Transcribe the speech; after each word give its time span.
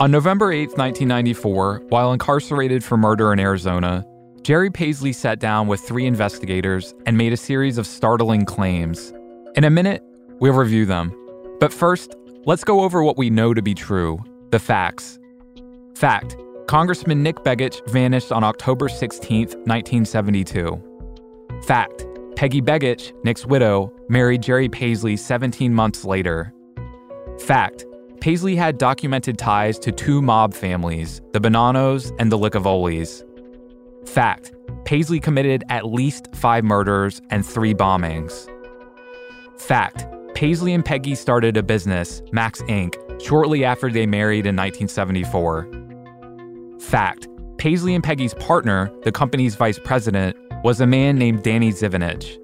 On 0.00 0.10
November 0.10 0.50
8, 0.50 0.78
1994, 0.78 1.82
while 1.90 2.14
incarcerated 2.14 2.82
for 2.82 2.96
murder 2.96 3.34
in 3.34 3.38
Arizona, 3.38 4.02
Jerry 4.40 4.70
Paisley 4.70 5.12
sat 5.12 5.38
down 5.38 5.66
with 5.66 5.80
three 5.80 6.06
investigators 6.06 6.94
and 7.04 7.18
made 7.18 7.34
a 7.34 7.36
series 7.36 7.76
of 7.76 7.86
startling 7.86 8.46
claims. 8.46 9.12
In 9.56 9.64
a 9.64 9.70
minute, 9.70 10.02
we'll 10.38 10.54
review 10.54 10.86
them. 10.86 11.12
But 11.60 11.70
first, 11.70 12.16
let's 12.46 12.64
go 12.64 12.80
over 12.80 13.02
what 13.02 13.18
we 13.18 13.28
know 13.28 13.52
to 13.52 13.60
be 13.60 13.74
true 13.74 14.24
the 14.50 14.58
facts. 14.58 15.18
Fact 15.94 16.34
Congressman 16.66 17.22
Nick 17.22 17.36
Begich 17.36 17.86
vanished 17.90 18.32
on 18.32 18.42
October 18.42 18.88
16, 18.88 19.48
1972. 19.66 20.82
Fact 21.66 22.06
Peggy 22.40 22.62
Begich, 22.62 23.12
Nick's 23.22 23.44
widow, 23.44 23.92
married 24.08 24.42
Jerry 24.42 24.70
Paisley 24.70 25.14
17 25.14 25.74
months 25.74 26.06
later. 26.06 26.54
Fact 27.38 27.84
Paisley 28.22 28.56
had 28.56 28.78
documented 28.78 29.36
ties 29.36 29.78
to 29.80 29.92
two 29.92 30.22
mob 30.22 30.54
families, 30.54 31.20
the 31.34 31.38
Bonannos 31.38 32.10
and 32.18 32.32
the 32.32 32.38
Licavolis. 32.38 33.22
Fact 34.08 34.54
Paisley 34.86 35.20
committed 35.20 35.64
at 35.68 35.84
least 35.84 36.34
five 36.34 36.64
murders 36.64 37.20
and 37.28 37.44
three 37.44 37.74
bombings. 37.74 38.48
Fact 39.58 40.06
Paisley 40.34 40.72
and 40.72 40.82
Peggy 40.82 41.14
started 41.14 41.58
a 41.58 41.62
business, 41.62 42.22
Max 42.32 42.62
Inc., 42.62 42.94
shortly 43.20 43.66
after 43.66 43.90
they 43.90 44.06
married 44.06 44.46
in 44.46 44.56
1974. 44.56 45.68
Fact 46.80 47.28
Paisley 47.58 47.94
and 47.94 48.02
Peggy's 48.02 48.32
partner, 48.32 48.90
the 49.02 49.12
company's 49.12 49.56
vice 49.56 49.78
president, 49.78 50.34
was 50.62 50.80
a 50.80 50.86
man 50.86 51.16
named 51.16 51.42
Danny 51.42 51.72
Zivinich. 51.72 52.38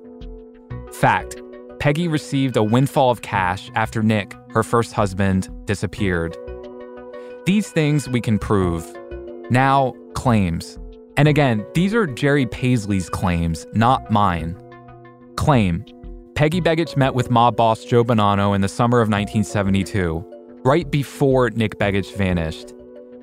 Fact 0.94 1.40
Peggy 1.78 2.08
received 2.08 2.56
a 2.56 2.64
windfall 2.64 3.10
of 3.10 3.22
cash 3.22 3.70
after 3.74 4.02
Nick, 4.02 4.34
her 4.50 4.62
first 4.62 4.92
husband, 4.92 5.48
disappeared. 5.66 6.36
These 7.44 7.68
things 7.70 8.08
we 8.08 8.20
can 8.20 8.38
prove. 8.38 8.84
Now, 9.50 9.94
claims. 10.14 10.78
And 11.16 11.28
again, 11.28 11.64
these 11.74 11.94
are 11.94 12.06
Jerry 12.06 12.46
Paisley's 12.46 13.08
claims, 13.08 13.66
not 13.72 14.10
mine. 14.10 14.60
Claim 15.36 15.84
Peggy 16.34 16.60
Begich 16.60 16.96
met 16.96 17.14
with 17.14 17.30
mob 17.30 17.56
boss 17.56 17.84
Joe 17.84 18.04
Bonanno 18.04 18.54
in 18.54 18.62
the 18.62 18.68
summer 18.68 19.00
of 19.00 19.08
1972, 19.08 20.24
right 20.64 20.90
before 20.90 21.50
Nick 21.50 21.78
Begich 21.78 22.16
vanished. 22.16 22.74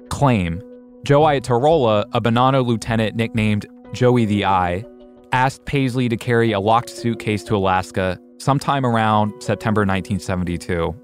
Claim 0.09 0.63
Joe 1.03 1.21
Iatarola, 1.21 2.05
a 2.13 2.21
Bonanno 2.21 2.65
lieutenant 2.65 3.15
nicknamed 3.15 3.65
Joey 3.93 4.25
the 4.25 4.45
Eye, 4.45 4.83
asked 5.31 5.65
Paisley 5.65 6.09
to 6.09 6.17
carry 6.17 6.51
a 6.51 6.59
locked 6.59 6.89
suitcase 6.89 7.43
to 7.43 7.55
Alaska 7.55 8.19
sometime 8.39 8.85
around 8.85 9.31
September 9.41 9.81
1972. 9.81 10.95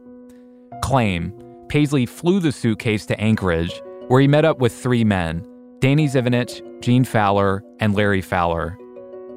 Claim 0.81 1.31
Paisley 1.69 2.07
flew 2.07 2.39
the 2.39 2.51
suitcase 2.51 3.05
to 3.05 3.19
Anchorage, 3.21 3.81
where 4.07 4.19
he 4.19 4.27
met 4.27 4.43
up 4.43 4.59
with 4.59 4.73
three 4.73 5.03
men 5.03 5.45
Danny 5.79 6.07
Zivinich, 6.07 6.61
Gene 6.81 7.05
Fowler, 7.05 7.63
and 7.79 7.95
Larry 7.95 8.21
Fowler. 8.21 8.77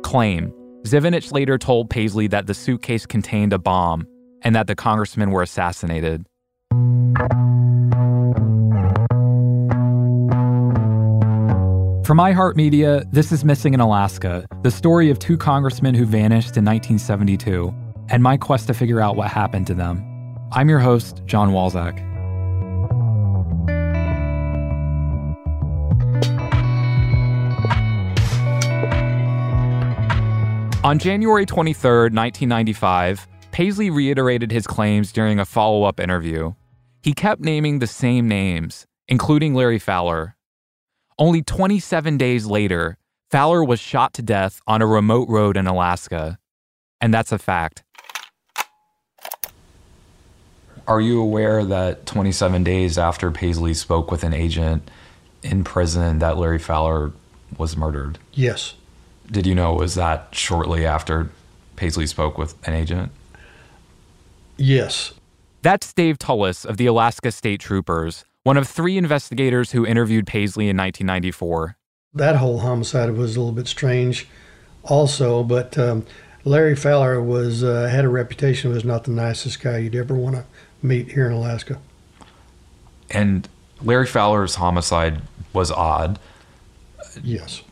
Claim 0.02 0.52
Zivinich 0.84 1.30
later 1.30 1.58
told 1.58 1.90
Paisley 1.90 2.26
that 2.28 2.46
the 2.46 2.54
suitcase 2.54 3.06
contained 3.06 3.52
a 3.52 3.58
bomb 3.58 4.06
and 4.40 4.56
that 4.56 4.66
the 4.66 4.74
congressmen 4.74 5.30
were 5.30 5.42
assassinated. 5.42 6.26
For 12.04 12.16
iHeartMedia, 12.16 13.12
this 13.12 13.30
is 13.30 13.44
Missing 13.44 13.74
in 13.74 13.80
Alaska, 13.80 14.44
the 14.62 14.72
story 14.72 15.08
of 15.08 15.20
two 15.20 15.38
congressmen 15.38 15.94
who 15.94 16.04
vanished 16.04 16.56
in 16.56 16.64
1972, 16.64 17.72
and 18.08 18.20
my 18.20 18.36
quest 18.36 18.66
to 18.66 18.74
figure 18.74 19.00
out 19.00 19.14
what 19.14 19.28
happened 19.28 19.68
to 19.68 19.74
them. 19.74 20.04
I'm 20.50 20.68
your 20.68 20.80
host, 20.80 21.22
Jon 21.26 21.52
Walczak. 21.52 22.00
On 30.82 30.98
January 30.98 31.46
23, 31.46 32.10
1995, 32.10 33.28
Paisley 33.52 33.90
reiterated 33.90 34.50
his 34.50 34.66
claims 34.66 35.12
during 35.12 35.38
a 35.38 35.44
follow 35.44 35.84
up 35.84 36.00
interview. 36.00 36.52
He 37.04 37.12
kept 37.12 37.42
naming 37.42 37.78
the 37.78 37.86
same 37.86 38.26
names, 38.26 38.86
including 39.06 39.54
Larry 39.54 39.78
Fowler. 39.78 40.34
Only 41.22 41.40
27 41.40 42.18
days 42.18 42.46
later, 42.46 42.98
Fowler 43.30 43.62
was 43.62 43.78
shot 43.78 44.12
to 44.14 44.22
death 44.22 44.60
on 44.66 44.82
a 44.82 44.88
remote 44.88 45.28
road 45.28 45.56
in 45.56 45.68
Alaska. 45.68 46.36
And 47.00 47.14
that's 47.14 47.30
a 47.30 47.38
fact. 47.38 47.84
Are 50.88 51.00
you 51.00 51.22
aware 51.22 51.64
that 51.64 52.06
27 52.06 52.64
days 52.64 52.98
after 52.98 53.30
Paisley 53.30 53.72
spoke 53.72 54.10
with 54.10 54.24
an 54.24 54.34
agent 54.34 54.90
in 55.44 55.62
prison 55.62 56.18
that 56.18 56.38
Larry 56.38 56.58
Fowler 56.58 57.12
was 57.56 57.76
murdered? 57.76 58.18
Yes. 58.32 58.74
Did 59.30 59.46
you 59.46 59.54
know 59.54 59.74
was 59.74 59.94
that 59.94 60.26
shortly 60.32 60.84
after 60.84 61.30
Paisley 61.76 62.08
spoke 62.08 62.36
with 62.36 62.56
an 62.66 62.74
agent? 62.74 63.12
Yes. 64.56 65.12
That's 65.62 65.92
Dave 65.92 66.18
Tullis 66.18 66.64
of 66.64 66.78
the 66.78 66.86
Alaska 66.86 67.30
State 67.30 67.60
Troopers, 67.60 68.24
one 68.44 68.56
of 68.56 68.68
three 68.68 68.96
investigators 68.96 69.72
who 69.72 69.86
interviewed 69.86 70.26
Paisley 70.26 70.64
in 70.68 70.76
1994. 70.76 71.76
That 72.14 72.36
whole 72.36 72.60
homicide 72.60 73.10
was 73.12 73.36
a 73.36 73.40
little 73.40 73.54
bit 73.54 73.66
strange, 73.66 74.28
also, 74.84 75.42
but 75.42 75.78
um, 75.78 76.04
Larry 76.44 76.76
Fowler 76.76 77.22
was 77.22 77.62
uh, 77.62 77.88
had 77.88 78.04
a 78.04 78.08
reputation 78.08 78.70
was 78.70 78.84
not 78.84 79.04
the 79.04 79.12
nicest 79.12 79.60
guy 79.62 79.78
you'd 79.78 79.94
ever 79.94 80.14
want 80.14 80.36
to 80.36 80.44
meet 80.82 81.12
here 81.12 81.26
in 81.26 81.32
Alaska. 81.32 81.80
And 83.10 83.48
Larry 83.80 84.06
Fowler's 84.06 84.56
homicide 84.56 85.22
was 85.52 85.70
odd. 85.70 86.18
Yes. 87.22 87.62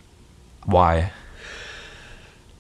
Why? 0.65 1.13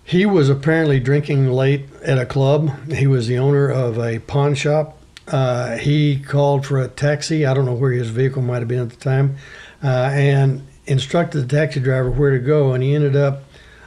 He 0.04 0.26
was 0.26 0.48
apparently 0.48 0.98
drinking 0.98 1.52
late 1.52 1.86
at 2.02 2.18
a 2.18 2.26
club. 2.26 2.90
He 2.92 3.06
was 3.06 3.28
the 3.28 3.38
owner 3.38 3.68
of 3.68 3.98
a 3.98 4.18
pawn 4.18 4.54
shop. 4.54 5.00
Uh, 5.30 5.76
he 5.76 6.18
called 6.18 6.66
for 6.66 6.80
a 6.80 6.88
taxi. 6.88 7.46
I 7.46 7.54
don't 7.54 7.64
know 7.64 7.74
where 7.74 7.92
his 7.92 8.10
vehicle 8.10 8.42
might 8.42 8.58
have 8.58 8.68
been 8.68 8.80
at 8.80 8.90
the 8.90 8.96
time, 8.96 9.36
uh, 9.82 10.10
and 10.12 10.66
instructed 10.86 11.42
the 11.42 11.56
taxi 11.56 11.78
driver 11.78 12.10
where 12.10 12.32
to 12.32 12.40
go. 12.40 12.72
And 12.72 12.82
he 12.82 12.94
ended 12.94 13.14
up 13.14 13.44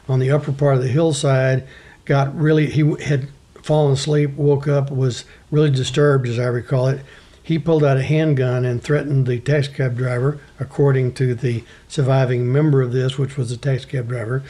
on 0.07 0.19
the 0.19 0.31
upper 0.31 0.53
part 0.53 0.75
of 0.75 0.81
the 0.81 0.87
hillside. 0.87 1.67
Got 2.05 2.35
really, 2.37 2.67
he 2.67 2.95
had 3.03 3.27
fallen 3.61 3.93
asleep, 3.93 4.35
woke 4.35 4.67
up, 4.67 4.89
was 4.89 5.25
really 5.51 5.69
disturbed, 5.69 6.27
as 6.27 6.39
I 6.39 6.45
recall 6.45 6.87
it. 6.87 7.01
He 7.41 7.59
pulled 7.59 7.83
out 7.83 7.97
a 7.97 8.03
handgun 8.03 8.63
and 8.63 8.81
threatened 8.81 9.27
the 9.27 9.39
taxicab 9.39 9.97
driver, 9.97 10.39
according 10.61 11.13
to 11.15 11.35
the 11.35 11.65
surviving 11.89 12.51
member 12.51 12.81
of 12.81 12.93
this, 12.93 13.17
which 13.17 13.35
was 13.35 13.49
the 13.49 13.57
taxicab 13.57 14.07
driver. 14.07 14.43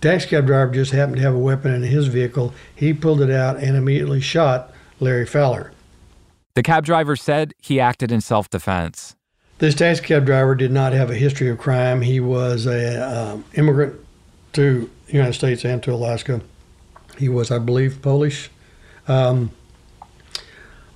The 0.00 0.10
taxicab 0.10 0.46
driver 0.46 0.72
just 0.72 0.92
happened 0.92 1.16
to 1.16 1.22
have 1.22 1.34
a 1.34 1.38
weapon 1.38 1.72
in 1.72 1.84
his 1.84 2.08
vehicle. 2.08 2.52
He 2.74 2.92
pulled 2.92 3.22
it 3.22 3.30
out 3.30 3.56
and 3.56 3.76
immediately 3.76 4.20
shot 4.20 4.70
Larry 5.00 5.24
Fowler. 5.24 5.73
The 6.54 6.62
cab 6.62 6.84
driver 6.84 7.16
said 7.16 7.52
he 7.60 7.80
acted 7.80 8.12
in 8.12 8.20
self 8.20 8.48
defense. 8.48 9.16
This 9.58 9.74
taxicab 9.74 10.24
driver 10.24 10.54
did 10.54 10.70
not 10.70 10.92
have 10.92 11.10
a 11.10 11.14
history 11.14 11.48
of 11.48 11.58
crime. 11.58 12.02
He 12.02 12.20
was 12.20 12.66
a 12.66 13.32
um, 13.32 13.44
immigrant 13.54 13.94
to 14.54 14.90
the 15.06 15.12
United 15.12 15.32
States 15.34 15.64
and 15.64 15.82
to 15.82 15.92
Alaska. 15.92 16.40
He 17.18 17.28
was, 17.28 17.50
I 17.50 17.58
believe, 17.58 18.02
Polish. 18.02 18.50
Um, 19.06 19.50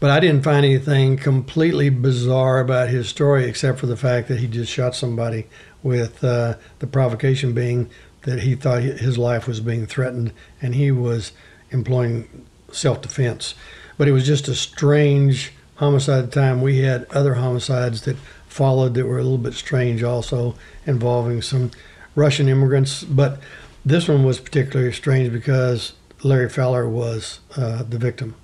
but 0.00 0.10
I 0.10 0.20
didn't 0.20 0.44
find 0.44 0.64
anything 0.64 1.16
completely 1.16 1.88
bizarre 1.88 2.60
about 2.60 2.88
his 2.88 3.08
story 3.08 3.46
except 3.46 3.80
for 3.80 3.86
the 3.86 3.96
fact 3.96 4.28
that 4.28 4.38
he 4.38 4.46
just 4.46 4.72
shot 4.72 4.94
somebody 4.94 5.46
with 5.82 6.22
uh, 6.22 6.54
the 6.78 6.86
provocation 6.86 7.52
being 7.52 7.90
that 8.22 8.40
he 8.40 8.54
thought 8.54 8.82
his 8.82 9.18
life 9.18 9.48
was 9.48 9.60
being 9.60 9.86
threatened 9.86 10.32
and 10.62 10.74
he 10.76 10.90
was 10.92 11.32
employing 11.70 12.46
self 12.70 13.02
defense. 13.02 13.54
But 13.98 14.08
it 14.08 14.12
was 14.12 14.24
just 14.24 14.48
a 14.48 14.54
strange 14.54 15.52
homicide 15.76 16.24
at 16.24 16.30
the 16.30 16.40
time. 16.40 16.62
We 16.62 16.78
had 16.78 17.04
other 17.10 17.34
homicides 17.34 18.02
that 18.02 18.16
followed 18.46 18.94
that 18.94 19.06
were 19.06 19.18
a 19.18 19.22
little 19.22 19.38
bit 19.38 19.54
strange 19.54 20.02
also 20.02 20.54
involving 20.86 21.42
some 21.42 21.70
Russian 22.14 22.48
immigrants. 22.48 23.04
But 23.04 23.40
this 23.84 24.08
one 24.08 24.24
was 24.24 24.40
particularly 24.40 24.92
strange 24.92 25.32
because 25.32 25.92
Larry 26.22 26.48
Fowler 26.48 26.88
was 26.88 27.40
uh, 27.56 27.82
the 27.82 27.98
victim. 27.98 28.34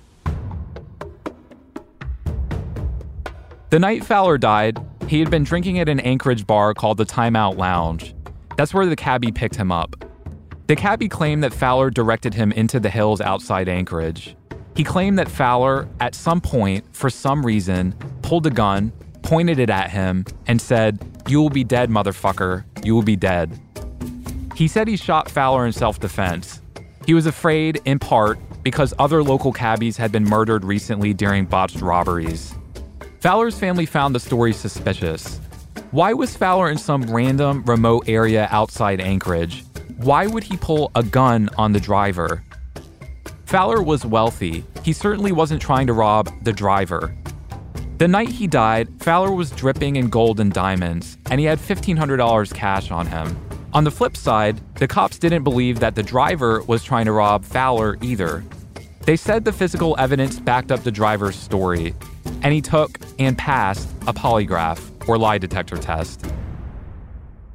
The 3.69 3.79
night 3.79 4.05
Fowler 4.05 4.37
died, 4.37 4.79
he 5.07 5.19
had 5.19 5.29
been 5.29 5.43
drinking 5.43 5.79
at 5.79 5.89
an 5.89 5.99
Anchorage 5.99 6.47
bar 6.47 6.73
called 6.73 6.97
the 6.97 7.05
Timeout 7.05 7.57
Lounge. 7.57 8.15
That's 8.57 8.73
where 8.73 8.85
the 8.85 8.95
cabbie 8.95 9.31
picked 9.31 9.55
him 9.55 9.71
up. 9.71 9.95
The 10.67 10.75
cabbie 10.75 11.09
claimed 11.09 11.43
that 11.43 11.53
Fowler 11.53 11.89
directed 11.89 12.33
him 12.33 12.51
into 12.51 12.79
the 12.79 12.89
hills 12.89 13.21
outside 13.21 13.67
Anchorage. 13.67 14.35
He 14.75 14.83
claimed 14.83 15.17
that 15.19 15.29
Fowler, 15.29 15.87
at 16.01 16.15
some 16.15 16.41
point, 16.41 16.85
for 16.93 17.09
some 17.09 17.45
reason, 17.45 17.93
pulled 18.21 18.45
a 18.45 18.49
gun, 18.49 18.91
pointed 19.21 19.57
it 19.57 19.69
at 19.69 19.89
him, 19.89 20.25
and 20.47 20.61
said, 20.61 20.99
You 21.27 21.41
will 21.41 21.49
be 21.49 21.63
dead, 21.63 21.89
motherfucker. 21.89 22.65
You 22.83 22.93
will 22.93 23.03
be 23.03 23.15
dead. 23.15 23.59
He 24.55 24.67
said 24.67 24.87
he 24.87 24.97
shot 24.97 25.29
Fowler 25.29 25.65
in 25.65 25.73
self 25.73 25.99
defense. 25.99 26.61
He 27.05 27.13
was 27.13 27.25
afraid, 27.25 27.81
in 27.85 27.99
part, 27.99 28.39
because 28.63 28.93
other 28.99 29.23
local 29.23 29.53
cabbies 29.53 29.95
had 29.95 30.11
been 30.11 30.23
murdered 30.23 30.65
recently 30.65 31.13
during 31.13 31.45
botched 31.45 31.81
robberies. 31.81 32.53
Fowler's 33.19 33.57
family 33.57 33.85
found 33.85 34.13
the 34.13 34.19
story 34.19 34.53
suspicious. 34.53 35.39
Why 35.91 36.13
was 36.13 36.35
Fowler 36.35 36.69
in 36.69 36.77
some 36.77 37.03
random, 37.03 37.63
remote 37.65 38.09
area 38.09 38.47
outside 38.51 38.99
Anchorage? 38.99 39.63
Why 39.97 40.27
would 40.27 40.43
he 40.43 40.57
pull 40.57 40.91
a 40.95 41.03
gun 41.03 41.49
on 41.57 41.73
the 41.73 41.79
driver? 41.79 42.43
Fowler 43.45 43.81
was 43.81 44.05
wealthy. 44.05 44.63
He 44.83 44.91
certainly 44.91 45.31
wasn't 45.31 45.61
trying 45.61 45.87
to 45.87 45.93
rob 45.93 46.29
the 46.43 46.53
driver. 46.53 47.15
The 47.97 48.07
night 48.07 48.29
he 48.29 48.47
died, 48.47 48.89
Fowler 48.99 49.31
was 49.31 49.51
dripping 49.51 49.95
in 49.95 50.09
gold 50.09 50.39
and 50.39 50.51
diamonds, 50.51 51.17
and 51.29 51.39
he 51.39 51.45
had 51.45 51.59
$1,500 51.59 52.53
cash 52.53 52.91
on 52.91 53.07
him. 53.07 53.37
On 53.73 53.83
the 53.83 53.91
flip 53.91 54.17
side, 54.17 54.59
the 54.75 54.87
cops 54.87 55.19
didn't 55.19 55.43
believe 55.43 55.79
that 55.79 55.95
the 55.95 56.03
driver 56.03 56.61
was 56.63 56.83
trying 56.83 57.05
to 57.05 57.11
rob 57.11 57.45
Fowler 57.45 57.97
either. 58.01 58.43
They 59.01 59.15
said 59.15 59.45
the 59.45 59.53
physical 59.53 59.95
evidence 59.99 60.39
backed 60.39 60.71
up 60.71 60.83
the 60.83 60.91
driver's 60.91 61.35
story, 61.35 61.93
and 62.41 62.53
he 62.53 62.61
took 62.61 62.99
and 63.19 63.37
passed 63.37 63.87
a 64.07 64.13
polygraph 64.13 64.81
or 65.07 65.17
lie 65.17 65.37
detector 65.37 65.77
test. 65.77 66.25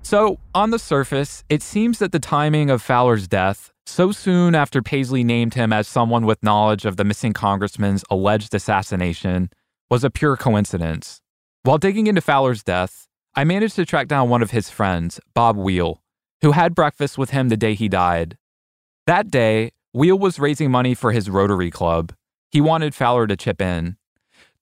So, 0.03 0.39
on 0.55 0.71
the 0.71 0.79
surface, 0.79 1.45
it 1.49 1.63
seems 1.63 1.99
that 1.99 2.13
the 2.13 2.19
timing 2.19 2.71
of 2.71 2.81
Fowler's 2.81 3.29
death, 3.29 3.70
so 3.91 4.13
soon 4.13 4.55
after 4.55 4.83
Paisley 4.83 5.25
named 5.25 5.55
him 5.55 5.73
as 5.73 5.89
someone 5.89 6.25
with 6.25 6.43
knowledge 6.43 6.85
of 6.85 6.97
the 6.97 7.05
missing 7.05 7.33
congressman's 7.33 8.05
alleged 8.09 8.55
assassination, 8.55 9.51
was 9.91 10.05
a 10.05 10.11
pure 10.11 10.37
coincidence. 10.37 11.21
While 11.65 11.79
digging 11.79 12.07
into 12.07 12.21
Fowler's 12.21 12.63
death, 12.63 13.09
I 13.35 13.45
managed 13.45 13.77
to 13.77 13.85
track 13.85 14.09
down 14.09 14.29
one 14.29 14.43
of 14.43 14.53
his 14.53 14.71
friends, 14.71 15.21
Bob 15.35 15.57
Wheel, 15.57 16.03
who 16.43 16.53
had 16.53 16.75
breakfast 16.75 17.19
with 17.19 17.31
him 17.31 17.49
the 17.49 17.57
day 17.57 17.75
he 17.75 17.89
died. 17.89 18.39
That 19.07 19.31
day, 19.31 19.73
Wheel 19.93 20.19
was 20.19 20.39
raising 20.39 20.71
money 20.71 20.95
for 20.95 21.13
his 21.13 21.29
Rotary 21.29 21.71
Club. 21.71 22.13
He 22.51 22.61
wanted 22.61 22.95
Fowler 22.95 23.27
to 23.27 23.37
chip 23.37 23.61
in. 23.61 23.97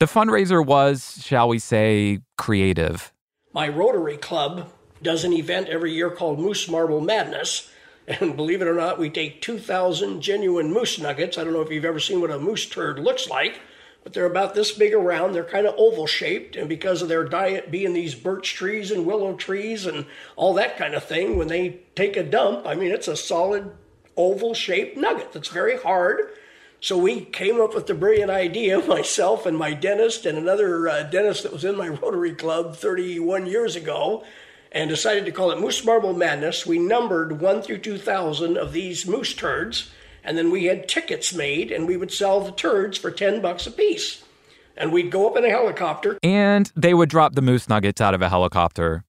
The 0.01 0.07
fundraiser 0.07 0.65
was, 0.65 1.23
shall 1.23 1.49
we 1.49 1.59
say, 1.59 2.21
creative. 2.37 3.12
My 3.52 3.69
Rotary 3.69 4.17
Club 4.17 4.71
does 5.02 5.25
an 5.25 5.33
event 5.33 5.69
every 5.69 5.93
year 5.93 6.11
called 6.11 6.38
Moose 6.38 6.69
Marble 6.69 7.00
Madness. 7.00 7.71
And 8.09 8.37
believe 8.37 8.62
it 8.62 8.69
or 8.69 8.75
not, 8.75 8.99
we 8.99 9.11
take 9.11 9.43
2,000 9.43 10.21
genuine 10.21 10.73
moose 10.73 10.99
nuggets. 10.99 11.37
I 11.37 11.45
don't 11.45 11.53
know 11.53 11.61
if 11.61 11.71
you've 11.71 11.85
ever 11.85 12.00
seen 12.00 12.21
what 12.21 12.31
a 12.31 12.38
moose 12.38 12.67
turd 12.67 12.99
looks 12.99 13.29
like, 13.29 13.61
but 14.03 14.12
they're 14.15 14.25
about 14.25 14.55
this 14.55 14.73
big 14.73 14.95
around. 14.95 15.33
They're 15.33 15.45
kind 15.45 15.67
of 15.67 15.75
oval 15.77 16.07
shaped. 16.07 16.57
And 16.57 16.69
because 16.69 17.03
of 17.03 17.09
their 17.09 17.25
diet 17.25 17.71
being 17.71 17.93
these 17.93 18.15
birch 18.15 18.55
trees 18.55 18.91
and 18.91 19.05
willow 19.05 19.35
trees 19.35 19.85
and 19.85 20.07
all 20.37 20.55
that 20.55 20.79
kind 20.79 20.95
of 20.95 21.05
thing, 21.05 21.37
when 21.37 21.49
they 21.49 21.81
take 21.95 22.17
a 22.17 22.23
dump, 22.23 22.67
I 22.67 22.75
mean, 22.75 22.91
it's 22.91 23.09
a 23.09 23.17
solid 23.17 23.71
oval 24.17 24.55
shaped 24.55 24.97
nugget 24.97 25.33
that's 25.33 25.49
very 25.49 25.77
hard 25.77 26.31
so 26.81 26.97
we 26.97 27.23
came 27.23 27.61
up 27.61 27.75
with 27.75 27.88
the 27.88 27.95
brilliant 27.95 28.31
idea, 28.31 28.79
myself 28.87 29.47
and 29.47 29.57
my 29.57 29.73
dentist 29.73 30.27
and 30.27 30.38
another 30.38 30.88
uh, 30.88 31.03
dentist 31.05 31.43
that 31.43 31.53
was 31.53 31.65
in 31.65 31.77
my 31.77 31.88
Rotary 31.88 32.35
Club 32.35 32.77
31 32.77 33.47
years 33.47 33.75
ago, 33.75 34.25
and 34.73 34.91
decided 34.91 35.25
to 35.25 35.33
call 35.33 35.51
it 35.51 35.61
Moose 35.61 35.85
Marble 35.85 36.13
Madness. 36.13 36.67
We 36.67 36.79
numbered 36.79 37.41
1 37.41 37.63
through 37.63 37.79
2,000 37.79 38.57
of 38.57 38.73
these 38.73 39.07
moose 39.07 39.35
turds, 39.35 39.91
and 40.23 40.37
then 40.37 40.51
we 40.51 40.65
had 40.65 40.89
tickets 40.89 41.35
made, 41.35 41.71
and 41.71 41.87
we 41.87 41.97
would 41.97 42.13
sell 42.13 42.41
the 42.41 42.53
turds 42.53 42.99
for 42.99 43.11
10 43.11 43.41
bucks 43.41 43.67
a 43.67 43.71
piece. 43.71 44.25
And 44.77 44.93
we'd 44.93 45.11
go 45.11 45.29
up 45.29 45.37
in 45.37 45.45
a 45.45 45.51
helicopter. 45.51 46.19
And 46.23 46.71
they 46.77 46.95
would 46.95 47.09
drop 47.09 47.35
the 47.35 47.43
moose 47.43 47.69
nuggets 47.69 48.01
out 48.01 48.15
of 48.15 48.23
a 48.23 48.29
helicopter. 48.29 49.05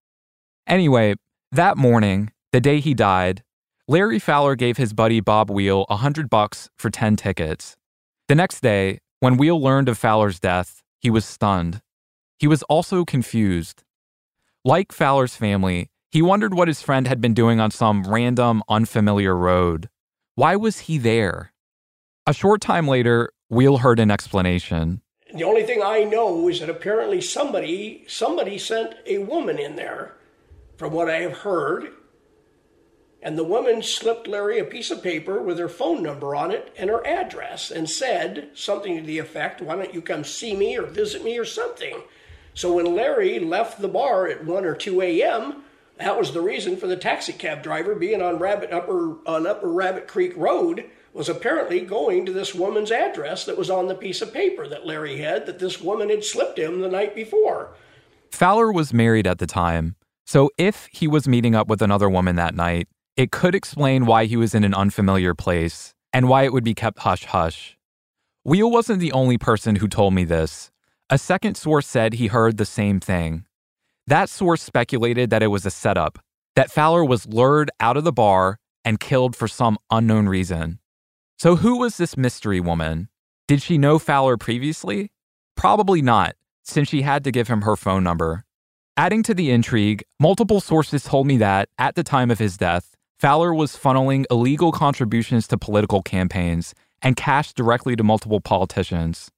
Anyway, 0.65 1.15
that 1.51 1.77
morning, 1.77 2.31
the 2.51 2.61
day 2.61 2.79
he 2.79 2.93
died, 2.93 3.43
Larry 3.87 4.19
Fowler 4.19 4.55
gave 4.55 4.77
his 4.77 4.93
buddy 4.93 5.19
Bob 5.19 5.49
Wheel 5.49 5.85
a 5.89 5.97
hundred 5.97 6.29
bucks 6.29 6.69
for 6.77 6.89
10 6.89 7.15
tickets. 7.15 7.75
The 8.27 8.35
next 8.35 8.61
day, 8.61 8.99
when 9.19 9.37
Wheel 9.37 9.59
learned 9.59 9.89
of 9.89 9.97
Fowler's 9.97 10.39
death, 10.39 10.83
he 10.99 11.09
was 11.09 11.25
stunned. 11.25 11.81
He 12.37 12.47
was 12.47 12.61
also 12.63 13.03
confused. 13.03 13.83
Like 14.65 14.91
Fowler's 14.91 15.37
family, 15.37 15.89
he 16.11 16.21
wondered 16.21 16.53
what 16.53 16.67
his 16.67 16.81
friend 16.81 17.07
had 17.07 17.21
been 17.21 17.33
doing 17.33 17.61
on 17.61 17.71
some 17.71 18.03
random, 18.03 18.61
unfamiliar 18.67 19.33
road. 19.33 19.87
Why 20.35 20.57
was 20.57 20.79
he 20.81 20.97
there? 20.97 21.53
A 22.27 22.33
short 22.33 22.59
time 22.59 22.85
later, 22.85 23.31
Wheel 23.49 23.77
heard 23.77 23.99
an 23.99 24.11
explanation. 24.11 25.01
The 25.33 25.45
only 25.45 25.63
thing 25.63 25.81
I 25.81 26.03
know 26.03 26.49
is 26.49 26.59
that 26.59 26.69
apparently 26.69 27.21
somebody 27.21 28.03
somebody 28.07 28.57
sent 28.57 28.95
a 29.05 29.19
woman 29.19 29.59
in 29.59 29.75
there, 29.77 30.15
from 30.77 30.91
what 30.91 31.09
I 31.09 31.19
have 31.19 31.37
heard, 31.37 31.93
And 33.21 33.37
the 33.37 33.43
woman 33.43 33.81
slipped 33.83 34.27
Larry 34.27 34.59
a 34.59 34.65
piece 34.65 34.91
of 34.91 35.03
paper 35.03 35.41
with 35.41 35.57
her 35.59 35.69
phone 35.69 36.01
number 36.03 36.35
on 36.35 36.51
it 36.51 36.73
and 36.77 36.89
her 36.89 37.05
address 37.05 37.69
and 37.71 37.89
said 37.89 38.49
something 38.53 38.97
to 38.97 39.03
the 39.03 39.19
effect, 39.19 39.61
Why 39.61 39.75
don't 39.75 39.93
you 39.93 40.01
come 40.01 40.23
see 40.23 40.55
me 40.55 40.77
or 40.77 40.85
visit 40.85 41.23
me 41.23 41.37
or 41.37 41.45
something? 41.45 42.01
So 42.59 42.73
when 42.73 42.93
Larry 42.93 43.39
left 43.39 43.79
the 43.79 43.87
bar 43.87 44.27
at 44.27 44.43
1 44.43 44.65
or 44.65 44.75
2 44.75 45.01
a.m., 45.01 45.63
that 45.95 46.19
was 46.19 46.33
the 46.33 46.41
reason 46.41 46.75
for 46.75 46.87
the 46.87 46.97
taxi 46.97 47.31
cab 47.31 47.63
driver 47.63 47.95
being 47.95 48.21
on 48.21 48.37
Rabbit 48.37 48.73
Upper 48.73 49.15
on 49.25 49.47
Upper 49.47 49.71
Rabbit 49.71 50.09
Creek 50.09 50.33
Road 50.35 50.83
was 51.13 51.29
apparently 51.29 51.79
going 51.79 52.25
to 52.25 52.33
this 52.33 52.53
woman's 52.53 52.91
address 52.91 53.45
that 53.45 53.57
was 53.57 53.69
on 53.69 53.87
the 53.87 53.95
piece 53.95 54.21
of 54.21 54.33
paper 54.33 54.67
that 54.67 54.85
Larry 54.85 55.19
had 55.19 55.45
that 55.45 55.59
this 55.59 55.79
woman 55.79 56.09
had 56.09 56.25
slipped 56.25 56.59
him 56.59 56.81
the 56.81 56.89
night 56.89 57.15
before. 57.15 57.75
Fowler 58.29 58.73
was 58.73 58.93
married 58.93 59.25
at 59.25 59.37
the 59.37 59.47
time, 59.47 59.95
so 60.25 60.49
if 60.57 60.89
he 60.91 61.07
was 61.07 61.29
meeting 61.29 61.55
up 61.55 61.69
with 61.69 61.81
another 61.81 62.09
woman 62.09 62.35
that 62.35 62.55
night, 62.55 62.89
it 63.15 63.31
could 63.31 63.55
explain 63.55 64.05
why 64.05 64.25
he 64.25 64.35
was 64.35 64.53
in 64.53 64.65
an 64.65 64.73
unfamiliar 64.73 65.33
place 65.33 65.93
and 66.11 66.27
why 66.27 66.43
it 66.43 66.51
would 66.51 66.65
be 66.65 66.75
kept 66.75 66.99
hush 66.99 67.23
hush. 67.23 67.77
Wheel 68.43 68.69
wasn't 68.69 68.99
the 68.99 69.13
only 69.13 69.37
person 69.37 69.77
who 69.77 69.87
told 69.87 70.13
me 70.13 70.25
this. 70.25 70.71
A 71.11 71.17
second 71.17 71.55
source 71.55 71.87
said 71.87 72.13
he 72.13 72.27
heard 72.27 72.57
the 72.57 72.67
same 72.67 72.99
thing. 72.99 73.45
That 74.05 74.29
source 74.29 74.61
speculated 74.61 75.31
that 75.31 75.41
it 75.41 75.47
was 75.47 75.65
a 75.65 75.71
setup, 75.71 76.19
that 76.55 76.69
Fowler 76.69 77.03
was 77.03 77.25
lured 77.25 77.71
out 77.79 77.97
of 77.97 78.03
the 78.03 78.11
bar 78.11 78.59
and 78.85 78.99
killed 78.99 79.35
for 79.35 79.47
some 79.47 79.79
unknown 79.89 80.29
reason. 80.29 80.77
So, 81.39 81.55
who 81.55 81.79
was 81.79 81.97
this 81.97 82.15
mystery 82.15 82.59
woman? 82.59 83.09
Did 83.47 83.63
she 83.63 83.79
know 83.79 83.97
Fowler 83.97 84.37
previously? 84.37 85.11
Probably 85.55 86.03
not, 86.03 86.35
since 86.63 86.89
she 86.89 87.01
had 87.01 87.23
to 87.23 87.31
give 87.31 87.47
him 87.47 87.63
her 87.63 87.75
phone 87.75 88.03
number. 88.03 88.45
Adding 88.95 89.23
to 89.23 89.33
the 89.33 89.49
intrigue, 89.49 90.03
multiple 90.19 90.61
sources 90.61 91.03
told 91.03 91.25
me 91.25 91.37
that, 91.37 91.69
at 91.79 91.95
the 91.95 92.03
time 92.03 92.29
of 92.29 92.37
his 92.37 92.55
death, 92.55 92.95
Fowler 93.17 93.51
was 93.51 93.75
funneling 93.75 94.25
illegal 94.29 94.71
contributions 94.71 95.47
to 95.47 95.57
political 95.57 96.03
campaigns 96.03 96.75
and 97.01 97.15
cash 97.15 97.53
directly 97.53 97.95
to 97.95 98.03
multiple 98.03 98.41
politicians. 98.41 99.31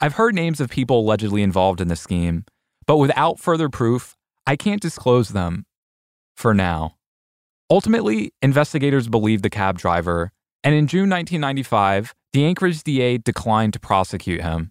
I've 0.00 0.14
heard 0.14 0.34
names 0.34 0.60
of 0.60 0.70
people 0.70 1.00
allegedly 1.00 1.42
involved 1.42 1.80
in 1.80 1.88
the 1.88 1.96
scheme, 1.96 2.44
but 2.86 2.98
without 2.98 3.40
further 3.40 3.68
proof, 3.68 4.16
I 4.46 4.54
can't 4.54 4.80
disclose 4.80 5.30
them 5.30 5.66
for 6.36 6.54
now. 6.54 6.94
Ultimately, 7.68 8.32
investigators 8.40 9.08
believed 9.08 9.42
the 9.42 9.50
cab 9.50 9.76
driver, 9.76 10.30
and 10.62 10.72
in 10.72 10.86
June 10.86 11.10
1995, 11.10 12.14
the 12.32 12.44
Anchorage 12.44 12.84
DA 12.84 13.18
declined 13.18 13.72
to 13.72 13.80
prosecute 13.80 14.40
him. 14.40 14.70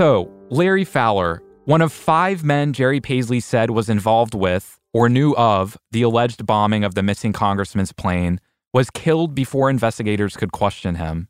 So, 0.00 0.32
Larry 0.48 0.86
Fowler, 0.86 1.42
one 1.66 1.82
of 1.82 1.92
five 1.92 2.42
men 2.42 2.72
Jerry 2.72 3.02
Paisley 3.02 3.38
said 3.38 3.68
was 3.68 3.90
involved 3.90 4.32
with 4.32 4.80
or 4.94 5.10
knew 5.10 5.34
of 5.34 5.76
the 5.90 6.00
alleged 6.00 6.46
bombing 6.46 6.84
of 6.84 6.94
the 6.94 7.02
missing 7.02 7.34
congressman's 7.34 7.92
plane, 7.92 8.40
was 8.72 8.88
killed 8.88 9.34
before 9.34 9.68
investigators 9.68 10.38
could 10.38 10.52
question 10.52 10.94
him. 10.94 11.28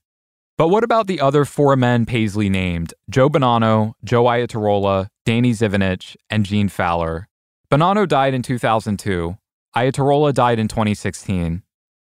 But 0.57 0.69
what 0.69 0.85
about 0.85 1.09
the 1.09 1.21
other 1.21 1.45
four 1.45 1.75
men 1.75 2.07
Paisley 2.07 2.49
named 2.49 2.95
Joe 3.11 3.29
Bonanno, 3.29 3.95
Joe 4.05 4.23
Iatarola, 4.23 5.09
Danny 5.27 5.51
Zivinich, 5.51 6.15
and 6.31 6.47
Gene 6.47 6.69
Fowler? 6.69 7.27
Bonanno 7.73 8.07
died 8.07 8.35
in 8.35 8.43
2002. 8.43 9.37
Iatarola 9.77 10.33
died 10.33 10.61
in 10.61 10.69
2016. 10.69 11.65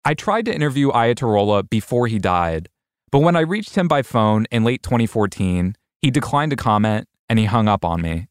I 0.06 0.14
tried 0.14 0.46
to 0.46 0.56
interview 0.56 0.90
Iatarola 0.92 1.70
before 1.70 2.08
he 2.08 2.18
died, 2.18 2.70
but 3.12 3.20
when 3.20 3.36
I 3.36 3.42
reached 3.42 3.76
him 3.76 3.90
by 3.90 4.04
phone 4.04 4.46
in 4.52 4.64
late 4.64 4.84
2014, 4.84 5.76
he 6.06 6.12
declined 6.12 6.52
to 6.52 6.56
comment 6.56 7.08
and 7.30 7.40
he 7.40 7.46
hung 7.46 7.68
up 7.68 7.84
on 7.84 8.00
me. 8.00 8.28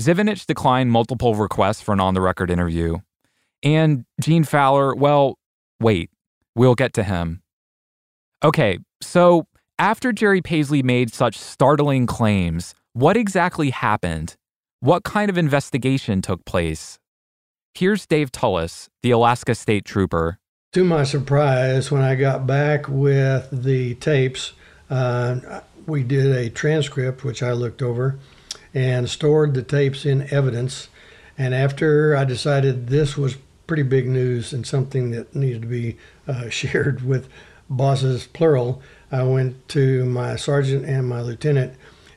Zivinich 0.00 0.46
declined 0.46 0.92
multiple 0.92 1.34
requests 1.34 1.80
for 1.80 1.92
an 1.92 1.98
on 1.98 2.14
the 2.14 2.20
record 2.20 2.52
interview. 2.52 2.98
And 3.64 4.04
Gene 4.20 4.44
Fowler, 4.44 4.94
well, 4.94 5.36
wait, 5.80 6.10
we'll 6.54 6.76
get 6.76 6.92
to 6.92 7.02
him. 7.02 7.42
Okay, 8.44 8.78
so 9.02 9.48
after 9.76 10.12
Jerry 10.12 10.40
Paisley 10.40 10.84
made 10.84 11.12
such 11.12 11.36
startling 11.36 12.06
claims, 12.06 12.76
what 12.92 13.16
exactly 13.16 13.70
happened? 13.70 14.36
What 14.78 15.02
kind 15.02 15.28
of 15.28 15.36
investigation 15.36 16.22
took 16.22 16.44
place? 16.44 17.00
Here's 17.74 18.06
Dave 18.06 18.30
Tullis, 18.30 18.88
the 19.02 19.10
Alaska 19.10 19.56
State 19.56 19.84
Trooper. 19.84 20.38
To 20.74 20.84
my 20.84 21.02
surprise, 21.02 21.90
when 21.90 22.02
I 22.02 22.14
got 22.14 22.46
back 22.46 22.86
with 22.86 23.48
the 23.50 23.96
tapes, 23.96 24.52
uh, 24.88 25.60
we 25.86 26.02
did 26.02 26.34
a 26.34 26.50
transcript, 26.50 27.24
which 27.24 27.42
I 27.42 27.52
looked 27.52 27.82
over, 27.82 28.18
and 28.72 29.08
stored 29.08 29.54
the 29.54 29.62
tapes 29.62 30.04
in 30.04 30.32
evidence. 30.32 30.88
And 31.36 31.54
after 31.54 32.16
I 32.16 32.24
decided 32.24 32.88
this 32.88 33.16
was 33.16 33.36
pretty 33.66 33.82
big 33.82 34.06
news 34.08 34.52
and 34.52 34.66
something 34.66 35.10
that 35.12 35.34
needed 35.34 35.62
to 35.62 35.68
be 35.68 35.96
uh, 36.26 36.48
shared 36.50 37.04
with 37.04 37.28
bosses, 37.68 38.26
plural, 38.26 38.82
I 39.10 39.22
went 39.22 39.68
to 39.68 40.04
my 40.04 40.36
sergeant 40.36 40.84
and 40.84 41.08
my 41.08 41.20
lieutenant 41.20 41.74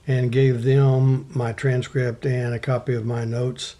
and 0.08 0.32
gave 0.32 0.64
them 0.64 1.28
my 1.34 1.52
transcript 1.52 2.26
and 2.26 2.54
a 2.54 2.60
copy 2.60 2.94
of 2.94 3.06
my 3.06 3.26
notes. 3.26 3.76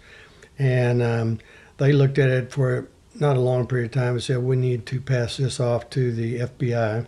And 0.58 1.02
um, 1.02 1.38
they 1.78 1.92
looked 1.92 2.18
at 2.18 2.28
it 2.28 2.52
for 2.52 2.88
not 3.14 3.36
a 3.36 3.40
long 3.40 3.66
period 3.66 3.86
of 3.86 3.92
time 3.92 4.14
and 4.14 4.22
said, 4.22 4.38
We 4.38 4.56
need 4.56 4.86
to 4.86 5.00
pass 5.00 5.36
this 5.38 5.58
off 5.58 5.88
to 5.90 6.12
the 6.12 6.40
FBI. 6.40 7.06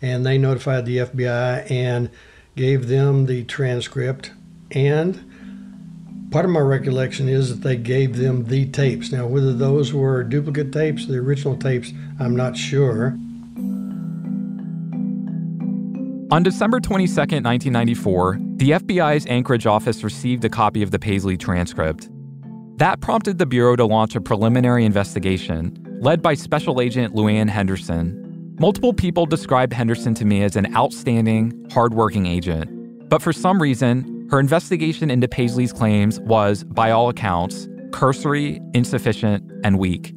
And 0.00 0.24
they 0.24 0.38
notified 0.38 0.86
the 0.86 0.98
FBI 0.98 1.70
and 1.70 2.10
gave 2.56 2.88
them 2.88 3.26
the 3.26 3.44
transcript. 3.44 4.32
And 4.70 6.28
part 6.30 6.44
of 6.44 6.50
my 6.50 6.60
recollection 6.60 7.28
is 7.28 7.48
that 7.48 7.66
they 7.66 7.76
gave 7.76 8.16
them 8.16 8.44
the 8.44 8.66
tapes. 8.66 9.10
Now, 9.12 9.26
whether 9.26 9.52
those 9.52 9.92
were 9.92 10.22
duplicate 10.22 10.72
tapes, 10.72 11.06
the 11.06 11.16
original 11.16 11.56
tapes, 11.56 11.92
I'm 12.20 12.36
not 12.36 12.56
sure. 12.56 13.16
On 16.30 16.42
December 16.42 16.78
22, 16.78 17.10
1994, 17.14 18.38
the 18.56 18.72
FBI's 18.72 19.24
Anchorage 19.26 19.66
office 19.66 20.04
received 20.04 20.44
a 20.44 20.50
copy 20.50 20.82
of 20.82 20.90
the 20.90 20.98
Paisley 20.98 21.38
transcript. 21.38 22.10
That 22.76 23.00
prompted 23.00 23.38
the 23.38 23.46
Bureau 23.46 23.76
to 23.76 23.86
launch 23.86 24.14
a 24.14 24.20
preliminary 24.20 24.84
investigation 24.84 25.74
led 26.00 26.20
by 26.20 26.34
Special 26.34 26.80
Agent 26.82 27.14
Luann 27.14 27.48
Henderson. 27.48 28.27
Multiple 28.60 28.92
people 28.92 29.24
described 29.24 29.72
Henderson 29.72 30.14
to 30.14 30.24
me 30.24 30.42
as 30.42 30.56
an 30.56 30.74
outstanding, 30.74 31.64
hardworking 31.70 32.26
agent. 32.26 33.08
But 33.08 33.22
for 33.22 33.32
some 33.32 33.62
reason, 33.62 34.26
her 34.32 34.40
investigation 34.40 35.12
into 35.12 35.28
Paisley's 35.28 35.72
claims 35.72 36.18
was, 36.20 36.64
by 36.64 36.90
all 36.90 37.08
accounts, 37.08 37.68
cursory, 37.92 38.60
insufficient, 38.74 39.48
and 39.62 39.78
weak. 39.78 40.12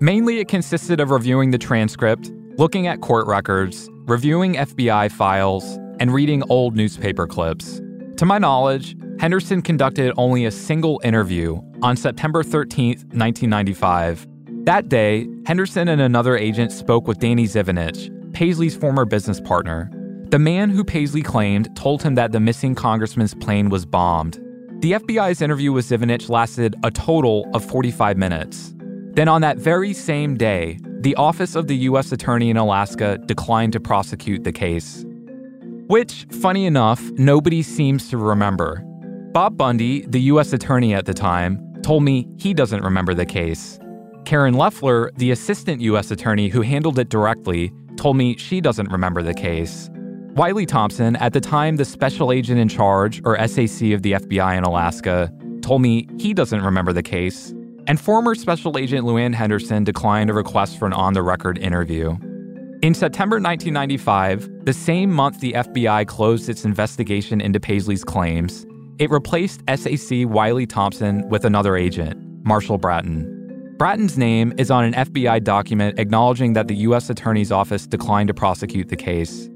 Mainly, 0.00 0.40
it 0.40 0.48
consisted 0.48 0.98
of 0.98 1.10
reviewing 1.10 1.52
the 1.52 1.58
transcript, 1.58 2.32
looking 2.58 2.88
at 2.88 3.02
court 3.02 3.28
records, 3.28 3.88
reviewing 4.06 4.54
FBI 4.54 5.12
files, 5.12 5.78
and 6.00 6.12
reading 6.12 6.42
old 6.50 6.74
newspaper 6.74 7.28
clips. 7.28 7.80
To 8.16 8.26
my 8.26 8.38
knowledge, 8.38 8.96
Henderson 9.20 9.62
conducted 9.62 10.12
only 10.16 10.44
a 10.44 10.50
single 10.50 11.00
interview 11.04 11.62
on 11.82 11.96
September 11.96 12.42
13, 12.42 12.88
1995. 12.88 14.26
That 14.66 14.88
day, 14.88 15.28
Henderson 15.46 15.86
and 15.86 16.00
another 16.00 16.36
agent 16.36 16.72
spoke 16.72 17.06
with 17.06 17.20
Danny 17.20 17.44
Zivinich, 17.44 18.10
Paisley's 18.32 18.74
former 18.74 19.04
business 19.04 19.40
partner. 19.40 19.88
The 20.30 20.40
man 20.40 20.70
who 20.70 20.82
Paisley 20.82 21.22
claimed 21.22 21.74
told 21.76 22.02
him 22.02 22.16
that 22.16 22.32
the 22.32 22.40
missing 22.40 22.74
congressman's 22.74 23.32
plane 23.32 23.68
was 23.68 23.86
bombed. 23.86 24.40
The 24.80 24.94
FBI's 24.94 25.40
interview 25.40 25.70
with 25.70 25.88
Zivinich 25.88 26.28
lasted 26.28 26.74
a 26.82 26.90
total 26.90 27.48
of 27.54 27.64
45 27.64 28.16
minutes. 28.16 28.74
Then, 29.12 29.28
on 29.28 29.40
that 29.42 29.56
very 29.56 29.92
same 29.92 30.36
day, 30.36 30.80
the 30.98 31.14
Office 31.14 31.54
of 31.54 31.68
the 31.68 31.76
U.S. 31.90 32.10
Attorney 32.10 32.50
in 32.50 32.56
Alaska 32.56 33.18
declined 33.24 33.72
to 33.74 33.78
prosecute 33.78 34.42
the 34.42 34.50
case. 34.50 35.04
Which, 35.86 36.26
funny 36.40 36.66
enough, 36.66 37.00
nobody 37.12 37.62
seems 37.62 38.10
to 38.10 38.18
remember. 38.18 38.82
Bob 39.32 39.56
Bundy, 39.56 40.04
the 40.06 40.22
U.S. 40.22 40.52
Attorney 40.52 40.92
at 40.92 41.06
the 41.06 41.14
time, 41.14 41.62
told 41.82 42.02
me 42.02 42.26
he 42.36 42.52
doesn't 42.52 42.82
remember 42.82 43.14
the 43.14 43.26
case. 43.26 43.78
Karen 44.26 44.54
Loeffler, 44.54 45.10
the 45.16 45.30
Assistant 45.30 45.80
U.S. 45.80 46.10
Attorney 46.10 46.48
who 46.48 46.60
handled 46.60 46.98
it 46.98 47.08
directly, 47.08 47.72
told 47.96 48.16
me 48.16 48.36
she 48.36 48.60
doesn't 48.60 48.90
remember 48.90 49.22
the 49.22 49.32
case. 49.32 49.88
Wiley 50.34 50.66
Thompson, 50.66 51.16
at 51.16 51.32
the 51.32 51.40
time 51.40 51.76
the 51.76 51.84
Special 51.86 52.30
Agent 52.30 52.60
in 52.60 52.68
Charge, 52.68 53.22
or 53.24 53.38
SAC 53.48 53.92
of 53.92 54.02
the 54.02 54.12
FBI 54.12 54.58
in 54.58 54.64
Alaska, 54.64 55.32
told 55.62 55.80
me 55.80 56.06
he 56.18 56.34
doesn't 56.34 56.60
remember 56.60 56.92
the 56.92 57.02
case 57.02 57.54
and 57.86 58.00
former 58.00 58.34
Special 58.34 58.76
Agent 58.78 59.06
Luann 59.06 59.34
Henderson 59.34 59.84
declined 59.84 60.30
a 60.30 60.34
request 60.34 60.78
for 60.78 60.86
an 60.86 60.92
on 60.92 61.12
the 61.12 61.22
record 61.22 61.58
interview. 61.58 62.10
In 62.82 62.94
September 62.94 63.36
1995, 63.36 64.64
the 64.64 64.72
same 64.72 65.10
month 65.10 65.40
the 65.40 65.52
FBI 65.52 66.06
closed 66.06 66.48
its 66.48 66.64
investigation 66.64 67.40
into 67.40 67.58
Paisley's 67.58 68.04
claims, 68.04 68.66
it 68.98 69.10
replaced 69.10 69.62
SAC 69.68 70.26
Wiley 70.26 70.66
Thompson 70.66 71.28
with 71.28 71.44
another 71.44 71.76
agent, 71.76 72.18
Marshall 72.44 72.78
Bratton. 72.78 73.35
Bratton's 73.76 74.16
name 74.16 74.54
is 74.56 74.70
on 74.70 74.84
an 74.84 74.94
FBI 74.94 75.44
document 75.44 75.98
acknowledging 75.98 76.54
that 76.54 76.68
the 76.68 76.76
U.S. 76.76 77.10
Attorney's 77.10 77.52
Office 77.52 77.86
declined 77.86 78.28
to 78.28 78.34
prosecute 78.34 78.88
the 78.88 78.96
case. 78.96 79.48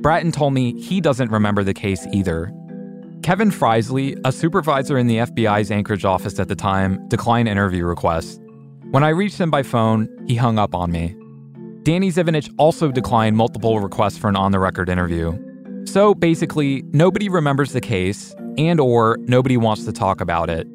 Bratton 0.00 0.32
told 0.32 0.54
me 0.54 0.80
he 0.80 1.00
doesn't 1.00 1.30
remember 1.30 1.62
the 1.62 1.74
case 1.74 2.06
either, 2.12 2.52
Kevin 3.26 3.50
Freisley, 3.50 4.16
a 4.24 4.30
supervisor 4.30 4.96
in 4.96 5.08
the 5.08 5.16
FBI's 5.16 5.72
Anchorage 5.72 6.04
office 6.04 6.38
at 6.38 6.46
the 6.46 6.54
time, 6.54 7.08
declined 7.08 7.48
interview 7.48 7.84
requests. 7.84 8.38
When 8.92 9.02
I 9.02 9.08
reached 9.08 9.40
him 9.40 9.50
by 9.50 9.64
phone, 9.64 10.08
he 10.28 10.36
hung 10.36 10.60
up 10.60 10.76
on 10.76 10.92
me. 10.92 11.16
Danny 11.82 12.12
Zivinich 12.12 12.52
also 12.56 12.92
declined 12.92 13.36
multiple 13.36 13.80
requests 13.80 14.16
for 14.16 14.28
an 14.28 14.36
on-the-record 14.36 14.88
interview. 14.88 15.36
So 15.86 16.14
basically, 16.14 16.84
nobody 16.92 17.28
remembers 17.28 17.72
the 17.72 17.80
case 17.80 18.32
and 18.58 18.78
or 18.78 19.18
nobody 19.22 19.56
wants 19.56 19.84
to 19.86 19.92
talk 19.92 20.20
about 20.20 20.48
it. 20.48 20.68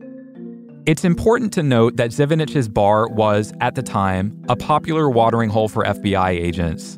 It's 0.88 1.06
important 1.06 1.54
to 1.54 1.62
note 1.62 1.98
that 1.98 2.10
Zivinich's 2.10 2.68
bar 2.68 3.08
was, 3.08 3.54
at 3.62 3.76
the 3.76 3.84
time, 3.84 4.44
a 4.50 4.56
popular 4.56 5.12
watering 5.12 5.52
hole 5.52 5.68
for 5.68 5.84
FBI 5.84 6.30
agents. 6.32 6.98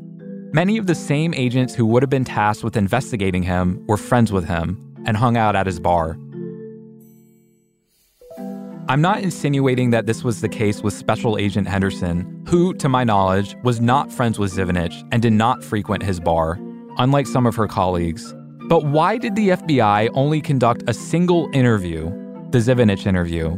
Many 0.54 0.78
of 0.78 0.88
the 0.88 0.96
same 0.96 1.34
agents 1.34 1.76
who 1.76 1.86
would 1.88 2.02
have 2.02 2.10
been 2.10 2.24
tasked 2.24 2.64
with 2.64 2.78
investigating 2.78 3.44
him 3.44 3.84
were 3.86 3.98
friends 3.98 4.32
with 4.32 4.46
him, 4.46 4.80
and 5.06 5.18
hung 5.18 5.36
out 5.36 5.58
at 5.58 5.66
his 5.66 5.82
bar. 5.82 6.18
I'm 8.88 9.02
not 9.02 9.20
insinuating 9.20 9.90
that 9.90 10.06
this 10.06 10.24
was 10.24 10.40
the 10.40 10.48
case 10.48 10.82
with 10.82 10.94
Special 10.94 11.38
Agent 11.38 11.68
Henderson, 11.68 12.46
who, 12.48 12.74
to 12.76 12.88
my 12.88 13.04
knowledge, 13.04 13.58
was 13.64 13.82
not 13.82 14.14
friends 14.14 14.40
with 14.40 14.54
Zivinich 14.54 15.06
and 15.12 15.22
did 15.22 15.34
not 15.34 15.62
frequent 15.62 16.04
his 16.04 16.22
bar, 16.22 16.58
unlike 17.00 17.28
some 17.28 17.46
of 17.46 17.56
her 17.58 17.68
colleagues. 17.68 18.34
But 18.70 18.86
why 18.86 19.18
did 19.18 19.36
the 19.36 19.50
FBI 19.50 20.10
only 20.14 20.40
conduct 20.40 20.84
a 20.88 20.94
single 20.94 21.50
interview, 21.52 22.06
the 22.52 22.60
Zivinich 22.60 23.06
interview? 23.06 23.58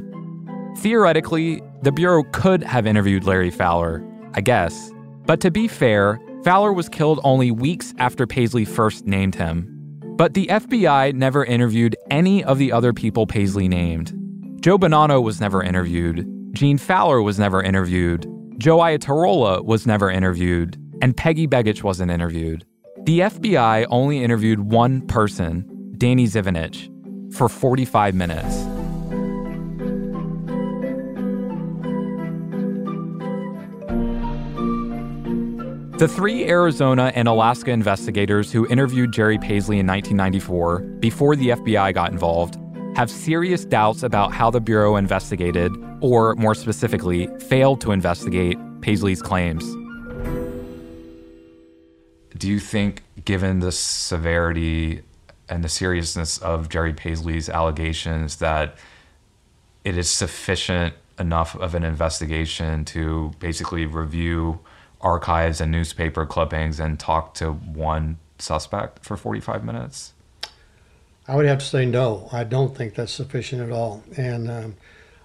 Theoretically, 0.77 1.61
the 1.81 1.91
Bureau 1.91 2.23
could 2.31 2.63
have 2.63 2.85
interviewed 2.85 3.23
Larry 3.23 3.49
Fowler, 3.49 4.05
I 4.33 4.41
guess. 4.41 4.91
But 5.25 5.39
to 5.41 5.51
be 5.51 5.67
fair, 5.67 6.19
Fowler 6.43 6.73
was 6.73 6.89
killed 6.89 7.19
only 7.23 7.49
weeks 7.49 7.93
after 7.97 8.27
Paisley 8.27 8.65
first 8.65 9.05
named 9.05 9.35
him. 9.35 9.71
But 10.17 10.33
the 10.33 10.47
FBI 10.47 11.13
never 11.13 11.43
interviewed 11.43 11.95
any 12.11 12.43
of 12.43 12.57
the 12.57 12.71
other 12.71 12.93
people 12.93 13.25
Paisley 13.25 13.67
named. 13.67 14.13
Joe 14.61 14.77
Bonanno 14.77 15.21
was 15.23 15.41
never 15.41 15.63
interviewed, 15.63 16.27
Gene 16.53 16.77
Fowler 16.77 17.21
was 17.21 17.37
never 17.39 17.61
interviewed, 17.61 18.25
Joe 18.57 18.77
Iatarola 18.77 19.63
was 19.63 19.85
never 19.85 20.09
interviewed, 20.09 20.77
and 21.01 21.15
Peggy 21.15 21.47
Begich 21.47 21.83
wasn't 21.83 22.11
interviewed. 22.11 22.65
The 23.03 23.19
FBI 23.19 23.87
only 23.89 24.23
interviewed 24.23 24.59
one 24.59 25.01
person, 25.07 25.93
Danny 25.97 26.25
Zivinich, 26.25 26.89
for 27.33 27.49
45 27.49 28.15
minutes. 28.15 28.74
The 35.97 36.09
three 36.09 36.45
Arizona 36.49 37.13
and 37.15 37.25
Alaska 37.25 37.71
investigators 37.71 38.51
who 38.51 38.67
interviewed 38.67 39.13
Jerry 39.13 39.37
Paisley 39.37 39.79
in 39.79 39.87
1994, 39.87 40.79
before 40.99 41.37
the 41.37 41.51
FBI 41.51 41.93
got 41.93 42.11
involved, 42.11 42.57
have 42.97 43.09
serious 43.09 43.63
doubts 43.63 44.03
about 44.03 44.33
how 44.33 44.51
the 44.51 44.59
Bureau 44.59 44.97
investigated, 44.97 45.71
or 46.01 46.35
more 46.35 46.53
specifically, 46.53 47.27
failed 47.47 47.79
to 47.79 47.93
investigate, 47.93 48.57
Paisley's 48.81 49.21
claims. 49.21 49.63
Do 52.37 52.49
you 52.49 52.59
think, 52.59 53.03
given 53.23 53.61
the 53.61 53.71
severity 53.71 55.01
and 55.47 55.63
the 55.63 55.69
seriousness 55.69 56.39
of 56.39 56.67
Jerry 56.67 56.91
Paisley's 56.91 57.47
allegations, 57.47 58.35
that 58.37 58.75
it 59.85 59.97
is 59.97 60.09
sufficient 60.09 60.93
enough 61.17 61.55
of 61.55 61.73
an 61.73 61.85
investigation 61.85 62.83
to 62.83 63.31
basically 63.39 63.85
review 63.85 64.59
archives 65.05 65.61
and 65.61 65.71
newspaper 65.71 66.25
clippings 66.25 66.79
and 66.79 66.99
talk 66.99 67.35
to 67.35 67.51
one 67.53 68.17
suspect 68.39 69.05
for 69.05 69.15
45 69.15 69.63
minutes? 69.63 70.13
I 71.27 71.35
would 71.35 71.45
have 71.45 71.59
to 71.59 71.65
say 71.65 71.85
no. 71.85 72.27
I 72.31 72.43
don't 72.43 72.75
think 72.75 72.95
that's 72.95 73.11
sufficient 73.11 73.61
at 73.61 73.71
all. 73.71 74.03
And 74.17 74.49
um, 74.49 74.75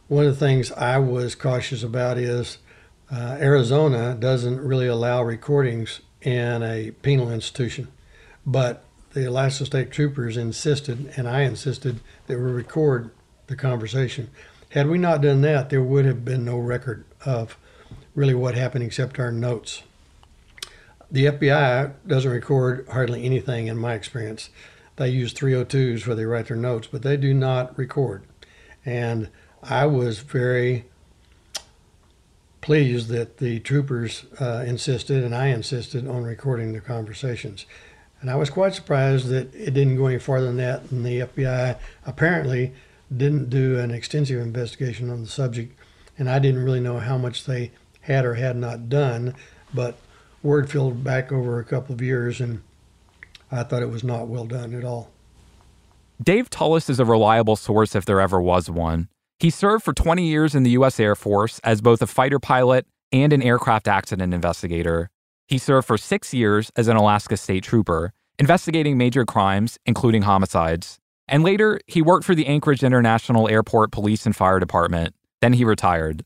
one 0.08 0.26
of 0.26 0.38
the 0.38 0.46
things 0.46 0.70
I 0.72 0.98
was 0.98 1.34
cautious 1.34 1.82
about 1.82 2.18
is 2.18 2.58
uh, 3.10 3.38
Arizona 3.40 4.14
doesn't 4.14 4.60
really 4.60 4.86
allow 4.86 5.22
recordings 5.22 6.00
in 6.22 6.62
a 6.62 6.92
penal 7.02 7.32
institution. 7.32 7.88
But 8.46 8.84
the 9.12 9.28
Alaska 9.28 9.66
State 9.66 9.90
Troopers 9.90 10.36
insisted, 10.36 11.12
and 11.16 11.28
I 11.28 11.42
insisted, 11.42 12.00
that 12.26 12.38
we 12.38 12.44
record 12.44 13.10
the 13.48 13.56
conversation. 13.56 14.30
Had 14.70 14.88
we 14.88 14.98
not 14.98 15.20
done 15.20 15.40
that, 15.40 15.70
there 15.70 15.82
would 15.82 16.04
have 16.04 16.24
been 16.24 16.44
no 16.44 16.58
record 16.58 17.04
of 17.24 17.58
really 18.20 18.34
what 18.34 18.54
happened 18.54 18.84
except 18.84 19.18
our 19.18 19.32
notes. 19.32 19.82
The 21.10 21.24
FBI 21.24 21.94
doesn't 22.06 22.30
record 22.30 22.86
hardly 22.92 23.24
anything 23.24 23.66
in 23.66 23.78
my 23.78 23.94
experience. 23.94 24.50
They 24.96 25.08
use 25.08 25.32
302s 25.32 26.06
where 26.06 26.14
they 26.14 26.26
write 26.26 26.48
their 26.48 26.56
notes, 26.58 26.86
but 26.86 27.00
they 27.00 27.16
do 27.16 27.32
not 27.32 27.76
record. 27.78 28.22
And 28.84 29.30
I 29.62 29.86
was 29.86 30.18
very 30.18 30.84
pleased 32.60 33.08
that 33.08 33.38
the 33.38 33.58
troopers 33.60 34.26
uh, 34.38 34.64
insisted 34.66 35.24
and 35.24 35.34
I 35.34 35.46
insisted 35.46 36.06
on 36.06 36.22
recording 36.22 36.74
the 36.74 36.80
conversations. 36.82 37.64
And 38.20 38.30
I 38.30 38.36
was 38.36 38.50
quite 38.50 38.74
surprised 38.74 39.28
that 39.28 39.54
it 39.54 39.72
didn't 39.72 39.96
go 39.96 40.08
any 40.08 40.18
farther 40.18 40.44
than 40.44 40.58
that. 40.58 40.90
And 40.90 41.06
the 41.06 41.20
FBI 41.20 41.78
apparently 42.04 42.74
didn't 43.16 43.48
do 43.48 43.78
an 43.78 43.90
extensive 43.90 44.42
investigation 44.42 45.08
on 45.08 45.22
the 45.22 45.26
subject. 45.26 45.74
And 46.18 46.28
I 46.28 46.38
didn't 46.38 46.62
really 46.62 46.80
know 46.80 46.98
how 46.98 47.16
much 47.16 47.46
they 47.46 47.70
had 48.00 48.24
or 48.24 48.34
had 48.34 48.56
not 48.56 48.88
done. 48.88 49.34
But 49.72 49.96
word 50.42 50.70
filled 50.70 51.04
back 51.04 51.32
over 51.32 51.58
a 51.58 51.64
couple 51.64 51.94
of 51.94 52.02
years, 52.02 52.40
and 52.40 52.62
I 53.50 53.62
thought 53.62 53.82
it 53.82 53.90
was 53.90 54.04
not 54.04 54.28
well 54.28 54.46
done 54.46 54.74
at 54.74 54.84
all. 54.84 55.10
Dave 56.22 56.50
Tullis 56.50 56.90
is 56.90 57.00
a 57.00 57.04
reliable 57.04 57.56
source 57.56 57.94
if 57.94 58.04
there 58.04 58.20
ever 58.20 58.40
was 58.40 58.70
one. 58.70 59.08
He 59.38 59.48
served 59.48 59.84
for 59.84 59.94
20 59.94 60.26
years 60.26 60.54
in 60.54 60.64
the 60.64 60.70
U.S. 60.72 61.00
Air 61.00 61.14
Force 61.14 61.60
as 61.64 61.80
both 61.80 62.02
a 62.02 62.06
fighter 62.06 62.38
pilot 62.38 62.86
and 63.10 63.32
an 63.32 63.42
aircraft 63.42 63.88
accident 63.88 64.34
investigator. 64.34 65.08
He 65.48 65.56
served 65.56 65.86
for 65.86 65.96
six 65.96 66.34
years 66.34 66.70
as 66.76 66.88
an 66.88 66.96
Alaska 66.96 67.36
State 67.36 67.64
Trooper, 67.64 68.12
investigating 68.38 68.98
major 68.98 69.24
crimes, 69.24 69.78
including 69.86 70.22
homicides. 70.22 70.98
And 71.26 71.42
later, 71.42 71.80
he 71.86 72.02
worked 72.02 72.24
for 72.24 72.34
the 72.34 72.46
Anchorage 72.46 72.82
International 72.82 73.48
Airport 73.48 73.92
Police 73.92 74.26
and 74.26 74.36
Fire 74.36 74.60
Department. 74.60 75.14
Then 75.40 75.54
he 75.54 75.64
retired. 75.64 76.24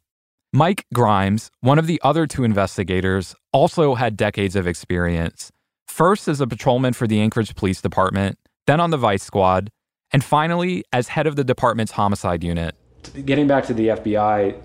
Mike 0.57 0.87
Grimes, 0.95 1.51
one 1.62 1.81
of 1.81 1.88
the 1.88 2.01
other 2.05 2.29
two 2.29 2.45
investigators, 2.45 3.35
also 3.53 3.97
had 3.97 4.17
decades 4.17 4.55
of 4.55 4.69
experience. 4.69 5.51
First 5.88 6.29
as 6.29 6.40
a 6.40 6.47
patrolman 6.47 6.93
for 6.93 7.09
the 7.09 7.21
Anchorage 7.21 7.57
Police 7.57 7.83
Department, 7.83 8.38
then 8.69 8.79
on 8.79 8.90
the 8.90 8.97
Vice 8.97 9.25
Squad, 9.25 9.73
and 10.12 10.23
finally 10.23 10.85
as 10.93 11.09
head 11.09 11.27
of 11.27 11.35
the 11.35 11.43
department's 11.43 11.90
homicide 11.90 12.45
unit. 12.45 12.77
Getting 13.25 13.49
back 13.49 13.67
to 13.67 13.75
the 13.75 13.88
FBI, 13.88 14.62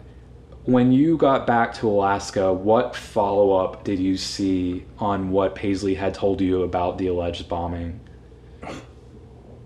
when 0.65 0.91
you 0.91 1.17
got 1.17 1.47
back 1.47 1.73
to 1.77 1.89
Alaska, 1.89 2.53
what 2.53 2.95
follow 2.95 3.53
up 3.53 3.83
did 3.83 3.97
you 3.97 4.15
see 4.15 4.85
on 4.99 5.31
what 5.31 5.55
Paisley 5.55 5.95
had 5.95 6.13
told 6.13 6.39
you 6.39 6.61
about 6.61 6.99
the 6.99 7.07
alleged 7.07 7.49
bombing? 7.49 7.99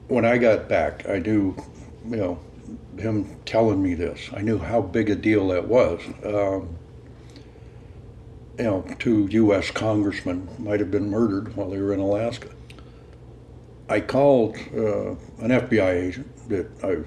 When 0.07 0.23
I 0.23 0.37
got 0.37 0.69
back, 0.69 1.05
I 1.05 1.19
knew, 1.19 1.53
you 2.07 2.15
know, 2.15 2.39
him 2.97 3.37
telling 3.45 3.81
me 3.81 3.93
this. 3.93 4.29
I 4.33 4.41
knew 4.41 4.57
how 4.57 4.81
big 4.81 5.09
a 5.09 5.15
deal 5.15 5.47
that 5.49 5.67
was. 5.67 6.01
Um, 6.23 6.77
you 8.57 8.65
know, 8.65 8.85
two 8.99 9.27
U.S. 9.31 9.71
congressmen 9.71 10.47
might 10.59 10.79
have 10.79 10.91
been 10.91 11.09
murdered 11.09 11.55
while 11.55 11.69
they 11.69 11.79
were 11.79 11.93
in 11.93 11.99
Alaska. 11.99 12.49
I 13.89 13.99
called 13.99 14.55
uh, 14.75 15.11
an 15.39 15.49
FBI 15.49 16.07
agent 16.07 16.49
that 16.49 16.67
I 16.83 17.03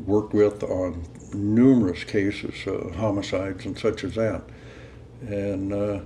worked 0.00 0.32
with 0.32 0.62
on 0.62 1.04
numerous 1.34 2.04
cases, 2.04 2.54
uh, 2.66 2.92
homicides 2.96 3.64
and 3.66 3.78
such 3.78 4.04
as 4.04 4.14
that. 4.14 4.42
And 5.22 5.72
uh, 5.72 6.00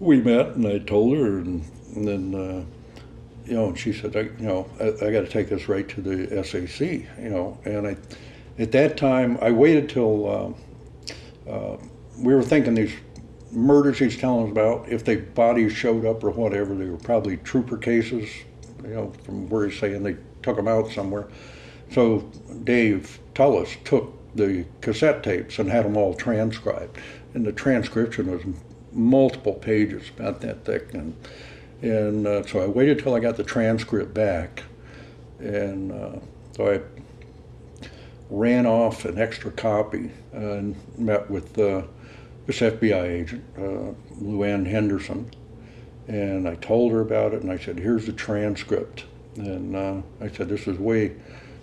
we 0.00 0.20
met, 0.20 0.48
and 0.48 0.66
I 0.66 0.78
told 0.78 1.16
her, 1.16 1.38
and, 1.38 1.64
and 1.94 2.08
then, 2.08 2.34
uh, 2.34 2.64
you 3.44 3.54
know, 3.54 3.66
and 3.68 3.78
she 3.78 3.92
said, 3.92 4.16
I, 4.16 4.20
you 4.20 4.46
know, 4.46 4.68
I, 4.80 5.06
I 5.06 5.10
got 5.10 5.22
to 5.22 5.28
take 5.28 5.48
this 5.48 5.68
right 5.68 5.88
to 5.88 6.00
the 6.00 6.44
SAC, 6.44 6.80
you 6.80 7.30
know. 7.30 7.58
And 7.64 7.86
I, 7.86 7.96
at 8.58 8.72
that 8.72 8.96
time, 8.96 9.38
I 9.42 9.50
waited 9.50 9.88
till 9.88 10.30
um, 10.30 10.54
uh, 11.48 11.76
we 12.18 12.34
were 12.34 12.42
thinking 12.42 12.74
these 12.74 12.94
murders 13.50 13.98
he's 13.98 14.16
telling 14.16 14.46
us 14.46 14.50
about, 14.52 14.88
if 14.88 15.04
the 15.04 15.16
bodies 15.16 15.72
showed 15.72 16.04
up 16.04 16.22
or 16.24 16.30
whatever, 16.30 16.74
they 16.74 16.86
were 16.86 16.96
probably 16.96 17.36
trooper 17.38 17.76
cases, 17.76 18.28
you 18.82 18.90
know, 18.90 19.12
from 19.24 19.48
where 19.48 19.68
he's 19.68 19.78
saying 19.78 20.02
they 20.02 20.16
took 20.42 20.56
them 20.56 20.68
out 20.68 20.90
somewhere. 20.90 21.28
So 21.90 22.20
Dave 22.64 23.18
Tullis 23.34 23.76
took 23.84 24.12
the 24.34 24.64
cassette 24.80 25.22
tapes 25.22 25.58
and 25.58 25.70
had 25.70 25.84
them 25.84 25.96
all 25.96 26.14
transcribed. 26.14 26.98
And 27.34 27.44
the 27.44 27.52
transcription 27.52 28.30
was 28.30 28.42
multiple 28.92 29.54
pages, 29.54 30.10
about 30.16 30.40
that 30.42 30.64
thick. 30.64 30.94
And, 30.94 31.14
and 31.82 32.26
uh, 32.26 32.46
so 32.46 32.60
I 32.60 32.66
waited 32.66 33.00
till 33.00 33.14
I 33.14 33.20
got 33.20 33.36
the 33.36 33.44
transcript 33.44 34.14
back. 34.14 34.62
And 35.40 35.90
uh, 35.90 36.20
so 36.56 36.72
I 36.72 36.80
ran 38.30 38.66
off 38.66 39.04
an 39.04 39.18
extra 39.18 39.50
copy 39.50 40.10
and 40.32 40.76
met 40.96 41.28
with 41.28 41.58
uh, 41.58 41.82
this 42.46 42.60
FBI 42.60 43.02
agent, 43.02 43.44
uh, 43.56 43.94
Luann 44.22 44.66
Henderson. 44.66 45.30
And 46.06 46.48
I 46.48 46.54
told 46.56 46.92
her 46.92 47.00
about 47.00 47.34
it, 47.34 47.42
and 47.42 47.50
I 47.50 47.58
said, 47.58 47.78
"Here's 47.78 48.06
the 48.06 48.12
transcript." 48.12 49.04
And 49.36 49.76
uh, 49.76 50.02
I 50.20 50.28
said, 50.28 50.48
"This 50.48 50.66
is 50.66 50.78
way, 50.78 51.12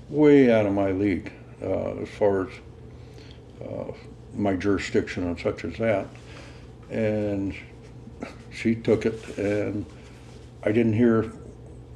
way 0.09 0.51
out 0.51 0.65
of 0.65 0.73
my 0.73 0.91
league 0.91 1.31
uh, 1.61 1.95
as 1.95 2.09
far 2.09 2.47
as 2.47 2.53
uh, 3.61 3.91
my 4.33 4.55
jurisdiction 4.55 5.27
and 5.27 5.39
such 5.39 5.65
as 5.65 5.77
that." 5.77 6.07
And 6.89 7.53
she 8.51 8.75
took 8.75 9.05
it, 9.05 9.37
and 9.37 9.85
I 10.63 10.71
didn't 10.71 10.93
hear 10.93 11.31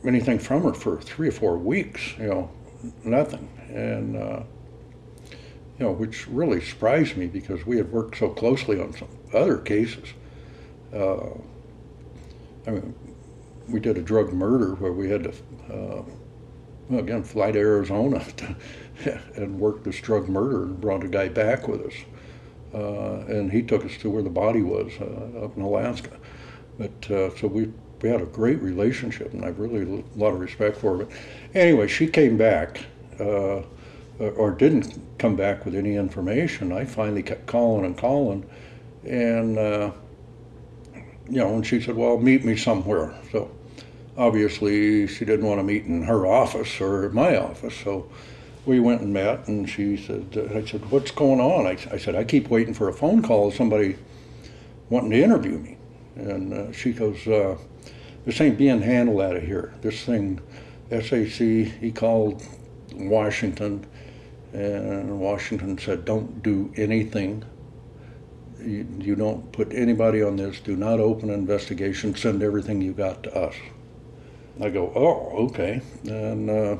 anything 0.06 0.40
from 0.40 0.64
her 0.64 0.74
for 0.74 1.02
three 1.02 1.28
or 1.28 1.32
four 1.32 1.58
weeks. 1.58 2.14
You 2.18 2.28
know, 2.28 2.52
nothing. 3.04 3.50
And 3.70 4.16
uh, 4.18 4.44
you 5.80 5.86
know, 5.86 5.92
which 5.92 6.28
really 6.28 6.62
surprised 6.62 7.18
me 7.18 7.28
because 7.28 7.66
we 7.66 7.78
had 7.78 7.92
worked 7.92 8.18
so 8.18 8.30
closely 8.30 8.80
on 8.80 8.94
some 8.94 9.10
other 9.34 9.58
cases. 9.58 10.14
Uh, 10.94 11.30
I 12.68 12.72
mean, 12.72 12.96
we 13.68 13.80
did 13.80 13.98
a 13.98 14.02
drug 14.02 14.32
murder 14.32 14.76
where 14.76 14.94
we 14.94 15.10
had 15.10 15.24
to, 15.24 15.30
uh, 15.70 16.04
well, 16.90 17.00
again, 17.00 17.24
fly 17.24 17.52
to 17.52 17.60
Arizona 17.60 18.24
to, 18.38 18.56
and 19.36 19.60
work 19.60 19.84
this 19.84 20.00
drug 20.00 20.30
murder 20.30 20.64
and 20.64 20.80
brought 20.80 21.04
a 21.04 21.08
guy 21.08 21.30
back 21.30 21.68
with 21.68 21.82
us. 21.82 21.94
Uh, 22.74 23.26
and 23.28 23.52
he 23.52 23.62
took 23.62 23.86
us 23.86 23.98
to 23.98 24.10
where 24.10 24.24
the 24.24 24.30
body 24.30 24.62
was 24.62 24.92
uh, 25.00 25.46
up 25.46 25.56
in 25.58 25.64
Alaska. 25.64 26.20
But 26.78 27.12
uh, 27.12 27.36
so 27.36 27.48
we 27.48 27.72
we 28.04 28.10
had 28.10 28.22
a 28.22 28.26
great 28.26 28.62
relationship, 28.62 29.34
and 29.34 29.44
I 29.44 29.48
have 29.48 29.60
really 29.60 29.82
a 29.82 30.20
lot 30.20 30.34
of 30.34 30.42
respect 30.42 30.78
for 30.78 30.98
her. 30.98 31.06
But 31.06 31.16
anyway, 31.56 31.88
she 31.88 32.06
came 32.06 32.38
back, 32.38 32.82
uh, 33.20 33.62
or 34.20 34.52
didn't 34.52 35.00
come 35.18 35.36
back 35.38 35.66
with 35.66 35.74
any 35.74 35.96
information. 35.96 36.74
I 36.74 36.84
finally 36.84 37.24
kept 37.24 37.46
calling 37.48 37.86
and 37.86 37.98
calling, 37.98 38.46
and 39.06 39.58
uh, 39.58 39.92
you 41.30 41.38
know, 41.38 41.56
and 41.56 41.66
she 41.66 41.80
said, 41.82 41.96
"Well, 41.96 42.18
meet 42.18 42.44
me 42.44 42.58
somewhere." 42.58 43.16
So 43.32 43.50
obviously, 44.18 45.08
she 45.08 45.24
didn't 45.24 45.46
want 45.46 45.60
to 45.60 45.64
meet 45.64 45.86
in 45.86 46.04
her 46.04 46.26
office 46.26 46.82
or 46.82 47.10
my 47.12 47.38
office, 47.38 47.74
so 47.74 48.10
we 48.66 48.82
went 48.82 49.02
and 49.02 49.14
met, 49.14 49.48
and 49.48 49.70
she 49.70 49.98
said, 49.98 50.52
I 50.54 50.66
said, 50.66 50.90
what's 50.90 51.12
going 51.12 51.42
on? 51.42 51.68
I, 51.68 51.78
I, 51.92 51.98
said, 51.98 52.16
I 52.16 52.24
keep 52.24 52.48
waiting 52.48 52.74
for 52.74 52.88
a 52.88 52.94
phone 52.94 53.22
call 53.22 53.50
of 53.50 53.56
somebody 53.56 53.98
wanting 54.90 55.12
to 55.12 55.22
interview 55.22 55.58
me. 55.58 55.78
And 56.16 56.54
uh, 56.54 56.72
she 56.72 56.94
goes, 56.94 57.28
uh, 57.28 57.58
this 58.26 58.40
ain't 58.40 58.58
being 58.58 58.82
handled 58.82 59.22
out 59.22 59.36
of 59.36 59.44
here. 59.44 59.74
This 59.82 60.04
thing, 60.04 60.40
SAC, 60.90 61.38
he 61.38 61.92
called 61.94 62.44
Washington, 62.94 63.86
and 64.54 65.20
Washington 65.20 65.78
said, 65.78 66.06
don't 66.06 66.44
do 66.44 66.72
anything. 66.78 67.44
You, 68.60 68.88
you 69.00 69.16
don't 69.16 69.52
put 69.52 69.74
anybody 69.74 70.22
on 70.22 70.38
this. 70.38 70.60
Do 70.60 70.76
not 70.76 71.00
open 71.00 71.30
an 71.30 71.40
investigation. 71.40 72.16
Send 72.16 72.44
everything 72.44 72.82
you 72.82 72.94
got 72.94 73.24
to 73.24 73.36
us. 73.36 73.56
I 74.62 74.70
go, 74.70 74.92
oh, 74.96 75.46
okay. 75.46 75.82
And 76.06 76.50
uh, 76.50 76.78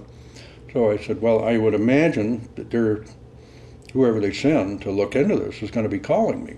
so 0.72 0.92
I 0.92 0.98
said, 0.98 1.22
well, 1.22 1.44
I 1.44 1.58
would 1.58 1.74
imagine 1.74 2.48
that 2.56 2.70
they're, 2.70 3.04
whoever 3.92 4.20
they 4.20 4.32
send 4.32 4.82
to 4.84 4.92
look 4.92 5.16
into 5.16 5.36
this 5.36 5.62
is 5.62 5.72
going 5.72 5.84
to 5.84 5.90
be 5.90 6.00
calling 6.00 6.46
me. 6.46 6.58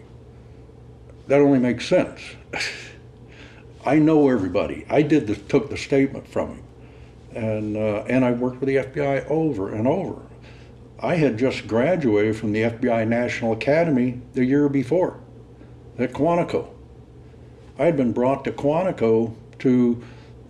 That 1.27 1.39
only 1.41 1.59
makes 1.59 1.87
sense. 1.87 2.21
I 3.85 3.99
know 3.99 4.29
everybody. 4.29 4.85
I 4.89 5.01
did 5.01 5.27
the, 5.27 5.35
took 5.35 5.69
the 5.69 5.77
statement 5.77 6.27
from 6.27 6.49
him, 6.49 6.63
and 7.33 7.77
uh, 7.77 8.03
and 8.07 8.25
I 8.25 8.31
worked 8.31 8.59
with 8.59 8.67
the 8.67 8.77
FBI 8.77 9.29
over 9.29 9.73
and 9.73 9.87
over. 9.87 10.21
I 10.99 11.15
had 11.15 11.37
just 11.37 11.67
graduated 11.67 12.37
from 12.37 12.51
the 12.51 12.63
FBI 12.63 13.07
National 13.07 13.51
Academy 13.51 14.21
the 14.33 14.45
year 14.45 14.69
before, 14.69 15.19
at 15.99 16.13
Quantico. 16.13 16.69
I 17.77 17.85
had 17.85 17.97
been 17.97 18.13
brought 18.13 18.45
to 18.45 18.51
Quantico 18.51 19.35
to 19.59 20.01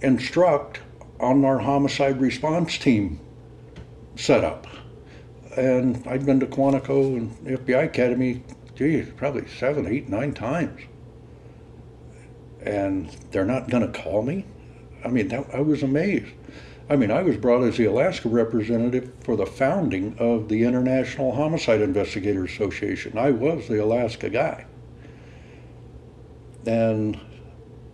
instruct 0.01 0.81
on 1.19 1.43
our 1.43 1.59
homicide 1.59 2.21
response 2.21 2.77
team 2.77 3.19
setup. 4.15 4.67
And 5.57 6.05
I'd 6.07 6.25
been 6.25 6.39
to 6.41 6.45
Quantico 6.45 7.17
and 7.17 7.35
the 7.45 7.57
FBI 7.57 7.85
Academy, 7.85 8.43
gee, 8.75 9.03
probably 9.03 9.47
seven, 9.47 9.87
eight, 9.87 10.09
nine 10.09 10.33
times. 10.33 10.81
And 12.65 13.09
they're 13.31 13.45
not 13.45 13.69
going 13.69 13.89
to 13.89 13.99
call 13.99 14.23
me? 14.23 14.45
I 15.03 15.07
mean, 15.07 15.27
that, 15.29 15.53
I 15.53 15.61
was 15.61 15.83
amazed. 15.83 16.33
I 16.89 16.95
mean, 16.95 17.11
I 17.11 17.23
was 17.23 17.37
brought 17.37 17.63
as 17.63 17.77
the 17.77 17.85
Alaska 17.85 18.29
representative 18.29 19.11
for 19.21 19.35
the 19.35 19.45
founding 19.45 20.15
of 20.19 20.49
the 20.49 20.63
International 20.63 21.33
Homicide 21.33 21.81
Investigators 21.81 22.51
Association. 22.51 23.17
I 23.17 23.31
was 23.31 23.67
the 23.67 23.83
Alaska 23.83 24.29
guy. 24.29 24.65
And 26.65 27.19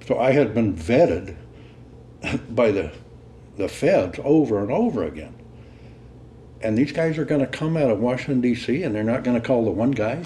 so 0.06 0.20
I 0.20 0.32
had 0.32 0.54
been 0.54 0.76
vetted 0.76 1.36
by 2.56 2.72
the, 2.72 2.92
the 3.58 3.68
feds 3.68 4.20
over 4.24 4.60
and 4.60 4.72
over 4.72 5.04
again. 5.04 5.36
And 6.62 6.78
these 6.78 6.92
guys 6.92 7.18
are 7.18 7.26
going 7.26 7.42
to 7.42 7.48
come 7.48 7.76
out 7.76 7.90
of 7.90 8.00
Washington, 8.00 8.42
D.C., 8.42 8.84
and 8.84 8.94
they're 8.94 9.04
not 9.04 9.24
going 9.24 9.40
to 9.40 9.46
call 9.46 9.66
the 9.66 9.72
one 9.72 9.92
guy 9.92 10.24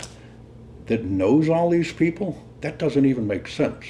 that 0.88 1.04
knows 1.04 1.50
all 1.50 1.70
these 1.70 1.92
people? 1.94 2.44
That 2.62 2.78
doesn't 2.78 3.06
even 3.06 3.28
make 3.28 3.48
sense. 3.48 3.86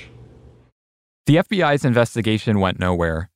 The 1.28 1.38
FBI's 1.38 1.84
investigation 1.84 2.60
went 2.60 2.80
nowhere. 2.80 3.32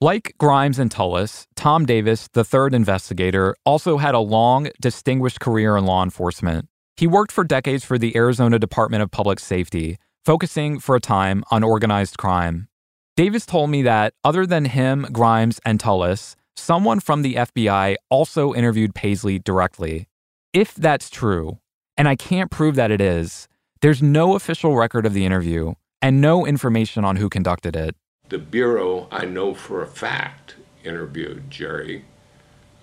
Like 0.00 0.34
Grimes 0.38 0.78
and 0.78 0.90
Tullis, 0.90 1.46
Tom 1.56 1.84
Davis, 1.84 2.26
the 2.32 2.42
third 2.42 2.72
investigator, 2.72 3.54
also 3.66 3.98
had 3.98 4.14
a 4.14 4.18
long, 4.18 4.70
distinguished 4.80 5.38
career 5.38 5.76
in 5.76 5.84
law 5.84 6.02
enforcement. 6.02 6.68
He 6.96 7.06
worked 7.06 7.30
for 7.30 7.44
decades 7.44 7.84
for 7.84 7.98
the 7.98 8.16
Arizona 8.16 8.58
Department 8.58 9.02
of 9.02 9.10
Public 9.10 9.40
Safety, 9.40 9.98
focusing 10.24 10.80
for 10.80 10.96
a 10.96 11.00
time 11.00 11.44
on 11.50 11.62
organized 11.62 12.16
crime. 12.16 12.68
Davis 13.14 13.44
told 13.44 13.68
me 13.68 13.82
that, 13.82 14.14
other 14.24 14.46
than 14.46 14.64
him, 14.64 15.06
Grimes, 15.12 15.60
and 15.66 15.78
Tullis, 15.78 16.34
someone 16.56 16.98
from 16.98 17.20
the 17.20 17.34
FBI 17.34 17.96
also 18.08 18.54
interviewed 18.54 18.94
Paisley 18.94 19.38
directly. 19.38 20.08
If 20.54 20.74
that's 20.74 21.10
true, 21.10 21.58
and 21.94 22.08
I 22.08 22.16
can't 22.16 22.50
prove 22.50 22.74
that 22.76 22.90
it 22.90 23.02
is, 23.02 23.48
there's 23.82 24.02
no 24.02 24.34
official 24.34 24.76
record 24.76 25.04
of 25.04 25.12
the 25.12 25.26
interview 25.26 25.74
and 26.00 26.20
no 26.20 26.46
information 26.46 27.04
on 27.04 27.16
who 27.16 27.28
conducted 27.28 27.76
it. 27.76 27.96
The 28.28 28.38
Bureau, 28.38 29.08
I 29.10 29.24
know 29.24 29.54
for 29.54 29.82
a 29.82 29.86
fact, 29.86 30.56
interviewed 30.84 31.50
Jerry 31.50 32.04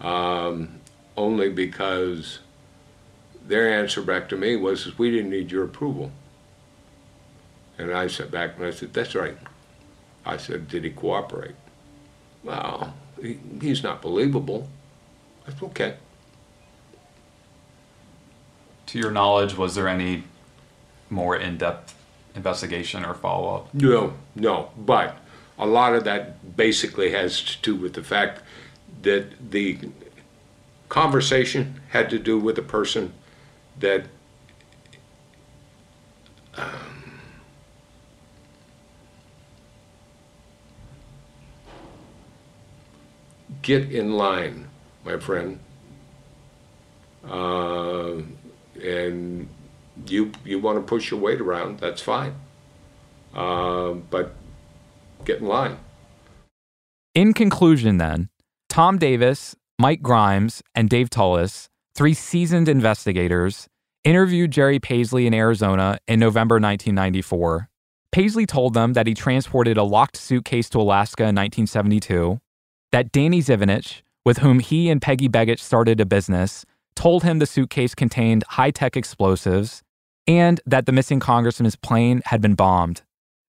um, 0.02 0.80
only 1.18 1.50
because 1.50 2.40
their 3.48 3.72
answer 3.72 4.02
back 4.02 4.30
to 4.30 4.38
me 4.38 4.56
was, 4.56 4.98
We 4.98 5.12
didn't 5.12 5.32
need 5.32 5.52
your 5.52 5.64
approval. 5.64 6.12
And 7.78 7.92
I 7.92 8.08
sat 8.08 8.32
back 8.32 8.58
and 8.58 8.66
I 8.66 8.72
said, 8.72 8.94
That's 8.94 9.16
right. 9.16 9.38
I 10.26 10.38
said, 10.38 10.68
Did 10.68 10.84
he 10.84 10.90
cooperate? 10.90 11.56
Well, 12.44 12.94
he, 13.22 13.40
he's 13.62 13.84
not 13.84 14.02
believable. 14.02 14.68
I 15.48 15.52
said, 15.52 15.64
Okay. 15.64 15.96
To 18.88 19.00
your 19.00 19.12
knowledge, 19.12 19.58
was 19.58 19.76
there 19.76 19.88
any 19.88 20.24
more 21.10 21.36
in 21.36 21.58
depth 21.58 21.95
investigation 22.36 23.06
or 23.06 23.14
follow 23.14 23.56
up? 23.56 23.74
No, 23.74 24.14
no. 24.36 24.72
But 24.78 25.18
a 25.58 25.66
lot 25.66 25.96
of 25.96 26.04
that 26.04 26.56
basically 26.56 27.12
has 27.12 27.42
to 27.42 27.62
do 27.62 27.76
with 27.76 27.94
the 27.94 28.04
fact 28.04 28.42
that 29.02 29.52
the 29.52 29.80
conversation 30.90 31.82
had 31.90 32.10
to 32.10 32.20
do 32.20 32.40
with 32.40 32.58
a 32.58 32.62
person 32.62 33.14
that 33.80 34.06
um, 36.56 37.20
get 43.62 43.92
in 43.92 44.14
line, 44.14 44.68
my 45.04 45.18
friend. 45.18 45.60
Uh, 47.28 48.22
and 48.82 49.50
you 50.08 50.32
you 50.44 50.60
want 50.60 50.78
to 50.78 50.82
push 50.82 51.12
your 51.12 51.20
weight 51.20 51.42
around, 51.42 51.80
that's 51.80 52.02
fine. 52.02 52.36
Uh, 53.34 53.94
but 54.10 54.34
get 55.26 55.40
in 55.40 55.48
line. 55.48 55.78
In 57.14 57.34
conclusion, 57.34 57.98
then, 57.98 58.30
Tom 58.70 58.98
Davis, 58.98 59.56
Mike 59.80 60.02
Grimes, 60.02 60.62
and 60.74 60.90
Dave 60.90 61.10
Tullis, 61.10 61.70
three 61.96 62.14
seasoned 62.14 62.68
investigators, 62.68 63.68
interviewed 64.04 64.52
Jerry 64.52 64.80
Paisley 64.80 65.26
in 65.28 65.34
Arizona 65.34 65.98
in 66.08 66.20
November 66.20 66.56
1994. 66.56 67.70
Paisley 68.12 68.46
told 68.46 68.74
them 68.74 68.94
that 68.94 69.08
he 69.08 69.14
transported 69.14 69.78
a 69.78 69.84
locked 69.84 70.16
suitcase 70.16 70.70
to 70.70 70.80
Alaska 70.80 71.24
in 71.24 71.36
1972, 71.36 72.40
that 72.92 73.12
Danny 73.12 73.42
Zivinich, 73.42 74.04
with 74.24 74.38
whom 74.38 74.60
he 74.60 74.90
and 74.90 75.02
Peggy 75.02 75.28
Begich 75.28 75.60
started 75.60 76.00
a 76.00 76.06
business, 76.06 76.66
told 76.96 77.24
him 77.24 77.40
the 77.40 77.46
suitcase 77.46 77.96
contained 77.96 78.44
high 78.50 78.72
tech 78.72 78.96
explosives, 78.96 79.84
and 80.28 80.62
that 80.66 80.86
the 80.86 80.92
missing 80.92 81.20
congressman's 81.20 81.76
plane 81.76 82.22
had 82.26 82.42
been 82.42 82.56
bombed. 82.56 83.04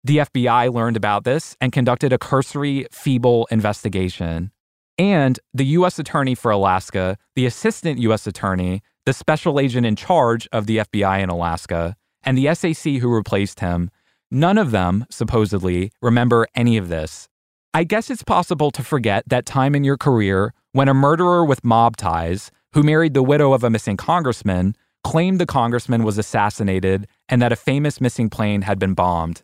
The 0.05 0.19
FBI 0.19 0.73
learned 0.73 0.97
about 0.97 1.25
this 1.25 1.57
and 1.61 1.73
conducted 1.73 2.13
a 2.13 2.19
cursory, 2.19 2.87
feeble 2.93 3.49
investigation. 3.51 4.53
And 4.99 5.39
the 5.53 5.67
U.S. 5.67 5.99
Attorney 5.99 6.35
for 6.35 6.51
Alaska, 6.51 7.19
the 7.35 7.47
Assistant 7.47 7.99
U.S. 8.01 8.27
Attorney, 8.27 8.83
the 9.05 9.13
special 9.13 9.59
agent 9.61 9.87
in 9.87 9.97
charge 9.97 10.49
of 10.53 10.67
the 10.67 10.79
FBI 10.79 11.23
in 11.23 11.29
Alaska, 11.29 11.97
and 12.23 12.37
the 12.37 12.55
SAC 12.55 12.95
who 12.95 13.13
replaced 13.13 13.61
him, 13.61 13.91
none 14.31 14.59
of 14.59 14.71
them, 14.71 15.07
supposedly, 15.11 15.93
remember 16.01 16.47
any 16.55 16.77
of 16.77 16.89
this. 16.89 17.29
I 17.75 17.85
guess 17.85 18.11
it's 18.11 18.25
possible 18.25 18.71
to 18.71 18.83
forget 18.83 19.25
that 19.29 19.45
time 19.45 19.75
in 19.75 19.85
your 19.85 19.97
career 19.97 20.55
when 20.73 20.89
a 20.89 20.95
murderer 20.95 21.45
with 21.45 21.65
mob 21.65 21.97
ties 21.97 22.51
who 22.77 22.83
married 22.83 23.15
the 23.15 23.23
widow 23.23 23.55
of 23.55 23.65
a 23.65 23.71
missing 23.71 23.97
congressman, 23.97 24.77
claimed 25.03 25.41
the 25.41 25.47
congressman 25.47 26.05
was 26.05 26.19
assassinated 26.19 27.09
and 27.27 27.41
that 27.41 27.51
a 27.51 27.57
famous 27.57 28.03
missing 28.03 28.29
plane 28.29 28.61
had 28.61 28.79
been 28.79 28.93
bombed. 28.93 29.43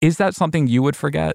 Is 0.00 0.16
that 0.18 0.36
something 0.36 0.68
you 0.68 0.80
would 0.84 0.94
forget? 0.94 1.34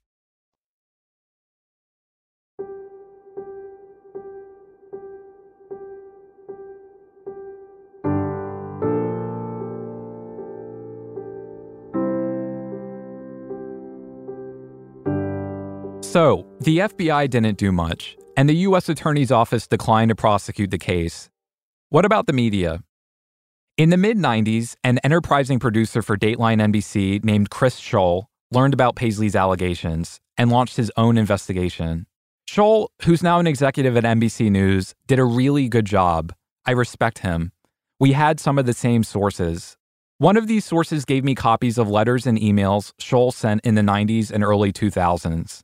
So, 16.11 16.45
the 16.59 16.79
FBI 16.79 17.29
didn't 17.29 17.57
do 17.57 17.71
much, 17.71 18.17
and 18.35 18.49
the 18.49 18.67
U.S. 18.67 18.89
Attorney's 18.89 19.31
Office 19.31 19.65
declined 19.65 20.09
to 20.09 20.15
prosecute 20.15 20.69
the 20.69 20.77
case. 20.77 21.29
What 21.87 22.03
about 22.03 22.27
the 22.27 22.33
media? 22.33 22.83
In 23.77 23.91
the 23.91 23.95
mid 23.95 24.17
90s, 24.17 24.75
an 24.83 24.99
enterprising 25.05 25.57
producer 25.57 26.01
for 26.01 26.17
Dateline 26.17 26.61
NBC 26.61 27.23
named 27.23 27.49
Chris 27.49 27.79
Scholl 27.79 28.25
learned 28.51 28.73
about 28.73 28.97
Paisley's 28.97 29.37
allegations 29.37 30.19
and 30.35 30.51
launched 30.51 30.75
his 30.75 30.91
own 30.97 31.17
investigation. 31.17 32.07
Scholl, 32.45 32.87
who's 33.03 33.23
now 33.23 33.39
an 33.39 33.47
executive 33.47 33.95
at 33.95 34.03
NBC 34.03 34.51
News, 34.51 34.93
did 35.07 35.17
a 35.17 35.23
really 35.23 35.69
good 35.69 35.85
job. 35.85 36.33
I 36.65 36.71
respect 36.71 37.19
him. 37.19 37.53
We 38.01 38.11
had 38.11 38.37
some 38.37 38.59
of 38.59 38.65
the 38.65 38.73
same 38.73 39.05
sources. 39.05 39.77
One 40.17 40.35
of 40.35 40.47
these 40.47 40.65
sources 40.65 41.05
gave 41.05 41.23
me 41.23 41.35
copies 41.35 41.77
of 41.77 41.89
letters 41.89 42.27
and 42.27 42.37
emails 42.37 42.91
Scholl 42.99 43.33
sent 43.33 43.61
in 43.63 43.75
the 43.75 43.81
90s 43.81 44.29
and 44.29 44.43
early 44.43 44.73
2000s. 44.73 45.61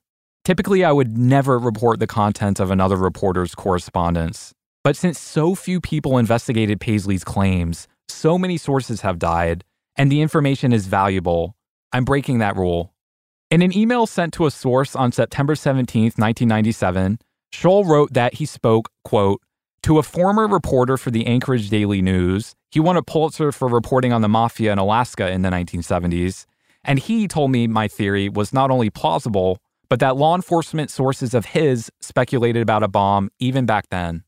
Typically, 0.48 0.86
I 0.86 0.94
would 0.94 1.18
never 1.18 1.60
report 1.60 2.00
the 2.00 2.08
content 2.08 2.62
of 2.62 2.72
another 2.72 2.96
reporter's 2.96 3.54
correspondence. 3.54 4.54
But 4.82 4.96
since 4.96 5.20
so 5.20 5.56
few 5.56 5.82
people 5.82 6.18
investigated 6.18 6.80
Paisley's 6.80 7.26
claims, 7.26 7.86
so 8.08 8.38
many 8.38 8.56
sources 8.56 9.02
have 9.02 9.20
died, 9.20 9.66
and 9.98 10.10
the 10.10 10.22
information 10.22 10.72
is 10.72 10.88
valuable, 10.88 11.58
I'm 11.92 12.06
breaking 12.06 12.38
that 12.38 12.56
rule. 12.56 12.94
In 13.52 13.62
an 13.62 13.76
email 13.78 14.06
sent 14.06 14.32
to 14.36 14.46
a 14.46 14.50
source 14.50 14.96
on 14.96 15.12
September 15.12 15.54
17, 15.54 16.14
1997, 16.16 17.20
Scholl 17.54 17.86
wrote 17.86 18.14
that 18.14 18.36
he 18.36 18.46
spoke, 18.46 18.90
quote, 19.04 19.42
to 19.82 20.00
a 20.00 20.04
former 20.04 20.48
reporter 20.48 20.96
for 20.96 21.12
the 21.12 21.28
Anchorage 21.28 21.70
Daily 21.70 22.02
News. 22.02 22.56
He 22.72 22.80
won 22.80 22.96
a 22.96 23.04
Pulitzer 23.04 23.52
for 23.52 23.68
reporting 23.68 24.14
on 24.14 24.22
the 24.22 24.30
mafia 24.30 24.72
in 24.72 24.78
Alaska 24.78 25.30
in 25.30 25.42
the 25.42 25.50
1970s. 25.50 26.46
And 26.86 27.00
he 27.00 27.28
told 27.28 27.52
me 27.52 27.68
my 27.68 27.90
theory 27.90 28.30
was 28.30 28.54
not 28.54 28.72
only 28.72 28.90
plausible, 28.90 29.60
but 29.90 30.00
that 30.00 30.18
law 30.18 30.36
enforcement 30.36 30.90
sources 30.92 31.34
of 31.34 31.46
his 31.46 31.92
speculated 32.02 32.62
about 32.62 32.84
a 32.84 32.88
bomb 32.88 33.30
even 33.40 33.66
back 33.66 33.90
then. 33.90 34.24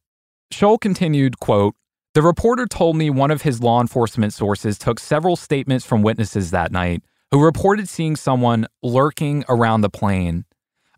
Scholl 0.53 0.79
continued, 0.79 1.39
quote, 1.39 1.75
The 2.13 2.21
reporter 2.21 2.65
told 2.65 2.95
me 2.95 3.09
one 3.09 3.31
of 3.31 3.43
his 3.43 3.61
law 3.61 3.81
enforcement 3.81 4.33
sources 4.33 4.77
took 4.77 4.99
several 4.99 5.35
statements 5.35 5.85
from 5.85 6.01
witnesses 6.01 6.51
that 6.51 6.71
night 6.71 7.03
who 7.31 7.43
reported 7.43 7.87
seeing 7.87 8.15
someone 8.15 8.65
lurking 8.81 9.45
around 9.47 9.81
the 9.81 9.89
plane. 9.89 10.45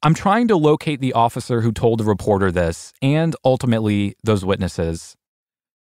I'm 0.03 0.13
trying 0.13 0.47
to 0.47 0.55
locate 0.55 1.01
the 1.01 1.13
officer 1.13 1.61
who 1.61 1.71
told 1.71 1.99
the 1.99 2.05
reporter 2.05 2.51
this 2.51 2.93
and 3.01 3.35
ultimately 3.43 4.15
those 4.23 4.43
witnesses. 4.43 5.15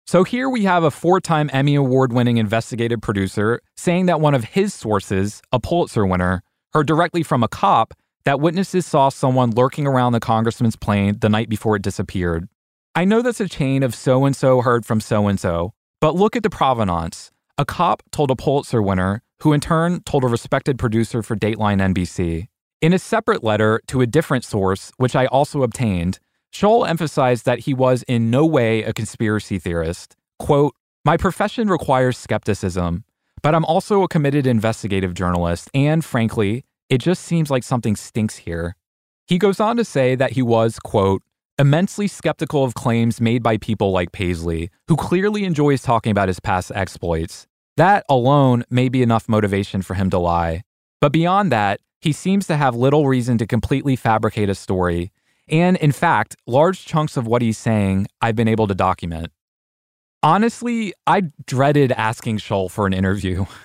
So 0.05 0.25
here 0.25 0.49
we 0.49 0.65
have 0.65 0.83
a 0.83 0.91
four 0.91 1.21
time 1.21 1.49
Emmy 1.53 1.75
Award 1.75 2.11
winning 2.11 2.37
investigative 2.37 3.01
producer 3.01 3.61
saying 3.77 4.07
that 4.07 4.19
one 4.19 4.35
of 4.35 4.43
his 4.43 4.73
sources, 4.73 5.41
a 5.51 5.59
Pulitzer 5.59 6.05
winner, 6.05 6.43
heard 6.73 6.87
directly 6.87 7.23
from 7.23 7.41
a 7.41 7.47
cop 7.47 7.93
that 8.25 8.39
witnesses 8.39 8.85
saw 8.85 9.09
someone 9.09 9.51
lurking 9.51 9.85
around 9.85 10.13
the 10.13 10.19
congressman's 10.19 10.75
plane 10.75 11.17
the 11.19 11.29
night 11.29 11.49
before 11.49 11.75
it 11.75 11.81
disappeared. 11.81 12.47
I 12.95 13.05
know 13.05 13.21
that's 13.21 13.41
a 13.41 13.49
chain 13.49 13.83
of 13.83 13.95
so 13.95 14.25
and 14.25 14.35
so 14.35 14.61
heard 14.61 14.85
from 14.85 15.01
so 15.01 15.27
and 15.27 15.39
so, 15.39 15.73
but 15.99 16.15
look 16.15 16.35
at 16.35 16.43
the 16.43 16.49
provenance. 16.49 17.31
A 17.57 17.65
cop 17.65 18.03
told 18.11 18.31
a 18.31 18.35
Pulitzer 18.35 18.81
winner, 18.81 19.21
who 19.41 19.53
in 19.53 19.59
turn 19.59 20.01
told 20.03 20.23
a 20.23 20.27
respected 20.27 20.79
producer 20.79 21.21
for 21.21 21.35
Dateline 21.35 21.93
NBC. 21.93 22.47
In 22.81 22.93
a 22.93 22.99
separate 22.99 23.43
letter 23.43 23.81
to 23.87 24.01
a 24.01 24.07
different 24.07 24.43
source, 24.43 24.91
which 24.97 25.15
I 25.15 25.25
also 25.27 25.63
obtained, 25.63 26.19
Scholl 26.53 26.87
emphasized 26.87 27.45
that 27.45 27.59
he 27.59 27.73
was 27.73 28.03
in 28.03 28.29
no 28.29 28.45
way 28.45 28.83
a 28.83 28.93
conspiracy 28.93 29.57
theorist. 29.57 30.15
Quote, 30.37 30.75
My 31.03 31.17
profession 31.17 31.67
requires 31.67 32.17
skepticism, 32.17 33.05
but 33.41 33.55
I'm 33.55 33.65
also 33.65 34.03
a 34.03 34.07
committed 34.07 34.45
investigative 34.45 35.13
journalist, 35.13 35.69
and 35.73 36.05
frankly, 36.05 36.63
it 36.89 36.99
just 36.99 37.23
seems 37.23 37.49
like 37.49 37.63
something 37.63 37.95
stinks 37.95 38.37
here. 38.37 38.75
He 39.27 39.37
goes 39.37 39.59
on 39.59 39.77
to 39.77 39.85
say 39.85 40.15
that 40.15 40.31
he 40.31 40.41
was, 40.41 40.79
quote, 40.79 41.23
immensely 41.57 42.07
skeptical 42.07 42.63
of 42.63 42.73
claims 42.73 43.21
made 43.21 43.43
by 43.43 43.57
people 43.57 43.91
like 43.91 44.11
Paisley, 44.11 44.69
who 44.87 44.95
clearly 44.95 45.45
enjoys 45.45 45.81
talking 45.81 46.11
about 46.11 46.27
his 46.27 46.39
past 46.39 46.71
exploits. 46.73 47.47
That 47.77 48.05
alone 48.09 48.63
may 48.69 48.89
be 48.89 49.01
enough 49.01 49.29
motivation 49.29 49.81
for 49.81 49.93
him 49.93 50.09
to 50.09 50.19
lie. 50.19 50.63
But 50.99 51.11
beyond 51.11 51.51
that, 51.51 51.79
he 52.01 52.11
seems 52.11 52.47
to 52.47 52.57
have 52.57 52.75
little 52.75 53.07
reason 53.07 53.37
to 53.37 53.47
completely 53.47 53.95
fabricate 53.95 54.49
a 54.49 54.55
story. 54.55 55.11
And 55.47 55.77
in 55.77 55.91
fact, 55.91 56.35
large 56.45 56.85
chunks 56.85 57.17
of 57.17 57.27
what 57.27 57.41
he's 57.41 57.57
saying 57.57 58.07
I've 58.21 58.35
been 58.35 58.47
able 58.47 58.67
to 58.67 58.75
document. 58.75 59.31
Honestly, 60.21 60.93
I 61.05 61.23
dreaded 61.45 61.91
asking 61.91 62.37
Scholl 62.37 62.71
for 62.71 62.87
an 62.87 62.93
interview. 62.93 63.45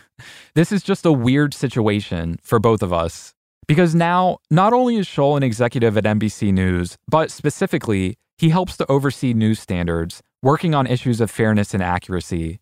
This 0.55 0.73
is 0.73 0.83
just 0.83 1.07
a 1.07 1.13
weird 1.13 1.55
situation 1.55 2.39
for 2.43 2.59
both 2.59 2.83
of 2.83 2.93
us. 2.93 3.35
Because 3.67 3.95
now, 3.95 4.39
not 4.51 4.73
only 4.73 4.97
is 4.97 5.07
Scholl 5.07 5.37
an 5.37 5.43
executive 5.43 5.97
at 5.99 6.05
NBC 6.05 6.53
News, 6.53 6.97
but 7.07 7.31
specifically, 7.31 8.17
he 8.39 8.49
helps 8.49 8.77
to 8.79 8.91
oversee 8.91 9.35
news 9.35 9.61
standards, 9.61 10.23
working 10.43 10.75
on 10.75 10.87
issues 10.87 11.21
of 11.21 11.31
fairness 11.31 11.75
and 11.75 11.83
accuracy. 11.83 12.61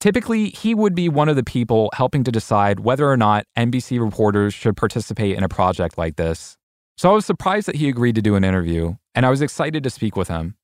Typically, 0.00 0.50
he 0.50 0.74
would 0.74 0.94
be 0.94 1.08
one 1.08 1.28
of 1.28 1.36
the 1.36 1.42
people 1.42 1.90
helping 1.92 2.22
to 2.22 2.30
decide 2.30 2.80
whether 2.80 3.10
or 3.10 3.16
not 3.16 3.44
NBC 3.56 4.00
reporters 4.00 4.54
should 4.54 4.76
participate 4.76 5.36
in 5.36 5.42
a 5.42 5.48
project 5.48 5.98
like 5.98 6.16
this. 6.16 6.56
So 6.96 7.10
I 7.10 7.14
was 7.14 7.26
surprised 7.26 7.66
that 7.68 7.76
he 7.76 7.88
agreed 7.88 8.14
to 8.14 8.22
do 8.22 8.36
an 8.36 8.44
interview, 8.44 8.94
and 9.14 9.26
I 9.26 9.30
was 9.30 9.42
excited 9.42 9.82
to 9.82 9.90
speak 9.90 10.16
with 10.16 10.28
him. 10.28 10.54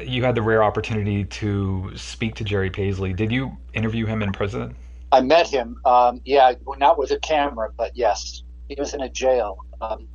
You 0.00 0.22
had 0.22 0.36
the 0.36 0.42
rare 0.42 0.62
opportunity 0.62 1.24
to 1.24 1.90
speak 1.96 2.36
to 2.36 2.44
Jerry 2.44 2.70
Paisley. 2.70 3.12
Did 3.12 3.32
you 3.32 3.56
interview 3.74 4.06
him 4.06 4.22
in 4.22 4.32
prison? 4.32 4.76
I 5.12 5.20
met 5.20 5.48
him. 5.48 5.80
Um, 5.84 6.20
yeah, 6.24 6.52
not 6.78 6.98
with 6.98 7.10
a 7.10 7.18
camera, 7.18 7.70
but 7.76 7.96
yes, 7.96 8.42
he 8.68 8.76
was 8.78 8.94
in 8.94 9.00
a 9.00 9.08
jail, 9.08 9.64
um, 9.80 10.08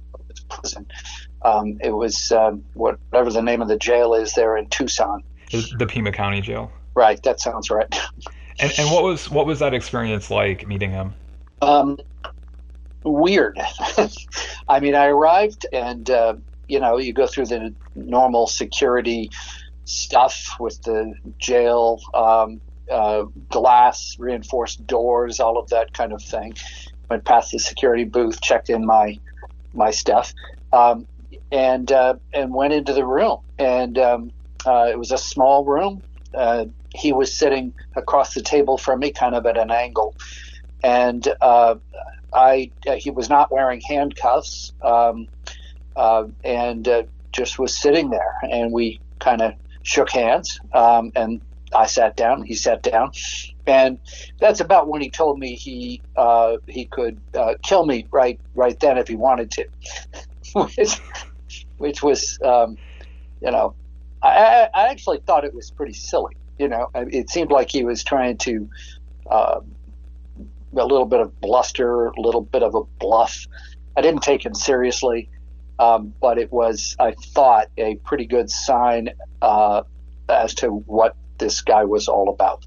prison. 0.50 0.86
Um, 1.42 1.78
it 1.82 1.92
was 1.92 2.32
um, 2.32 2.64
whatever 2.74 3.32
the 3.32 3.42
name 3.42 3.62
of 3.62 3.68
the 3.68 3.78
jail 3.78 4.14
is 4.14 4.34
there 4.34 4.56
in 4.56 4.68
Tucson. 4.70 5.24
The 5.52 5.86
Pima 5.88 6.12
County 6.12 6.42
Jail. 6.42 6.72
Right, 6.96 7.22
that 7.24 7.40
sounds 7.40 7.70
right. 7.70 7.88
and, 8.60 8.72
and 8.78 8.92
what 8.92 9.04
was 9.04 9.30
what 9.30 9.46
was 9.46 9.60
that 9.60 9.74
experience 9.74 10.30
like 10.30 10.68
meeting 10.68 10.92
him? 10.92 11.14
Um, 11.62 11.98
weird. 13.04 13.60
I 14.68 14.80
mean, 14.80 14.96
I 14.96 15.08
arrived, 15.08 15.66
and 15.74 16.10
uh, 16.10 16.36
you 16.68 16.80
know, 16.80 16.98
you 16.98 17.14
go 17.14 17.28
through 17.28 17.48
the 17.48 17.74
normal 17.96 18.48
security 18.48 19.30
stuff 19.86 20.56
with 20.60 20.82
the 20.84 21.14
jail 21.40 22.00
um, 22.14 22.62
uh, 22.92 23.24
glass, 23.50 24.16
reinforced 24.20 24.86
doors, 24.86 25.40
all 25.40 25.58
of 25.58 25.70
that 25.70 25.94
kind 25.94 26.14
of 26.14 26.22
thing. 26.22 26.56
Went 27.10 27.26
past 27.26 27.52
the 27.52 27.60
security 27.60 28.06
booth, 28.06 28.42
checked 28.42 28.70
in 28.70 28.86
my 28.86 29.20
my 29.74 29.92
stuff, 29.92 30.34
um, 30.72 31.08
and 31.52 31.92
uh, 31.92 32.16
and 32.34 32.54
went 32.54 32.74
into 32.74 32.94
the 32.94 33.06
room. 33.06 33.40
And 33.60 33.98
um, 33.98 34.32
uh, 34.66 34.88
it 34.90 34.98
was 34.98 35.12
a 35.12 35.18
small 35.18 35.66
room. 35.66 36.02
Uh, 36.34 36.66
he 36.96 37.12
was 37.14 37.34
sitting 37.34 37.74
across 37.96 38.34
the 38.34 38.42
table 38.42 38.78
from 38.78 39.00
me, 39.00 39.12
kind 39.12 39.36
of 39.36 39.46
at 39.46 39.58
an 39.58 39.72
angle, 39.72 40.16
and 40.84 41.28
uh, 41.42 41.76
I 42.34 42.72
he 42.98 43.12
was 43.12 43.30
not 43.30 43.52
wearing 43.52 43.82
handcuffs, 43.82 44.74
um, 44.82 45.28
and 46.44 47.08
just 47.32 47.60
was 47.60 47.78
sitting 47.78 48.10
there. 48.10 48.36
And 48.50 48.72
we 48.72 49.00
kind 49.20 49.42
of 49.42 49.54
shook 49.84 50.10
hands, 50.12 50.60
um, 50.74 51.12
and 51.16 51.42
I 51.76 51.86
sat 51.86 52.16
down. 52.16 52.44
He 52.44 52.56
sat 52.56 52.82
down, 52.84 53.12
and 53.66 54.00
that's 54.40 54.60
about 54.60 54.88
when 54.88 55.02
he 55.02 55.10
told 55.10 55.40
me 55.40 55.56
he 55.56 56.02
uh, 56.16 56.58
he 56.68 56.86
could 56.86 57.20
uh, 57.34 57.56
kill 57.64 57.86
me 57.86 58.08
right 58.12 58.40
right 58.56 58.80
then 58.80 58.98
if 58.98 59.08
he 59.08 59.16
wanted 59.16 59.52
to, 59.52 59.68
which 60.54 61.00
which 61.78 62.04
was 62.04 62.40
um, 62.44 62.78
you 63.42 63.52
know 63.52 63.76
I, 64.24 64.70
I 64.74 64.88
actually 64.88 65.20
thought 65.20 65.44
it 65.44 65.54
was 65.54 65.70
pretty 65.70 65.94
silly. 65.94 66.36
You 66.58 66.70
know, 66.70 66.90
it 66.96 67.30
seemed 67.30 67.52
like 67.52 67.70
he 67.70 67.84
was 67.84 68.04
trying 68.04 68.38
to 68.40 68.70
uh, 69.30 69.60
a 70.78 70.86
little 70.86 71.06
bit 71.06 71.20
of 71.20 71.40
bluster, 71.42 72.08
a 72.08 72.22
little 72.22 72.42
bit 72.42 72.64
of 72.64 72.76
a 72.76 72.84
bluff. 73.00 73.46
I 73.98 74.02
didn't 74.02 74.22
take 74.22 74.46
him 74.46 74.54
seriously, 74.54 75.30
um, 75.78 76.14
but 76.22 76.38
it 76.38 76.52
was, 76.52 76.96
I 77.00 77.12
thought, 77.12 77.68
a 77.78 77.96
pretty 77.98 78.26
good 78.26 78.50
sign 78.50 79.10
uh, 79.42 79.84
as 80.30 80.54
to 80.56 80.70
what 80.70 81.16
this 81.38 81.62
guy 81.62 81.84
was 81.84 82.08
all 82.08 82.30
about. 82.30 82.66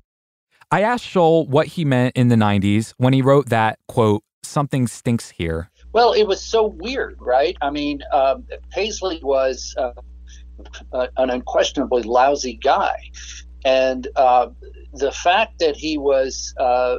I 0.71 0.83
asked 0.83 1.05
Scholl 1.05 1.49
what 1.49 1.69
he 1.69 1.85
meant 1.85 2.17
in 2.17 2.29
the 2.29 2.37
90s 2.37 2.93
when 2.99 3.12
he 3.12 3.23
wrote 3.23 3.49
that, 3.51 3.79
quote, 3.89 4.23
something 4.43 4.87
stinks 4.87 5.31
here. 5.31 5.71
Well, 5.93 6.12
it 6.12 6.25
was 6.25 6.43
so 6.43 6.67
weird, 6.67 7.17
right? 7.21 7.57
I 7.62 7.71
mean, 7.71 8.03
um, 8.12 8.45
Paisley 8.71 9.21
was 9.23 9.75
uh, 9.79 11.07
an 11.17 11.31
unquestionably 11.31 12.03
lousy 12.03 12.55
guy. 12.55 12.97
And 13.64 14.07
uh, 14.17 14.49
the 14.93 15.12
fact 15.12 15.59
that 15.59 15.77
he 15.77 15.99
was 15.99 16.55
uh, 16.59 16.99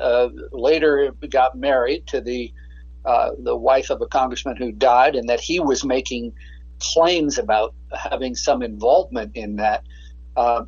uh, 0.00 0.28
later 0.52 1.12
got 1.28 1.56
married 1.56 2.06
to 2.08 2.20
the 2.20 2.52
uh, 3.04 3.30
the 3.38 3.54
wife 3.54 3.90
of 3.90 4.00
a 4.00 4.06
congressman 4.06 4.56
who 4.56 4.72
died, 4.72 5.14
and 5.14 5.28
that 5.28 5.40
he 5.40 5.60
was 5.60 5.84
making 5.84 6.32
claims 6.80 7.38
about 7.38 7.72
having 7.92 8.34
some 8.34 8.62
involvement 8.62 9.30
in 9.36 9.56
that 9.56 9.84
uh, 10.36 10.64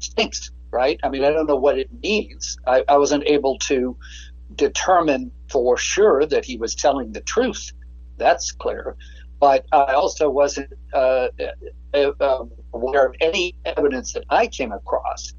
stinks, 0.00 0.50
right? 0.70 0.98
I 1.02 1.08
mean, 1.08 1.24
I 1.24 1.30
don't 1.30 1.46
know 1.46 1.56
what 1.56 1.78
it 1.78 1.90
means. 2.02 2.56
I, 2.66 2.84
I 2.88 2.98
wasn't 2.98 3.24
able 3.26 3.58
to 3.60 3.96
determine 4.54 5.32
for 5.50 5.76
sure 5.76 6.26
that 6.26 6.44
he 6.44 6.56
was 6.56 6.74
telling 6.74 7.12
the 7.12 7.20
truth. 7.20 7.72
That's 8.16 8.52
clear. 8.52 8.96
But 9.38 9.64
I 9.72 9.94
also 9.94 10.28
wasn't 10.28 10.72
uh, 10.92 11.28
uh, 11.94 12.12
uh 12.20 12.44
aware 12.74 13.06
of 13.06 13.14
any 13.20 13.54
evidence 13.64 14.12
that 14.12 14.24
I 14.28 14.46
came 14.46 14.72
across 14.72 15.32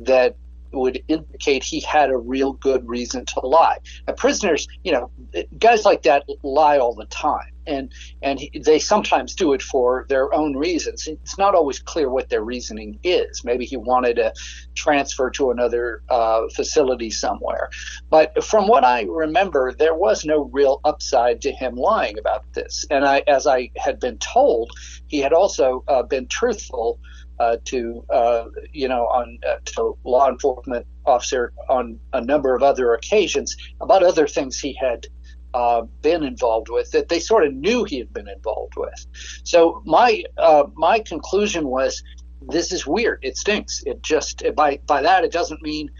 that 0.00 0.36
would 0.72 1.02
indicate 1.08 1.62
he 1.62 1.80
had 1.80 2.10
a 2.10 2.16
real 2.16 2.52
good 2.52 2.88
reason 2.88 3.24
to 3.26 3.40
lie. 3.46 3.78
Now, 4.06 4.14
prisoners, 4.14 4.66
you 4.82 4.92
know, 4.92 5.10
guys 5.58 5.84
like 5.84 6.02
that 6.02 6.24
lie 6.42 6.78
all 6.78 6.94
the 6.94 7.06
time, 7.06 7.53
and 7.66 7.92
and 8.22 8.40
he, 8.40 8.50
they 8.64 8.78
sometimes 8.78 9.34
do 9.34 9.52
it 9.52 9.62
for 9.62 10.06
their 10.08 10.32
own 10.34 10.56
reasons. 10.56 11.06
It's 11.06 11.38
not 11.38 11.54
always 11.54 11.78
clear 11.78 12.10
what 12.10 12.28
their 12.28 12.42
reasoning 12.42 12.98
is. 13.02 13.44
Maybe 13.44 13.64
he 13.64 13.76
wanted 13.76 14.14
to 14.16 14.32
transfer 14.74 15.30
to 15.30 15.50
another 15.50 16.02
uh, 16.08 16.42
facility 16.54 17.10
somewhere. 17.10 17.70
But 18.10 18.44
from 18.44 18.68
what 18.68 18.84
I 18.84 19.02
remember, 19.08 19.72
there 19.72 19.94
was 19.94 20.24
no 20.24 20.50
real 20.52 20.80
upside 20.84 21.40
to 21.42 21.52
him 21.52 21.76
lying 21.76 22.18
about 22.18 22.44
this. 22.52 22.86
And 22.90 23.04
I, 23.04 23.22
as 23.26 23.46
I 23.46 23.70
had 23.76 24.00
been 24.00 24.18
told, 24.18 24.70
he 25.06 25.18
had 25.18 25.32
also 25.32 25.84
uh, 25.88 26.02
been 26.02 26.26
truthful 26.28 26.98
uh, 27.38 27.56
to 27.64 28.04
uh, 28.10 28.44
you 28.72 28.88
know 28.88 29.06
on 29.06 29.38
uh, 29.46 29.56
to 29.64 29.96
law 30.04 30.28
enforcement 30.28 30.86
officer 31.04 31.52
on 31.68 31.98
a 32.12 32.20
number 32.20 32.54
of 32.54 32.62
other 32.62 32.94
occasions 32.94 33.56
about 33.80 34.02
other 34.02 34.26
things 34.26 34.58
he 34.58 34.72
had 34.80 35.06
uh, 35.54 35.82
been 36.02 36.24
involved 36.24 36.68
with 36.68 36.90
that 36.90 37.08
they 37.08 37.20
sort 37.20 37.46
of 37.46 37.54
knew 37.54 37.84
he 37.84 37.98
had 37.98 38.12
been 38.12 38.28
involved 38.28 38.74
with. 38.76 39.06
So 39.44 39.82
my 39.86 40.24
uh, 40.36 40.64
my 40.74 40.98
conclusion 40.98 41.68
was 41.68 42.02
this 42.42 42.72
is 42.72 42.86
weird. 42.86 43.20
It 43.22 43.36
stinks. 43.36 43.82
It 43.86 44.02
just 44.02 44.42
by 44.56 44.80
by 44.84 45.02
that 45.02 45.24
it 45.24 45.32
doesn't 45.32 45.62
mean 45.62 45.90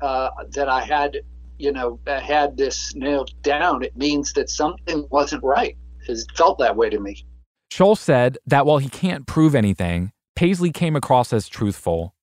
uh, 0.00 0.30
that 0.50 0.68
I 0.68 0.80
had 0.84 1.18
you 1.58 1.72
know 1.72 2.00
had 2.06 2.56
this 2.56 2.94
nailed 2.96 3.30
down. 3.42 3.84
It 3.84 3.96
means 3.96 4.32
that 4.32 4.50
something 4.50 5.06
wasn't 5.10 5.44
right. 5.44 5.76
It 6.08 6.18
felt 6.36 6.58
that 6.58 6.76
way 6.76 6.90
to 6.90 6.98
me. 6.98 7.24
Scholl 7.72 7.96
said 7.96 8.36
that 8.46 8.66
while 8.66 8.78
he 8.78 8.88
can't 8.88 9.26
prove 9.26 9.54
anything, 9.54 10.12
Paisley 10.36 10.72
came 10.72 10.96
across 10.96 11.32
as 11.32 11.48
truthful. 11.48 12.14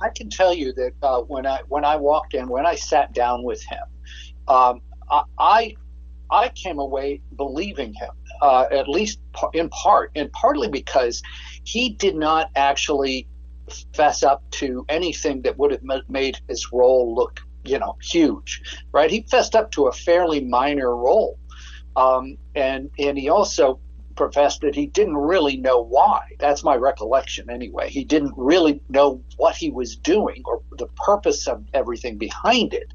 I 0.00 0.08
can 0.08 0.30
tell 0.30 0.54
you 0.54 0.72
that 0.72 0.92
uh, 1.02 1.20
when 1.20 1.46
I 1.46 1.60
when 1.68 1.84
I 1.84 1.96
walked 1.96 2.32
in, 2.32 2.48
when 2.48 2.64
I 2.64 2.76
sat 2.76 3.12
down 3.12 3.42
with 3.42 3.62
him, 3.62 3.84
um, 4.48 4.80
I 5.10 5.22
I 5.38 5.76
came 6.54 6.78
away 6.78 7.20
believing 7.36 7.94
him, 7.94 8.10
uh, 8.40 8.66
at 8.70 8.88
least 8.88 9.20
in 9.52 9.68
part, 9.68 10.12
and 10.14 10.30
partly 10.32 10.68
because 10.68 11.22
he 11.64 11.90
did 11.90 12.16
not 12.16 12.50
actually 12.56 13.28
fess 13.94 14.22
up 14.22 14.42
to 14.50 14.84
anything 14.88 15.42
that 15.42 15.58
would 15.58 15.70
have 15.70 15.82
made 16.08 16.38
his 16.48 16.72
role 16.72 17.14
look, 17.14 17.40
you 17.64 17.78
know, 17.78 17.96
huge, 18.02 18.62
right? 18.92 19.10
He 19.10 19.22
fessed 19.30 19.54
up 19.54 19.70
to 19.72 19.86
a 19.86 19.92
fairly 19.92 20.40
minor 20.40 20.94
role, 20.94 21.38
um, 21.96 22.36
and 22.54 22.90
and 22.98 23.18
he 23.18 23.28
also 23.28 23.80
professed 24.16 24.60
that 24.60 24.74
he 24.74 24.86
didn't 24.86 25.16
really 25.16 25.56
know 25.56 25.80
why. 25.80 26.20
That's 26.38 26.62
my 26.62 26.74
recollection 26.76 27.48
anyway. 27.48 27.88
He 27.88 28.04
didn't 28.04 28.34
really 28.36 28.82
know 28.90 29.22
what 29.36 29.56
he 29.56 29.70
was 29.70 29.96
doing 29.96 30.42
or 30.44 30.62
the 30.76 30.88
purpose 30.88 31.48
of 31.48 31.64
everything 31.72 32.18
behind 32.18 32.74
it. 32.74 32.92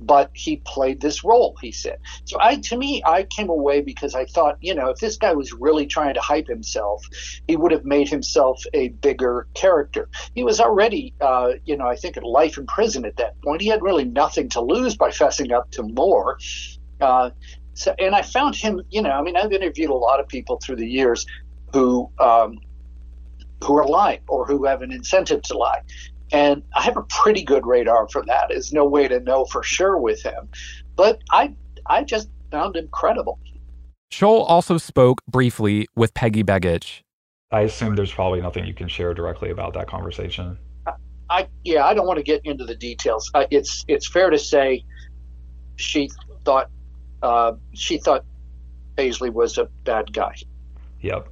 But 0.00 0.30
he 0.32 0.56
played 0.64 1.00
this 1.00 1.24
role, 1.24 1.56
he 1.60 1.72
said. 1.72 1.98
So 2.24 2.38
I 2.40 2.56
to 2.56 2.76
me, 2.76 3.02
I 3.04 3.24
came 3.24 3.48
away 3.48 3.80
because 3.80 4.14
I 4.14 4.24
thought, 4.26 4.56
you 4.60 4.74
know, 4.74 4.90
if 4.90 4.98
this 4.98 5.16
guy 5.16 5.34
was 5.34 5.52
really 5.52 5.86
trying 5.86 6.14
to 6.14 6.20
hype 6.20 6.46
himself, 6.46 7.04
he 7.46 7.56
would 7.56 7.72
have 7.72 7.84
made 7.84 8.08
himself 8.08 8.62
a 8.74 8.88
bigger 8.88 9.46
character. 9.54 10.08
He 10.34 10.44
was 10.44 10.60
already 10.60 11.14
uh, 11.20 11.52
you 11.64 11.76
know, 11.76 11.86
I 11.86 11.96
think 11.96 12.16
in 12.16 12.22
life 12.22 12.58
in 12.58 12.66
prison 12.66 13.04
at 13.04 13.16
that 13.16 13.40
point. 13.42 13.60
He 13.60 13.68
had 13.68 13.82
really 13.82 14.04
nothing 14.04 14.48
to 14.50 14.60
lose 14.60 14.96
by 14.96 15.10
fessing 15.10 15.52
up 15.52 15.70
to 15.72 15.82
more. 15.82 16.38
Uh, 17.00 17.30
so, 17.74 17.94
and 17.98 18.14
I 18.14 18.22
found 18.22 18.56
him, 18.56 18.82
you 18.90 19.02
know, 19.02 19.10
I 19.10 19.22
mean, 19.22 19.36
I've 19.36 19.52
interviewed 19.52 19.90
a 19.90 19.94
lot 19.94 20.20
of 20.20 20.28
people 20.28 20.58
through 20.58 20.76
the 20.76 20.86
years 20.86 21.26
who 21.72 22.10
um, 22.18 22.58
who 23.62 23.76
are 23.76 23.86
lying 23.86 24.20
or 24.28 24.46
who 24.46 24.64
have 24.64 24.82
an 24.82 24.92
incentive 24.92 25.42
to 25.42 25.58
lie. 25.58 25.80
And 26.32 26.62
I 26.74 26.82
have 26.82 26.96
a 26.96 27.02
pretty 27.02 27.42
good 27.42 27.66
radar 27.66 28.08
for 28.08 28.24
that. 28.26 28.46
There's 28.50 28.72
no 28.72 28.84
way 28.86 29.08
to 29.08 29.20
know 29.20 29.44
for 29.46 29.62
sure 29.62 29.96
with 29.98 30.22
him. 30.22 30.48
But 30.96 31.20
I 31.30 31.54
I 31.86 32.04
just 32.04 32.28
found 32.50 32.76
him 32.76 32.88
credible. 32.92 33.38
Scholl 34.10 34.44
also 34.48 34.78
spoke 34.78 35.22
briefly 35.26 35.86
with 35.94 36.14
Peggy 36.14 36.42
Begich. 36.42 37.02
I 37.50 37.62
assume 37.62 37.96
there's 37.96 38.12
probably 38.12 38.40
nothing 38.40 38.66
you 38.66 38.74
can 38.74 38.88
share 38.88 39.14
directly 39.14 39.50
about 39.50 39.74
that 39.74 39.86
conversation. 39.86 40.58
I, 40.86 40.92
I 41.30 41.48
yeah, 41.64 41.84
I 41.84 41.94
don't 41.94 42.06
want 42.06 42.18
to 42.18 42.22
get 42.22 42.42
into 42.44 42.64
the 42.64 42.74
details. 42.74 43.30
Uh, 43.34 43.46
it's 43.50 43.84
it's 43.88 44.06
fair 44.06 44.30
to 44.30 44.38
say 44.38 44.84
she 45.76 46.10
thought 46.44 46.70
uh, 47.22 47.52
she 47.72 47.98
thought 47.98 48.24
Paisley 48.96 49.30
was 49.30 49.58
a 49.58 49.66
bad 49.84 50.12
guy. 50.12 50.34
Yep. 51.00 51.28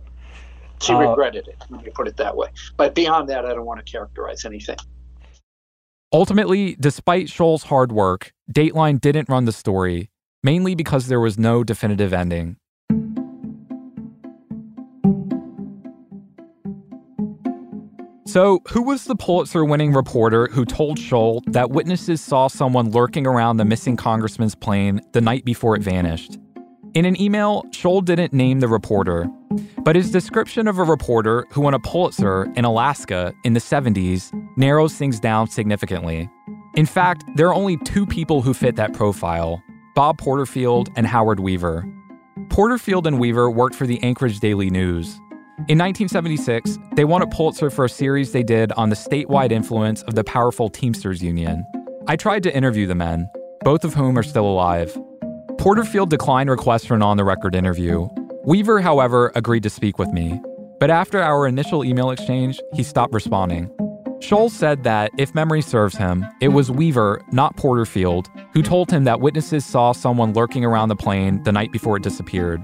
She 0.81 0.93
uh, 0.93 0.99
regretted 0.99 1.49
it, 1.49 1.57
let 1.71 1.85
me 1.85 1.91
put 1.91 2.09
it 2.09 2.17
that 2.17 2.37
way. 2.37 2.49
But 2.77 2.95
beyond 2.95 3.29
that, 3.29 3.45
I 3.45 3.55
don't 3.55 3.67
want 3.67 3.85
to 3.85 3.91
characterize 3.91 4.45
anything. 4.45 4.77
Ultimately, 6.13 6.77
despite 6.79 7.27
Scholl's 7.27 7.65
hard 7.65 7.93
work, 7.93 8.33
Dateline 8.53 9.01
didn't 9.01 9.29
run 9.29 9.45
the 9.45 9.53
story, 9.53 10.11
mainly 10.43 10.75
because 10.75 11.09
there 11.09 11.21
was 11.21 11.39
no 11.39 11.65
definitive 11.65 12.13
ending. 12.13 12.57
So, 18.27 18.61
who 18.69 18.83
was 18.83 19.05
the 19.05 19.17
Pulitzer 19.17 19.65
winning 19.65 19.93
reporter 19.93 20.49
who 20.49 20.65
told 20.65 20.99
Scholl 20.99 21.41
that 21.53 21.71
witnesses 21.71 22.21
saw 22.21 22.49
someone 22.49 22.91
lurking 22.91 23.27
around 23.27 23.57
the 23.57 23.65
missing 23.65 23.97
congressman's 23.97 24.55
plane 24.55 25.01
the 25.13 25.21
night 25.21 25.45
before 25.45 25.75
it 25.75 25.83
vanished? 25.83 26.37
In 26.97 27.05
an 27.05 27.21
email, 27.21 27.63
Scholl 27.73 28.03
didn't 28.03 28.33
name 28.33 28.61
the 28.61 28.69
reporter, 28.69 29.29
but 29.85 29.95
his 29.95 30.11
description 30.11 30.67
of 30.67 30.79
a 30.79 30.83
reporter 30.83 31.47
who 31.51 31.61
won 31.61 31.75
a 31.75 31.79
Pulitzer 31.79 32.51
in 32.57 32.65
Alaska 32.65 33.35
in 33.45 33.53
the 33.53 33.61
70s 33.61 34.33
narrows 34.57 34.95
things 34.95 35.21
down 35.21 35.47
significantly. 35.47 36.31
In 36.75 36.87
fact, 36.87 37.23
there 37.35 37.49
are 37.49 37.55
only 37.55 37.77
two 37.85 38.07
people 38.07 38.41
who 38.41 38.55
fit 38.55 38.77
that 38.77 38.95
profile 38.95 39.63
Bob 39.95 40.17
Porterfield 40.17 40.89
and 40.97 41.07
Howard 41.07 41.39
Weaver. 41.39 41.87
Porterfield 42.49 43.07
and 43.07 43.21
Weaver 43.21 43.51
worked 43.51 43.75
for 43.75 43.87
the 43.87 44.03
Anchorage 44.03 44.41
Daily 44.41 44.71
News, 44.71 45.21
in 45.69 45.79
1976, 45.79 46.79
they 46.93 47.05
won 47.05 47.23
a 47.23 47.27
Pulitzer 47.27 47.71
for 47.71 47.85
a 47.87 47.89
series 47.91 48.33
they 48.33 48.43
did 48.43 48.73
on 48.73 48.89
the 48.89 48.95
statewide 48.95 49.53
influence 49.53 50.03
of 50.03 50.15
the 50.15 50.23
powerful 50.25 50.69
Teamsters 50.69 51.23
Union. 51.23 51.65
I 52.07 52.17
tried 52.17 52.43
to 52.45 52.57
interview 52.57 52.87
the 52.87 52.95
men, 52.95 53.29
both 53.63 53.85
of 53.85 53.93
whom 53.93 54.19
are 54.19 54.23
still 54.23 54.47
alive. 54.47 54.97
Porterfield 55.59 56.11
declined 56.11 56.51
requests 56.51 56.85
for 56.85 56.95
an 56.95 57.03
on 57.03 57.17
the 57.17 57.25
record 57.25 57.55
interview. 57.55 58.09
Weaver, 58.45 58.81
however, 58.81 59.33
agreed 59.35 59.63
to 59.65 59.71
speak 59.71 59.99
with 59.99 60.13
me. 60.13 60.41
But 60.79 60.91
after 60.91 61.21
our 61.21 61.47
initial 61.47 61.85
email 61.85 62.11
exchange, 62.11 62.61
he 62.75 62.83
stopped 62.83 63.13
responding. 63.15 63.71
Scholl 64.21 64.51
said 64.51 64.85
that, 64.85 65.11
if 65.19 65.35
memory 65.35 65.63
serves 65.63 65.97
him, 65.97 66.25
it 66.41 66.49
was 66.49 66.71
Weaver, 66.71 67.21
not 67.33 67.57
Porterfield, 67.57 68.29
who 68.53 68.63
told 68.63 68.91
him 68.91 69.05
that 69.05 69.21
witnesses 69.21 69.65
saw 69.65 69.93
someone 69.93 70.35
lurking 70.35 70.65
around 70.65 70.89
the 70.89 70.97
plane 70.97 71.43
the 71.43 71.53
night 71.53 71.73
before 71.73 71.97
it 71.97 72.03
disappeared. 72.03 72.63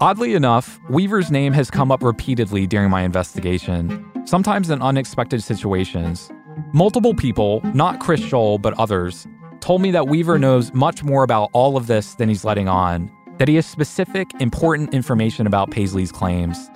Oddly 0.00 0.34
enough, 0.34 0.78
Weaver's 0.90 1.30
name 1.30 1.52
has 1.54 1.70
come 1.70 1.90
up 1.90 2.02
repeatedly 2.02 2.66
during 2.66 2.90
my 2.90 3.02
investigation, 3.02 4.04
sometimes 4.26 4.68
in 4.68 4.82
unexpected 4.82 5.42
situations. 5.42 6.30
Multiple 6.72 7.14
people, 7.14 7.60
not 7.72 8.00
Chris 8.00 8.20
Scholl, 8.20 8.60
but 8.60 8.78
others, 8.78 9.26
told 9.60 9.82
me 9.82 9.90
that 9.90 10.08
Weaver 10.08 10.38
knows 10.38 10.72
much 10.74 11.02
more 11.02 11.22
about 11.22 11.50
all 11.52 11.76
of 11.76 11.86
this 11.86 12.14
than 12.14 12.28
he's 12.28 12.44
letting 12.44 12.68
on, 12.68 13.10
that 13.38 13.48
he 13.48 13.56
has 13.56 13.66
specific, 13.66 14.28
important 14.40 14.94
information 14.94 15.46
about 15.46 15.70
Paisley's 15.70 16.12
claims. 16.12 16.70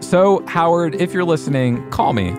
So, 0.00 0.44
Howard, 0.46 0.94
if 1.00 1.12
you're 1.12 1.24
listening, 1.24 1.88
call 1.90 2.12
me. 2.12 2.30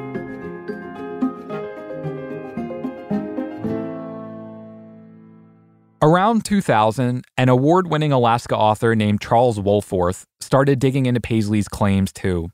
Around 6.01 6.45
2000, 6.45 7.25
an 7.38 7.49
award 7.49 7.88
winning 7.88 8.11
Alaska 8.11 8.55
author 8.55 8.95
named 8.95 9.19
Charles 9.19 9.59
Wohlforth 9.59 10.25
started 10.39 10.79
digging 10.79 11.07
into 11.07 11.19
Paisley's 11.19 11.67
claims 11.67 12.13
too. 12.13 12.49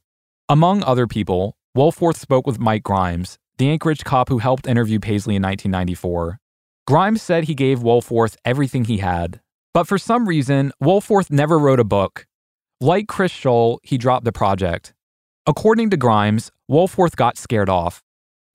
Among 0.50 0.82
other 0.84 1.08
people, 1.08 1.58
Wohlforth 1.78 2.16
spoke 2.16 2.48
with 2.48 2.60
Mike 2.60 2.84
Grimes, 2.84 3.38
the 3.58 3.70
Anchorage 3.70 4.04
cop 4.04 4.30
who 4.30 4.40
helped 4.40 4.68
interview 4.68 5.00
Paisley 5.00 5.36
in 5.36 5.44
1994. 5.44 6.40
Grimes 6.86 7.22
said 7.22 7.46
he 7.46 7.56
gave 7.56 7.80
Wohlforth 7.80 8.36
everything 8.44 8.86
he 8.86 8.98
had 8.98 9.40
But 9.74 9.88
for 9.88 9.98
some 9.98 10.28
reason, 10.28 10.72
Wohlforth 10.82 11.32
never 11.32 11.58
wrote 11.58 11.80
a 11.80 11.84
book. 11.84 12.28
Like 12.82 13.08
Chris 13.08 13.32
Scholl, 13.32 13.80
he 13.82 13.98
dropped 13.98 14.26
the 14.26 14.32
project. 14.32 14.94
According 15.48 15.90
to 15.92 15.98
Grimes, 15.98 16.52
Wohlforth 16.70 17.16
got 17.16 17.38
scared 17.38 17.70
off. 17.70 18.04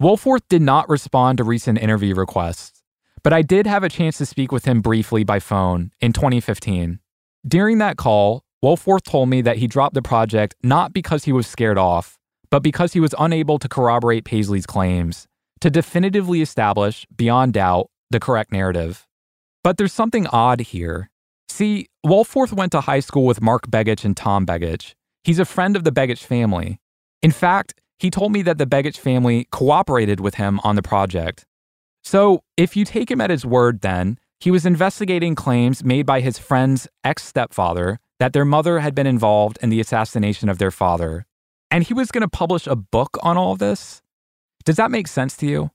Wohlforth 0.00 0.42
did 0.48 0.62
not 0.62 0.88
respond 0.88 1.38
to 1.38 1.44
recent 1.44 1.78
interview 1.78 2.14
requests, 2.14 2.82
but 3.22 3.32
I 3.32 3.42
did 3.42 3.66
have 3.66 3.82
a 3.82 3.88
chance 3.88 4.18
to 4.18 4.26
speak 4.26 4.52
with 4.52 4.64
him 4.64 4.80
briefly 4.80 5.24
by 5.24 5.40
phone 5.40 5.90
in 6.00 6.12
2015. 6.12 7.00
During 7.46 7.78
that 7.78 7.96
call, 7.96 8.44
Wohlforth 8.64 9.02
told 9.02 9.28
me 9.28 9.42
that 9.42 9.56
he 9.56 9.66
dropped 9.66 9.94
the 9.94 10.02
project 10.02 10.54
not 10.62 10.92
because 10.92 11.24
he 11.24 11.32
was 11.32 11.46
scared 11.46 11.78
off, 11.78 12.18
but 12.50 12.62
because 12.62 12.92
he 12.92 13.00
was 13.00 13.14
unable 13.18 13.58
to 13.58 13.68
corroborate 13.68 14.24
Paisley's 14.24 14.66
claims, 14.66 15.26
to 15.60 15.70
definitively 15.70 16.40
establish, 16.40 17.06
beyond 17.14 17.54
doubt, 17.54 17.90
the 18.10 18.20
correct 18.20 18.52
narrative. 18.52 19.06
But 19.64 19.76
there's 19.76 19.92
something 19.92 20.26
odd 20.28 20.60
here. 20.60 21.10
See, 21.48 21.88
Wohlforth 22.06 22.52
went 22.52 22.72
to 22.72 22.82
high 22.82 23.00
school 23.00 23.24
with 23.24 23.40
Mark 23.40 23.66
Begich 23.68 24.04
and 24.04 24.16
Tom 24.16 24.46
Begich. 24.46 24.94
He's 25.24 25.38
a 25.38 25.44
friend 25.44 25.76
of 25.76 25.84
the 25.84 25.92
Begich 25.92 26.22
family. 26.22 26.78
In 27.22 27.32
fact, 27.32 27.74
he 27.98 28.10
told 28.10 28.32
me 28.32 28.42
that 28.42 28.58
the 28.58 28.66
Begich 28.66 28.98
family 28.98 29.48
cooperated 29.50 30.20
with 30.20 30.36
him 30.36 30.60
on 30.62 30.76
the 30.76 30.82
project. 30.82 31.44
So, 32.04 32.42
if 32.56 32.76
you 32.76 32.84
take 32.84 33.10
him 33.10 33.20
at 33.20 33.30
his 33.30 33.44
word, 33.44 33.80
then, 33.80 34.18
he 34.40 34.50
was 34.52 34.64
investigating 34.64 35.34
claims 35.34 35.82
made 35.82 36.06
by 36.06 36.20
his 36.20 36.38
friend's 36.38 36.86
ex 37.02 37.24
stepfather 37.24 37.98
that 38.20 38.32
their 38.32 38.44
mother 38.44 38.78
had 38.78 38.94
been 38.94 39.06
involved 39.06 39.58
in 39.60 39.70
the 39.70 39.80
assassination 39.80 40.48
of 40.48 40.58
their 40.58 40.70
father. 40.70 41.26
And 41.70 41.84
he 41.84 41.94
was 41.94 42.10
going 42.10 42.22
to 42.22 42.28
publish 42.28 42.66
a 42.66 42.76
book 42.76 43.18
on 43.22 43.36
all 43.36 43.52
of 43.52 43.58
this? 43.58 44.02
Does 44.64 44.76
that 44.76 44.90
make 44.90 45.06
sense 45.06 45.36
to 45.38 45.46
you? 45.46 45.70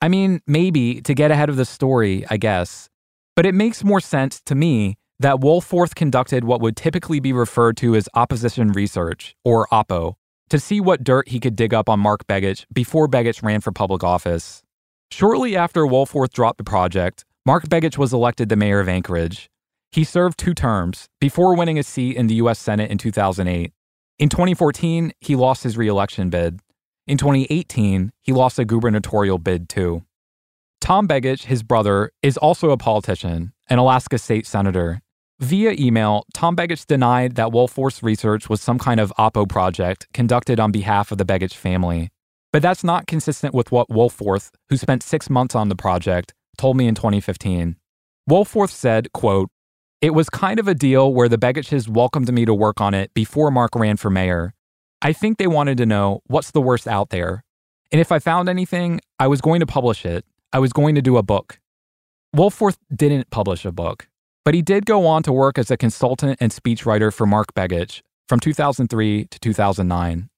I 0.00 0.08
mean, 0.08 0.40
maybe 0.46 1.00
to 1.02 1.14
get 1.14 1.30
ahead 1.30 1.48
of 1.48 1.56
the 1.56 1.64
story, 1.64 2.24
I 2.30 2.36
guess. 2.36 2.88
But 3.34 3.46
it 3.46 3.54
makes 3.54 3.82
more 3.82 4.00
sense 4.00 4.40
to 4.42 4.54
me 4.54 4.96
that 5.20 5.36
Wohlforth 5.36 5.94
conducted 5.94 6.44
what 6.44 6.60
would 6.60 6.76
typically 6.76 7.18
be 7.20 7.32
referred 7.32 7.76
to 7.78 7.96
as 7.96 8.08
opposition 8.14 8.72
research, 8.72 9.34
or 9.44 9.66
OPPO, 9.72 10.14
to 10.50 10.60
see 10.60 10.80
what 10.80 11.02
dirt 11.02 11.28
he 11.28 11.40
could 11.40 11.56
dig 11.56 11.74
up 11.74 11.88
on 11.88 11.98
Mark 11.98 12.26
Begich 12.26 12.64
before 12.72 13.08
Begich 13.08 13.42
ran 13.42 13.60
for 13.60 13.72
public 13.72 14.04
office. 14.04 14.62
Shortly 15.10 15.56
after 15.56 15.82
Wohlforth 15.82 16.30
dropped 16.32 16.58
the 16.58 16.64
project, 16.64 17.24
Mark 17.44 17.64
Begich 17.68 17.98
was 17.98 18.12
elected 18.12 18.48
the 18.48 18.56
mayor 18.56 18.80
of 18.80 18.88
Anchorage. 18.88 19.50
He 19.90 20.04
served 20.04 20.38
two 20.38 20.54
terms 20.54 21.08
before 21.20 21.56
winning 21.56 21.78
a 21.78 21.82
seat 21.82 22.16
in 22.16 22.26
the 22.26 22.34
U.S. 22.36 22.58
Senate 22.58 22.90
in 22.90 22.98
2008. 22.98 23.72
In 24.18 24.28
2014, 24.28 25.12
he 25.20 25.36
lost 25.36 25.62
his 25.62 25.76
reelection 25.76 26.28
bid. 26.28 26.58
In 27.06 27.18
2018, 27.18 28.10
he 28.20 28.32
lost 28.32 28.58
a 28.58 28.64
gubernatorial 28.64 29.38
bid 29.38 29.68
too. 29.68 30.02
Tom 30.80 31.06
Begich, 31.06 31.44
his 31.44 31.62
brother, 31.62 32.10
is 32.20 32.36
also 32.36 32.70
a 32.70 32.76
politician, 32.76 33.52
an 33.68 33.78
Alaska 33.78 34.18
state 34.18 34.44
senator. 34.44 35.00
Via 35.38 35.70
email, 35.78 36.24
Tom 36.34 36.56
Begich 36.56 36.84
denied 36.84 37.36
that 37.36 37.50
Wohlforth's 37.50 38.02
research 38.02 38.48
was 38.48 38.60
some 38.60 38.78
kind 38.78 38.98
of 38.98 39.12
Oppo 39.16 39.48
project 39.48 40.08
conducted 40.12 40.58
on 40.58 40.72
behalf 40.72 41.12
of 41.12 41.18
the 41.18 41.24
Begich 41.24 41.54
family. 41.54 42.10
But 42.52 42.62
that's 42.62 42.82
not 42.82 43.06
consistent 43.06 43.54
with 43.54 43.70
what 43.70 43.88
Wohlforth, 43.88 44.50
who 44.68 44.76
spent 44.76 45.04
six 45.04 45.30
months 45.30 45.54
on 45.54 45.68
the 45.68 45.76
project, 45.76 46.34
told 46.56 46.76
me 46.76 46.88
in 46.88 46.96
2015. 46.96 47.76
Wohlforth 48.28 48.70
said, 48.70 49.12
quote, 49.12 49.48
It 50.00 50.14
was 50.14 50.30
kind 50.30 50.60
of 50.60 50.68
a 50.68 50.74
deal 50.74 51.12
where 51.12 51.28
the 51.28 51.38
Begiches 51.38 51.88
welcomed 51.88 52.32
me 52.32 52.44
to 52.44 52.54
work 52.54 52.80
on 52.80 52.94
it 52.94 53.12
before 53.14 53.50
Mark 53.50 53.74
ran 53.74 53.96
for 53.96 54.10
mayor. 54.10 54.54
I 55.02 55.12
think 55.12 55.38
they 55.38 55.48
wanted 55.48 55.76
to 55.78 55.86
know 55.86 56.20
what's 56.28 56.52
the 56.52 56.60
worst 56.60 56.86
out 56.86 57.10
there. 57.10 57.42
And 57.90 58.00
if 58.00 58.12
I 58.12 58.20
found 58.20 58.48
anything, 58.48 59.00
I 59.18 59.26
was 59.26 59.40
going 59.40 59.58
to 59.58 59.66
publish 59.66 60.06
it. 60.06 60.24
I 60.52 60.60
was 60.60 60.72
going 60.72 60.94
to 60.94 61.02
do 61.02 61.16
a 61.16 61.24
book. 61.24 61.58
Wohlforth 62.36 62.76
didn't 62.94 63.30
publish 63.30 63.64
a 63.64 63.72
book, 63.72 64.06
but 64.44 64.54
he 64.54 64.62
did 64.62 64.86
go 64.86 65.04
on 65.04 65.24
to 65.24 65.32
work 65.32 65.58
as 65.58 65.68
a 65.68 65.76
consultant 65.76 66.38
and 66.40 66.52
speechwriter 66.52 67.12
for 67.12 67.26
Mark 67.26 67.52
Begich 67.54 68.02
from 68.28 68.38
2003 68.38 69.24
to 69.24 69.40
2009. 69.40 70.28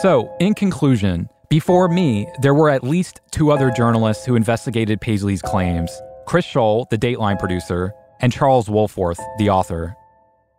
So, 0.00 0.34
in 0.40 0.54
conclusion, 0.54 1.28
before 1.52 1.86
me, 1.86 2.26
there 2.40 2.54
were 2.54 2.70
at 2.70 2.82
least 2.82 3.20
two 3.30 3.52
other 3.52 3.70
journalists 3.70 4.24
who 4.24 4.36
investigated 4.36 5.02
Paisley's 5.02 5.42
claims 5.42 5.90
Chris 6.24 6.46
Scholl, 6.46 6.88
the 6.88 6.96
Dateline 6.96 7.38
producer, 7.38 7.92
and 8.20 8.32
Charles 8.32 8.68
Wohlforth, 8.68 9.20
the 9.36 9.50
author. 9.50 9.94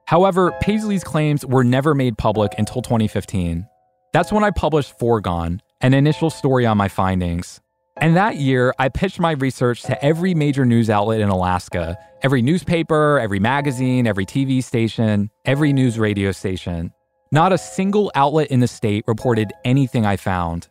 However, 0.06 0.52
Paisley's 0.62 1.04
claims 1.04 1.44
were 1.48 1.64
never 1.64 1.96
made 1.96 2.20
public 2.20 2.52
until 2.60 2.84
2015. 2.84 3.66
That's 4.14 4.32
when 4.32 4.44
I 4.44 4.52
published 4.52 5.00
Foregone, 5.00 5.64
an 5.82 5.96
initial 5.96 6.30
story 6.30 6.68
on 6.68 6.78
my 6.78 6.90
findings. 6.90 7.60
And 7.98 8.16
that 8.16 8.36
year, 8.36 8.72
I 8.78 8.90
pitched 8.90 9.20
my 9.20 9.32
research 9.32 9.82
to 9.84 10.06
every 10.06 10.36
major 10.36 10.64
news 10.64 10.92
outlet 10.92 11.22
in 11.22 11.30
Alaska 11.30 11.98
every 12.22 12.44
newspaper, 12.44 13.18
every 13.18 13.40
magazine, 13.40 14.06
every 14.06 14.28
TV 14.28 14.64
station, 14.64 15.32
every 15.44 15.74
news 15.74 15.98
radio 15.98 16.32
station. 16.32 16.92
Not 17.32 17.52
a 17.52 17.58
single 17.58 18.12
outlet 18.14 18.52
in 18.52 18.60
the 18.60 18.68
state 18.68 19.06
reported 19.08 19.52
anything 19.66 20.06
I 20.06 20.18
found. 20.18 20.68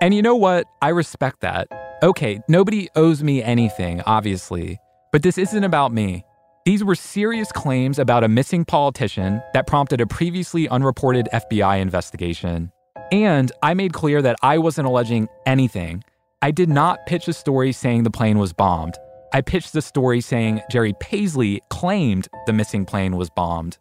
And 0.00 0.14
you 0.14 0.22
know 0.22 0.36
what? 0.36 0.66
I 0.80 0.90
respect 0.90 1.40
that. 1.40 1.66
Okay, 2.04 2.40
nobody 2.48 2.88
owes 2.94 3.22
me 3.24 3.42
anything, 3.42 4.00
obviously, 4.02 4.78
but 5.10 5.24
this 5.24 5.38
isn't 5.38 5.64
about 5.64 5.92
me. 5.92 6.24
These 6.64 6.84
were 6.84 6.94
serious 6.94 7.50
claims 7.50 7.98
about 7.98 8.22
a 8.22 8.28
missing 8.28 8.64
politician 8.64 9.42
that 9.54 9.66
prompted 9.66 10.00
a 10.00 10.06
previously 10.06 10.68
unreported 10.68 11.28
FBI 11.32 11.80
investigation. 11.80 12.70
And 13.10 13.50
I 13.62 13.74
made 13.74 13.92
clear 13.92 14.22
that 14.22 14.36
I 14.42 14.58
wasn't 14.58 14.86
alleging 14.86 15.28
anything. 15.46 16.04
I 16.42 16.52
did 16.52 16.68
not 16.68 17.04
pitch 17.06 17.26
a 17.26 17.32
story 17.32 17.72
saying 17.72 18.04
the 18.04 18.10
plane 18.10 18.38
was 18.38 18.52
bombed. 18.52 18.96
I 19.32 19.40
pitched 19.40 19.72
the 19.72 19.82
story 19.82 20.20
saying 20.20 20.60
Jerry 20.70 20.94
Paisley 21.00 21.60
claimed 21.70 22.28
the 22.46 22.52
missing 22.52 22.84
plane 22.84 23.16
was 23.16 23.30
bombed. 23.30 23.78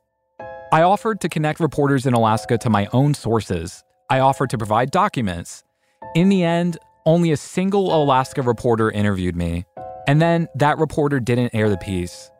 I 0.74 0.82
offered 0.82 1.22
to 1.22 1.30
connect 1.30 1.60
reporters 1.60 2.08
in 2.08 2.14
Alaska 2.14 2.58
to 2.58 2.70
my 2.70 2.88
own 2.92 3.14
sources. 3.14 3.84
I 4.10 4.20
offered 4.20 4.50
to 4.50 4.58
provide 4.58 4.90
documents. 4.90 5.64
In 6.16 6.30
the 6.30 6.44
end, 6.44 6.78
only 7.06 7.32
a 7.32 7.38
single 7.38 8.04
Alaska 8.04 8.42
reporter 8.42 8.92
interviewed 8.92 9.36
me, 9.36 9.66
and 10.08 10.22
then 10.22 10.48
that 10.56 10.78
reporter 10.78 11.20
didn't 11.20 11.54
air 11.54 11.70
the 11.70 11.78
piece. 11.78 12.32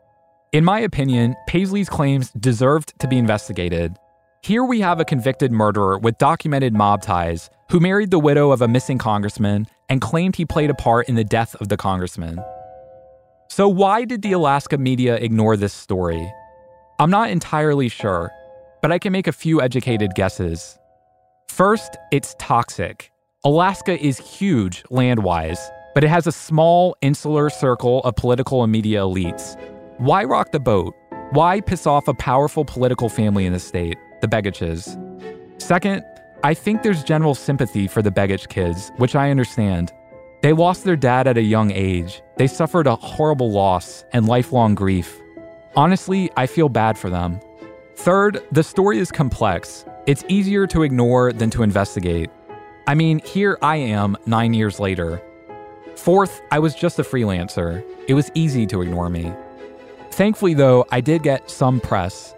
In 0.52 0.64
my 0.64 0.80
opinion, 0.80 1.36
Paisley's 1.46 1.88
claims 1.88 2.30
deserved 2.30 2.98
to 3.00 3.08
be 3.08 3.18
investigated. 3.18 3.96
Here 4.42 4.64
we 4.64 4.80
have 4.80 5.00
a 5.00 5.04
convicted 5.04 5.52
murderer 5.52 5.98
with 5.98 6.16
documented 6.18 6.72
mob 6.72 7.02
ties 7.02 7.50
who 7.70 7.80
married 7.80 8.10
the 8.10 8.18
widow 8.18 8.50
of 8.50 8.62
a 8.62 8.68
missing 8.68 8.98
congressman 8.98 9.66
and 9.88 10.00
claimed 10.00 10.36
he 10.36 10.44
played 10.46 10.70
a 10.70 10.74
part 10.74 11.08
in 11.08 11.16
the 11.16 11.24
death 11.24 11.54
of 11.56 11.68
the 11.68 11.76
congressman. 11.76 12.38
So, 13.50 13.68
why 13.68 14.04
did 14.04 14.22
the 14.22 14.32
Alaska 14.32 14.78
media 14.78 15.16
ignore 15.16 15.56
this 15.56 15.74
story? 15.74 16.32
I'm 16.98 17.10
not 17.10 17.30
entirely 17.30 17.88
sure, 17.88 18.30
but 18.80 18.92
I 18.92 18.98
can 18.98 19.12
make 19.12 19.26
a 19.26 19.32
few 19.32 19.60
educated 19.60 20.14
guesses. 20.14 20.78
First, 21.48 21.96
it's 22.12 22.34
toxic. 22.38 23.10
Alaska 23.44 23.96
is 24.04 24.18
huge 24.18 24.82
land 24.90 25.22
wise, 25.22 25.70
but 25.94 26.02
it 26.02 26.08
has 26.08 26.26
a 26.26 26.32
small, 26.32 26.96
insular 27.02 27.48
circle 27.50 28.00
of 28.00 28.16
political 28.16 28.64
and 28.64 28.72
media 28.72 28.98
elites. 28.98 29.56
Why 29.98 30.24
rock 30.24 30.50
the 30.50 30.58
boat? 30.58 30.92
Why 31.30 31.60
piss 31.60 31.86
off 31.86 32.08
a 32.08 32.14
powerful 32.14 32.64
political 32.64 33.08
family 33.08 33.46
in 33.46 33.52
the 33.52 33.60
state, 33.60 33.96
the 34.22 34.26
Begiches? 34.26 34.98
Second, 35.62 36.02
I 36.42 36.52
think 36.52 36.82
there's 36.82 37.04
general 37.04 37.36
sympathy 37.36 37.86
for 37.86 38.02
the 38.02 38.10
Begich 38.10 38.48
kids, 38.48 38.90
which 38.96 39.14
I 39.14 39.30
understand. 39.30 39.92
They 40.42 40.52
lost 40.52 40.82
their 40.82 40.96
dad 40.96 41.28
at 41.28 41.38
a 41.38 41.42
young 41.42 41.70
age. 41.70 42.22
They 42.38 42.48
suffered 42.48 42.88
a 42.88 42.96
horrible 42.96 43.52
loss 43.52 44.04
and 44.12 44.26
lifelong 44.26 44.74
grief. 44.74 45.16
Honestly, 45.76 46.28
I 46.36 46.46
feel 46.46 46.68
bad 46.68 46.98
for 46.98 47.08
them. 47.08 47.38
Third, 47.94 48.42
the 48.50 48.64
story 48.64 48.98
is 48.98 49.12
complex. 49.12 49.84
It's 50.06 50.24
easier 50.26 50.66
to 50.66 50.82
ignore 50.82 51.32
than 51.32 51.50
to 51.50 51.62
investigate. 51.62 52.30
I 52.88 52.94
mean, 52.94 53.18
here 53.18 53.58
I 53.60 53.76
am 53.76 54.16
nine 54.24 54.54
years 54.54 54.80
later. 54.80 55.20
Fourth, 55.94 56.40
I 56.50 56.58
was 56.58 56.74
just 56.74 56.98
a 56.98 57.02
freelancer. 57.02 57.84
It 58.08 58.14
was 58.14 58.30
easy 58.32 58.66
to 58.66 58.80
ignore 58.80 59.10
me. 59.10 59.30
Thankfully, 60.10 60.54
though, 60.54 60.86
I 60.90 61.02
did 61.02 61.22
get 61.22 61.50
some 61.50 61.80
press. 61.80 62.34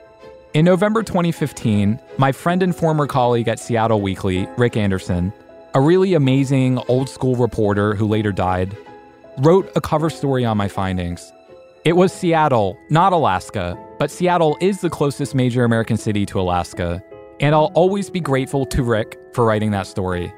In 0.52 0.64
November 0.64 1.04
2015, 1.04 2.00
my 2.18 2.32
friend 2.32 2.64
and 2.64 2.74
former 2.74 3.06
colleague 3.06 3.46
at 3.46 3.60
Seattle 3.60 4.00
Weekly, 4.00 4.48
Rick 4.56 4.76
Anderson, 4.76 5.32
a 5.74 5.80
really 5.80 6.14
amazing 6.14 6.78
old 6.88 7.08
school 7.08 7.36
reporter 7.36 7.94
who 7.94 8.08
later 8.08 8.32
died, 8.32 8.76
wrote 9.38 9.70
a 9.76 9.80
cover 9.80 10.10
story 10.10 10.44
on 10.44 10.56
my 10.56 10.66
findings. 10.66 11.32
It 11.84 11.92
was 11.92 12.12
Seattle, 12.12 12.76
not 12.90 13.12
Alaska, 13.12 13.78
but 14.00 14.10
Seattle 14.10 14.58
is 14.60 14.80
the 14.80 14.90
closest 14.90 15.32
major 15.32 15.62
American 15.62 15.96
city 15.96 16.26
to 16.26 16.40
Alaska, 16.40 17.00
and 17.38 17.54
I'll 17.54 17.70
always 17.76 18.10
be 18.10 18.18
grateful 18.18 18.66
to 18.66 18.82
Rick 18.82 19.16
for 19.32 19.44
writing 19.44 19.70
that 19.70 19.86
story. 19.86 20.32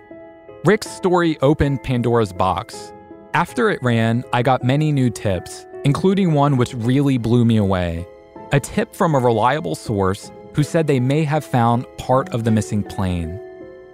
Rick's 0.64 0.88
story 0.88 1.36
opened 1.40 1.82
Pandora's 1.82 2.32
box. 2.32 2.92
After 3.34 3.68
it 3.68 3.82
ran, 3.82 4.22
I 4.32 4.42
got 4.42 4.62
many 4.62 4.92
new 4.92 5.10
tips, 5.10 5.66
including 5.84 6.34
one 6.34 6.56
which 6.56 6.72
really 6.74 7.18
blew 7.18 7.44
me 7.44 7.56
away 7.56 8.06
a 8.52 8.60
tip 8.60 8.94
from 8.94 9.14
a 9.14 9.18
reliable 9.18 9.74
source 9.74 10.30
who 10.52 10.62
said 10.62 10.86
they 10.86 11.00
may 11.00 11.24
have 11.24 11.42
found 11.42 11.86
part 11.96 12.28
of 12.34 12.44
the 12.44 12.50
missing 12.50 12.82
plane. 12.82 13.40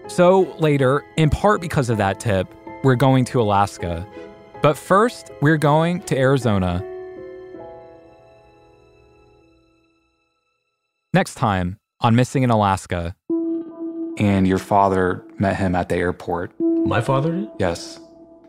So 0.08 0.54
later, 0.58 1.04
in 1.16 1.30
part 1.30 1.60
because 1.60 1.88
of 1.88 1.96
that 1.98 2.18
tip, 2.18 2.52
we're 2.82 2.96
going 2.96 3.24
to 3.26 3.40
Alaska. 3.40 4.04
But 4.60 4.76
first, 4.76 5.30
we're 5.40 5.58
going 5.58 6.02
to 6.02 6.18
Arizona. 6.18 6.84
Next 11.14 11.36
time 11.36 11.78
on 12.00 12.16
Missing 12.16 12.42
in 12.42 12.50
Alaska. 12.50 13.14
And 14.18 14.46
your 14.46 14.58
father 14.58 15.24
met 15.40 15.56
him 15.56 15.74
at 15.74 15.88
the 15.88 15.96
airport. 15.96 16.52
My 16.60 17.00
father 17.00 17.32
did? 17.32 17.50
Yes. 17.58 18.00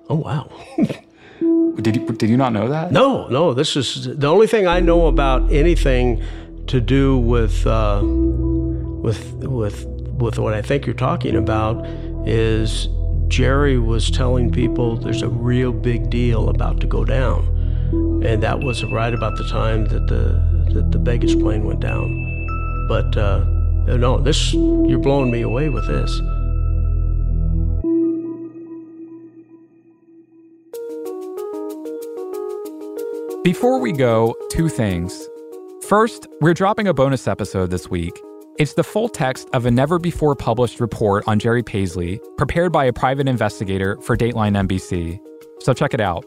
Oh, 0.09 0.15
wow. 0.15 0.49
did, 1.81 1.95
you, 1.95 2.05
did 2.07 2.29
you 2.29 2.37
not 2.37 2.53
know 2.53 2.67
that? 2.69 2.91
No, 2.91 3.27
no. 3.27 3.53
This 3.53 3.75
is 3.75 4.17
the 4.17 4.27
only 4.27 4.47
thing 4.47 4.67
I 4.67 4.79
know 4.79 5.07
about 5.07 5.51
anything 5.51 6.23
to 6.67 6.81
do 6.81 7.17
with, 7.17 7.65
uh, 7.65 8.01
with, 8.03 9.33
with, 9.35 9.85
with 9.85 10.39
what 10.39 10.53
I 10.53 10.61
think 10.61 10.85
you're 10.85 10.95
talking 10.95 11.35
about 11.35 11.85
is 12.27 12.87
Jerry 13.27 13.77
was 13.77 14.09
telling 14.09 14.51
people 14.51 14.97
there's 14.97 15.21
a 15.21 15.29
real 15.29 15.71
big 15.71 16.09
deal 16.09 16.49
about 16.49 16.79
to 16.81 16.87
go 16.87 17.05
down. 17.05 17.55
And 18.23 18.43
that 18.43 18.59
was 18.59 18.83
right 18.83 19.13
about 19.13 19.37
the 19.37 19.45
time 19.45 19.85
that 19.85 20.07
the, 20.07 20.73
that 20.73 20.91
the 20.91 20.99
Begich 20.99 21.39
plane 21.39 21.63
went 21.65 21.79
down. 21.79 22.87
But 22.87 23.15
uh, 23.17 23.45
no, 23.97 24.19
this, 24.19 24.53
you're 24.53 24.99
blowing 24.99 25.31
me 25.31 25.41
away 25.41 25.69
with 25.69 25.87
this. 25.87 26.19
Before 33.41 33.79
we 33.79 33.93
go, 33.93 34.35
two 34.49 34.67
things. 34.67 35.29
First, 35.87 36.27
we're 36.41 36.53
dropping 36.53 36.89
a 36.89 36.93
bonus 36.93 37.25
episode 37.25 37.71
this 37.71 37.89
week. 37.89 38.19
It's 38.57 38.73
the 38.73 38.83
full 38.83 39.07
text 39.07 39.47
of 39.53 39.65
a 39.65 39.71
never 39.71 39.97
before 39.97 40.35
published 40.35 40.81
report 40.81 41.25
on 41.25 41.39
Jerry 41.39 41.63
Paisley, 41.63 42.19
prepared 42.35 42.73
by 42.73 42.83
a 42.83 42.91
private 42.91 43.29
investigator 43.29 43.97
for 44.01 44.17
Dateline 44.17 44.67
NBC. 44.67 45.21
So 45.59 45.73
check 45.73 45.93
it 45.93 46.01
out. 46.01 46.25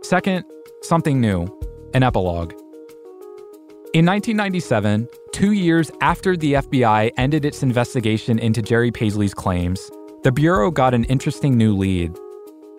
Second, 0.00 0.46
something 0.80 1.20
new 1.20 1.46
an 1.92 2.02
epilogue. 2.02 2.52
In 3.92 4.06
1997, 4.06 5.08
two 5.32 5.52
years 5.52 5.90
after 6.00 6.38
the 6.38 6.54
FBI 6.54 7.10
ended 7.18 7.44
its 7.44 7.62
investigation 7.62 8.38
into 8.38 8.62
Jerry 8.62 8.90
Paisley's 8.90 9.34
claims, 9.34 9.90
the 10.22 10.32
Bureau 10.32 10.70
got 10.70 10.94
an 10.94 11.04
interesting 11.04 11.58
new 11.58 11.76
lead. 11.76 12.16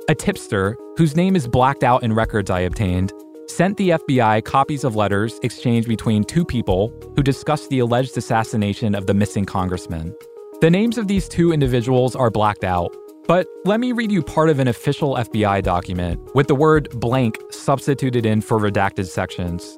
A 0.10 0.16
tipster, 0.16 0.76
whose 0.98 1.16
name 1.16 1.36
is 1.36 1.48
blacked 1.48 1.84
out 1.84 2.02
in 2.02 2.12
records 2.12 2.50
I 2.50 2.62
obtained, 2.62 3.14
sent 3.52 3.78
the 3.78 3.90
FBI 3.90 4.44
copies 4.46 4.84
of 4.84 4.96
letters 4.96 5.40
exchanged 5.44 5.88
between 5.88 6.24
two 6.24 6.46
people 6.46 6.94
who 7.16 7.22
discussed 7.22 7.70
the 7.70 7.80
alleged 7.80 8.18
assassination 8.18 8.96
of 8.96 9.08
the 9.08 9.14
missing 9.14 9.46
congressman. 9.46 10.16
The 10.62 10.70
names 10.70 10.98
of 10.98 11.08
these 11.08 11.28
two 11.28 11.52
individuals 11.52 12.16
are 12.16 12.30
blacked 12.30 12.64
out, 12.64 12.96
but 13.28 13.48
let 13.66 13.80
me 13.80 13.92
read 13.92 14.12
you 14.12 14.24
part 14.24 14.50
of 14.50 14.60
an 14.60 14.68
official 14.68 15.16
FBI 15.16 15.64
document 15.64 16.20
with 16.34 16.48
the 16.48 16.56
word 16.56 16.90
blank 17.00 17.38
substituted 17.50 18.26
in 18.26 18.42
for 18.42 18.58
redacted 18.58 19.08
sections. 19.08 19.78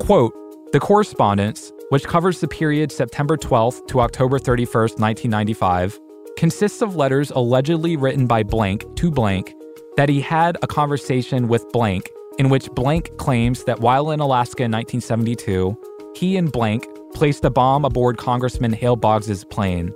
Quote, 0.00 0.32
the 0.72 0.80
correspondence, 0.80 1.72
which 1.90 2.04
covers 2.04 2.40
the 2.40 2.48
period 2.48 2.90
September 2.90 3.36
12th 3.36 3.86
to 3.88 4.00
October 4.00 4.38
31st, 4.38 4.98
1995, 4.98 6.00
consists 6.36 6.82
of 6.82 6.96
letters 6.96 7.30
allegedly 7.30 7.96
written 7.96 8.26
by 8.26 8.42
blank 8.42 8.84
to 8.96 9.10
blank 9.10 9.54
that 9.96 10.08
he 10.08 10.20
had 10.20 10.56
a 10.62 10.66
conversation 10.66 11.48
with 11.48 11.70
blank 11.72 12.10
in 12.38 12.48
which 12.48 12.70
blank 12.72 13.16
claims 13.16 13.64
that 13.64 13.80
while 13.80 14.10
in 14.10 14.20
Alaska 14.20 14.62
in 14.62 14.72
1972, 14.72 15.76
he 16.14 16.36
and 16.36 16.52
blank 16.52 16.86
placed 17.14 17.44
a 17.44 17.50
bomb 17.50 17.84
aboard 17.84 18.18
Congressman 18.18 18.72
Hale 18.72 18.96
Boggs's 18.96 19.44
plane. 19.44 19.92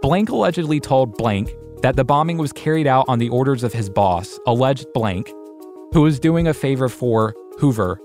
Blank 0.00 0.30
allegedly 0.30 0.80
told 0.80 1.16
blank 1.16 1.54
that 1.82 1.96
the 1.96 2.04
bombing 2.04 2.38
was 2.38 2.52
carried 2.52 2.86
out 2.86 3.04
on 3.08 3.18
the 3.18 3.28
orders 3.28 3.62
of 3.62 3.72
his 3.72 3.90
boss, 3.90 4.38
alleged 4.46 4.86
blank, 4.94 5.32
who 5.92 6.02
was 6.02 6.18
doing 6.18 6.46
a 6.46 6.54
favor 6.54 6.88
for 6.88 7.34
Hoover. 7.58 8.00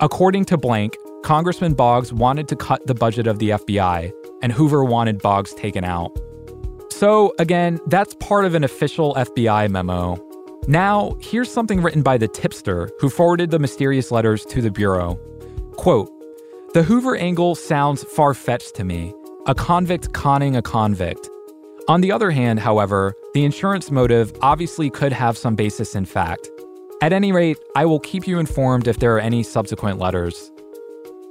According 0.00 0.46
to 0.46 0.56
blank, 0.56 0.96
Congressman 1.22 1.74
Boggs 1.74 2.12
wanted 2.12 2.48
to 2.48 2.56
cut 2.56 2.86
the 2.86 2.94
budget 2.94 3.26
of 3.26 3.38
the 3.38 3.50
FBI, 3.50 4.12
and 4.42 4.52
Hoover 4.52 4.82
wanted 4.82 5.22
Boggs 5.22 5.54
taken 5.54 5.84
out. 5.84 6.10
So, 6.90 7.32
again, 7.38 7.80
that's 7.86 8.14
part 8.14 8.44
of 8.44 8.54
an 8.54 8.64
official 8.64 9.14
FBI 9.14 9.70
memo. 9.70 10.16
Now, 10.68 11.16
here's 11.20 11.50
something 11.50 11.82
written 11.82 12.02
by 12.02 12.18
the 12.18 12.28
tipster 12.28 12.88
who 13.00 13.10
forwarded 13.10 13.50
the 13.50 13.58
mysterious 13.58 14.12
letters 14.12 14.44
to 14.46 14.62
the 14.62 14.70
Bureau. 14.70 15.16
Quote 15.72 16.08
The 16.72 16.84
Hoover 16.84 17.16
angle 17.16 17.56
sounds 17.56 18.04
far 18.04 18.32
fetched 18.32 18.76
to 18.76 18.84
me, 18.84 19.12
a 19.46 19.56
convict 19.56 20.12
conning 20.12 20.54
a 20.54 20.62
convict. 20.62 21.28
On 21.88 22.00
the 22.00 22.12
other 22.12 22.30
hand, 22.30 22.60
however, 22.60 23.12
the 23.34 23.44
insurance 23.44 23.90
motive 23.90 24.32
obviously 24.40 24.88
could 24.88 25.12
have 25.12 25.36
some 25.36 25.56
basis 25.56 25.96
in 25.96 26.04
fact. 26.04 26.48
At 27.00 27.12
any 27.12 27.32
rate, 27.32 27.58
I 27.74 27.84
will 27.84 27.98
keep 27.98 28.28
you 28.28 28.38
informed 28.38 28.86
if 28.86 29.00
there 29.00 29.16
are 29.16 29.20
any 29.20 29.42
subsequent 29.42 29.98
letters. 29.98 30.52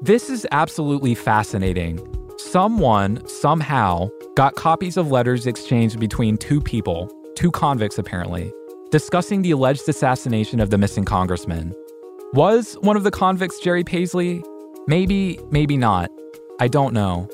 This 0.02 0.30
is 0.30 0.46
absolutely 0.52 1.16
fascinating. 1.16 2.06
Someone, 2.38 3.26
somehow, 3.28 4.10
got 4.36 4.56
copies 4.56 4.98
of 4.98 5.10
letters 5.10 5.48
exchanged 5.48 6.02
between 6.02 6.38
two 6.38 6.60
people, 6.60 7.10
two 7.36 7.52
convicts 7.52 7.98
apparently, 7.98 8.52
discussing 8.92 9.42
the 9.42 9.52
alleged 9.52 9.88
assassination 9.88 10.60
of 10.60 10.70
the 10.70 10.78
missing 10.78 11.06
congressman. 11.06 11.74
Was 12.34 12.74
one 12.82 12.98
of 12.98 13.04
the 13.04 13.12
convicts 13.12 13.60
Jerry 13.60 13.84
Paisley? 13.84 14.44
Maybe, 14.86 15.40
maybe 15.50 15.78
not. 15.78 16.12
I 16.60 16.68
don't 16.68 16.94
know. 16.94 17.30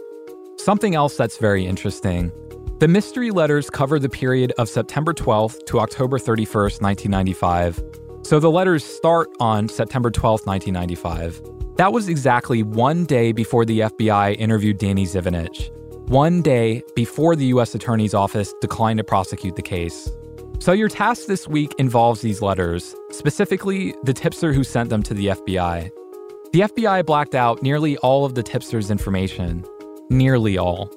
Something 0.58 0.96
else 0.96 1.18
that's 1.18 1.38
very 1.38 1.66
interesting. 1.66 2.32
The 2.80 2.88
mystery 2.88 3.32
letters 3.32 3.72
cover 3.72 3.98
the 3.98 4.10
period 4.10 4.54
of 4.60 4.70
September 4.70 5.14
12th 5.14 5.66
to 5.66 5.80
October 5.80 6.20
31st, 6.20 6.82
1995. 6.82 7.84
So 8.22 8.40
the 8.40 8.52
letters 8.52 8.84
start 8.84 9.30
on 9.40 9.68
September 9.68 10.12
12th, 10.12 10.46
1995. 10.46 11.42
That 11.78 11.92
was 11.92 12.08
exactly 12.08 12.62
one 12.62 13.06
day 13.06 13.32
before 13.32 13.66
the 13.66 13.80
FBI 13.80 14.36
interviewed 14.38 14.78
Danny 14.78 15.06
Zivinich, 15.06 15.72
one 16.10 16.44
day 16.44 16.84
before 16.96 17.36
the 17.36 17.46
U.S. 17.48 17.74
Attorney's 17.74 18.14
Office 18.14 18.54
declined 18.62 18.98
to 18.98 19.04
prosecute 19.04 19.56
the 19.56 19.62
case. 19.64 20.10
So, 20.60 20.72
your 20.72 20.90
task 20.90 21.28
this 21.28 21.48
week 21.48 21.74
involves 21.78 22.22
these 22.22 22.42
letters, 22.42 22.96
specifically 23.12 23.94
the 24.04 24.14
tipster 24.14 24.54
who 24.54 24.64
sent 24.64 24.90
them 24.90 25.04
to 25.04 25.14
the 25.14 25.28
FBI. 25.28 25.92
The 26.52 26.62
FBI 26.62 27.06
blacked 27.06 27.36
out 27.36 27.62
nearly 27.62 27.98
all 27.98 28.26
of 28.26 28.36
the 28.36 28.44
tipster's 28.44 28.90
information. 28.90 29.64
Nearly 30.10 30.58
all. 30.58 30.92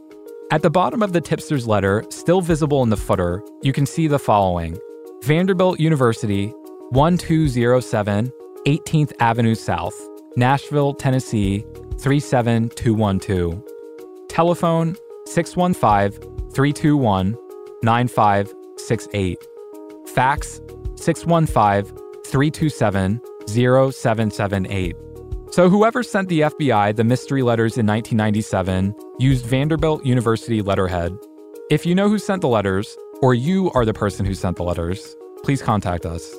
At 0.50 0.62
the 0.62 0.70
bottom 0.70 1.02
of 1.02 1.12
the 1.12 1.20
tipster's 1.20 1.66
letter, 1.68 2.04
still 2.08 2.40
visible 2.40 2.82
in 2.82 2.88
the 2.88 2.96
footer, 2.96 3.42
you 3.62 3.72
can 3.72 3.86
see 3.86 4.08
the 4.08 4.18
following 4.18 4.78
Vanderbilt 5.22 5.78
University, 5.78 6.48
1207, 6.90 8.32
18th 8.66 9.12
Avenue 9.20 9.54
South. 9.54 9.94
Nashville, 10.36 10.94
Tennessee 10.94 11.64
37212. 11.98 13.62
Telephone 14.28 14.96
615 15.26 16.50
321 16.50 17.36
9568. 17.82 19.38
Fax 20.14 20.61
615 20.96 21.96
327 22.26 23.20
0778. 23.46 24.96
So, 25.50 25.68
whoever 25.68 26.02
sent 26.04 26.28
the 26.28 26.42
FBI 26.42 26.94
the 26.94 27.02
mystery 27.02 27.42
letters 27.42 27.76
in 27.76 27.86
1997 27.86 28.94
used 29.18 29.44
Vanderbilt 29.44 30.06
University 30.06 30.62
letterhead. 30.62 31.16
If 31.70 31.84
you 31.84 31.94
know 31.94 32.08
who 32.08 32.18
sent 32.18 32.42
the 32.42 32.48
letters, 32.48 32.96
or 33.20 33.34
you 33.34 33.70
are 33.72 33.84
the 33.84 33.92
person 33.92 34.24
who 34.24 34.34
sent 34.34 34.56
the 34.56 34.62
letters, 34.62 35.16
please 35.42 35.61
contact 35.61 36.06
us. 36.06 36.34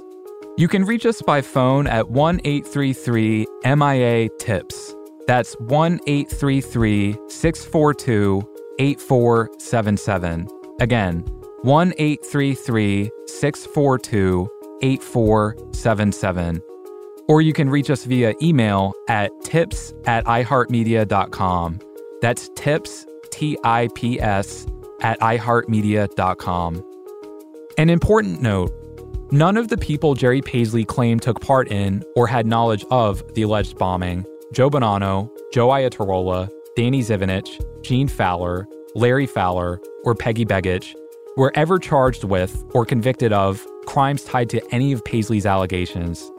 You 0.57 0.67
can 0.67 0.85
reach 0.85 1.05
us 1.05 1.21
by 1.21 1.41
phone 1.41 1.87
at 1.87 2.09
1 2.09 2.41
833 2.43 3.47
MIA 3.65 4.29
TIPS. 4.39 4.95
That's 5.27 5.53
1 5.59 5.99
833 6.07 7.17
642 7.27 8.41
8477. 8.79 10.47
Again, 10.79 11.25
1 11.63 11.93
833 11.97 13.11
642 13.27 14.49
8477. 14.81 16.61
Or 17.27 17.41
you 17.41 17.53
can 17.53 17.69
reach 17.69 17.89
us 17.89 18.03
via 18.05 18.33
email 18.41 18.93
at 19.07 19.29
tips 19.43 19.93
at 20.05 20.25
iheartmedia.com. 20.25 21.79
That's 22.21 22.49
tips, 22.55 23.05
T 23.29 23.57
I 23.63 23.89
P 23.95 24.19
S, 24.19 24.65
at 25.01 25.19
iheartmedia.com. 25.19 26.83
An 27.77 27.89
important 27.89 28.41
note 28.41 28.71
None 29.33 29.55
of 29.55 29.69
the 29.69 29.77
people 29.77 30.13
Jerry 30.13 30.41
Paisley 30.41 30.83
claimed 30.83 31.21
took 31.21 31.39
part 31.39 31.71
in 31.71 32.03
or 32.17 32.27
had 32.27 32.45
knowledge 32.45 32.83
of 32.91 33.23
the 33.33 33.43
alleged 33.43 33.77
bombing 33.77 34.25
Joe 34.51 34.69
Bonanno, 34.69 35.29
Joe 35.53 35.69
Iatarola, 35.69 36.49
Danny 36.75 37.01
Zivinich, 37.01 37.63
Gene 37.81 38.09
Fowler, 38.09 38.67
Larry 38.93 39.25
Fowler, 39.25 39.79
or 40.03 40.15
Peggy 40.15 40.43
Begich 40.43 40.95
were 41.37 41.51
ever 41.55 41.79
charged 41.79 42.23
with 42.23 42.63
or 42.73 42.85
convicted 42.85 43.31
of 43.33 43.65
crimes 43.85 44.23
tied 44.23 44.49
to 44.49 44.61
any 44.73 44.91
of 44.91 45.03
Paisley's 45.05 45.45
allegations. 45.45 46.29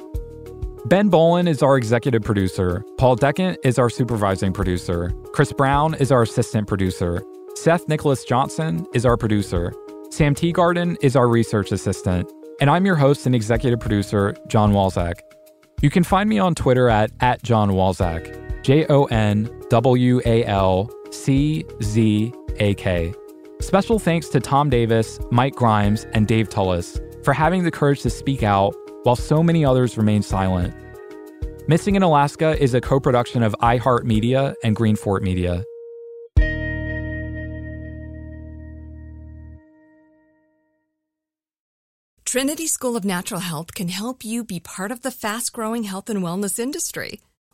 Ben 0.87 1.09
Bowlin 1.09 1.47
is 1.47 1.63
our 1.63 1.77
executive 1.77 2.23
producer. 2.23 2.85
Paul 2.99 3.17
Decant 3.17 3.57
is 3.65 3.79
our 3.79 3.89
supervising 3.89 4.53
producer. 4.53 5.13
Chris 5.33 5.53
Brown 5.53 5.95
is 5.95 6.11
our 6.11 6.23
assistant 6.23 6.67
producer. 6.67 7.23
Seth 7.55 7.89
Nicholas 7.89 8.25
Johnson 8.25 8.87
is 8.93 9.07
our 9.07 9.17
producer. 9.17 9.73
Sam 10.11 10.35
Teagarden 10.35 10.97
is 11.01 11.17
our 11.17 11.29
research 11.29 11.73
assistant. 11.73 12.31
And 12.61 12.69
I'm 12.69 12.85
your 12.85 12.97
host 12.97 13.27
and 13.27 13.35
executive 13.35 13.81
producer, 13.81 14.35
Jon 14.49 14.73
Walczak. 14.73 15.15
You 15.81 15.91
can 15.91 16.05
find 16.05 16.29
me 16.29 16.39
on 16.39 16.55
Twitter 16.55 16.89
at, 16.89 17.11
at 17.21 17.43
Jon 17.43 17.71
Walczak, 17.71 18.63
J 18.63 18.87
O 18.89 19.05
N 19.05 19.49
W 19.71 20.21
A 20.25 20.45
L 20.45 20.91
C 21.11 21.65
Z 21.83 22.33
A 22.59 22.75
K. 22.75 23.15
Special 23.63 24.01
thanks 24.01 24.29
to 24.31 24.41
Tom 24.41 24.71
Davis, 24.71 25.21
Mike 25.31 25.55
Grimes, 25.55 26.05
and 26.15 26.27
Dave 26.27 26.49
Tullis 26.49 27.01
for 27.23 27.33
having 27.33 27.63
the 27.63 27.71
courage 27.71 28.03
to 28.03 28.11
speak 28.11 28.43
out 28.43 28.75
while 29.05 29.15
so 29.15 29.41
many 29.41 29.65
others 29.65 29.97
remain 29.97 30.21
silent. 30.21 30.75
Missing 31.69 31.95
in 31.95 32.03
Alaska 32.03 32.61
is 32.61 32.75
a 32.75 32.81
co 32.81 32.99
production 32.99 33.45
of 33.45 33.55
iHeartMedia 33.63 34.55
and 34.65 34.75
Greenfort 34.75 35.23
Media. 35.23 35.65
Trinity 42.25 42.67
School 42.67 42.97
of 42.97 43.05
Natural 43.05 43.41
Health 43.41 43.75
can 43.75 43.87
help 43.87 44.25
you 44.25 44.43
be 44.43 44.59
part 44.59 44.91
of 44.91 45.03
the 45.03 45.13
fast 45.13 45.53
growing 45.53 45.85
health 45.85 46.11
and 46.11 46.21
wellness 46.21 46.59
industry. 46.59 47.21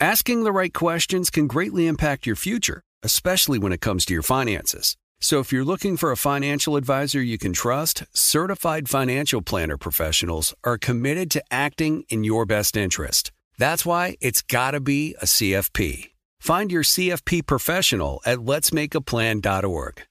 Asking 0.00 0.44
the 0.44 0.52
right 0.52 0.72
questions 0.72 1.30
can 1.30 1.46
greatly 1.46 1.86
impact 1.86 2.26
your 2.26 2.36
future, 2.36 2.82
especially 3.02 3.58
when 3.58 3.72
it 3.72 3.80
comes 3.80 4.04
to 4.06 4.12
your 4.12 4.22
finances. 4.22 4.96
So 5.20 5.40
if 5.40 5.52
you're 5.52 5.64
looking 5.64 5.96
for 5.96 6.12
a 6.12 6.16
financial 6.16 6.76
advisor 6.76 7.22
you 7.22 7.38
can 7.38 7.52
trust, 7.52 8.04
certified 8.12 8.88
financial 8.88 9.40
planner 9.40 9.78
professionals 9.78 10.54
are 10.64 10.76
committed 10.76 11.30
to 11.30 11.42
acting 11.50 12.04
in 12.08 12.24
your 12.24 12.44
best 12.44 12.76
interest. 12.76 13.32
That's 13.56 13.86
why 13.86 14.16
it's 14.20 14.42
got 14.42 14.72
to 14.72 14.80
be 14.80 15.14
a 15.22 15.26
CFP. 15.26 16.10
Find 16.40 16.70
your 16.70 16.82
CFP 16.82 17.46
professional 17.46 18.20
at 18.26 18.38
letsmakeaplan.org. 18.38 20.02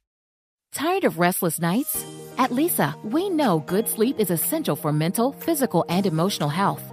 Tired 0.73 1.03
of 1.03 1.19
restless 1.19 1.59
nights? 1.59 2.03
At 2.39 2.49
Leesa, 2.49 2.95
we 3.03 3.29
know 3.29 3.59
good 3.59 3.87
sleep 3.87 4.19
is 4.19 4.31
essential 4.31 4.75
for 4.75 4.91
mental, 4.91 5.33
physical, 5.33 5.85
and 5.87 6.07
emotional 6.07 6.49
health. 6.49 6.92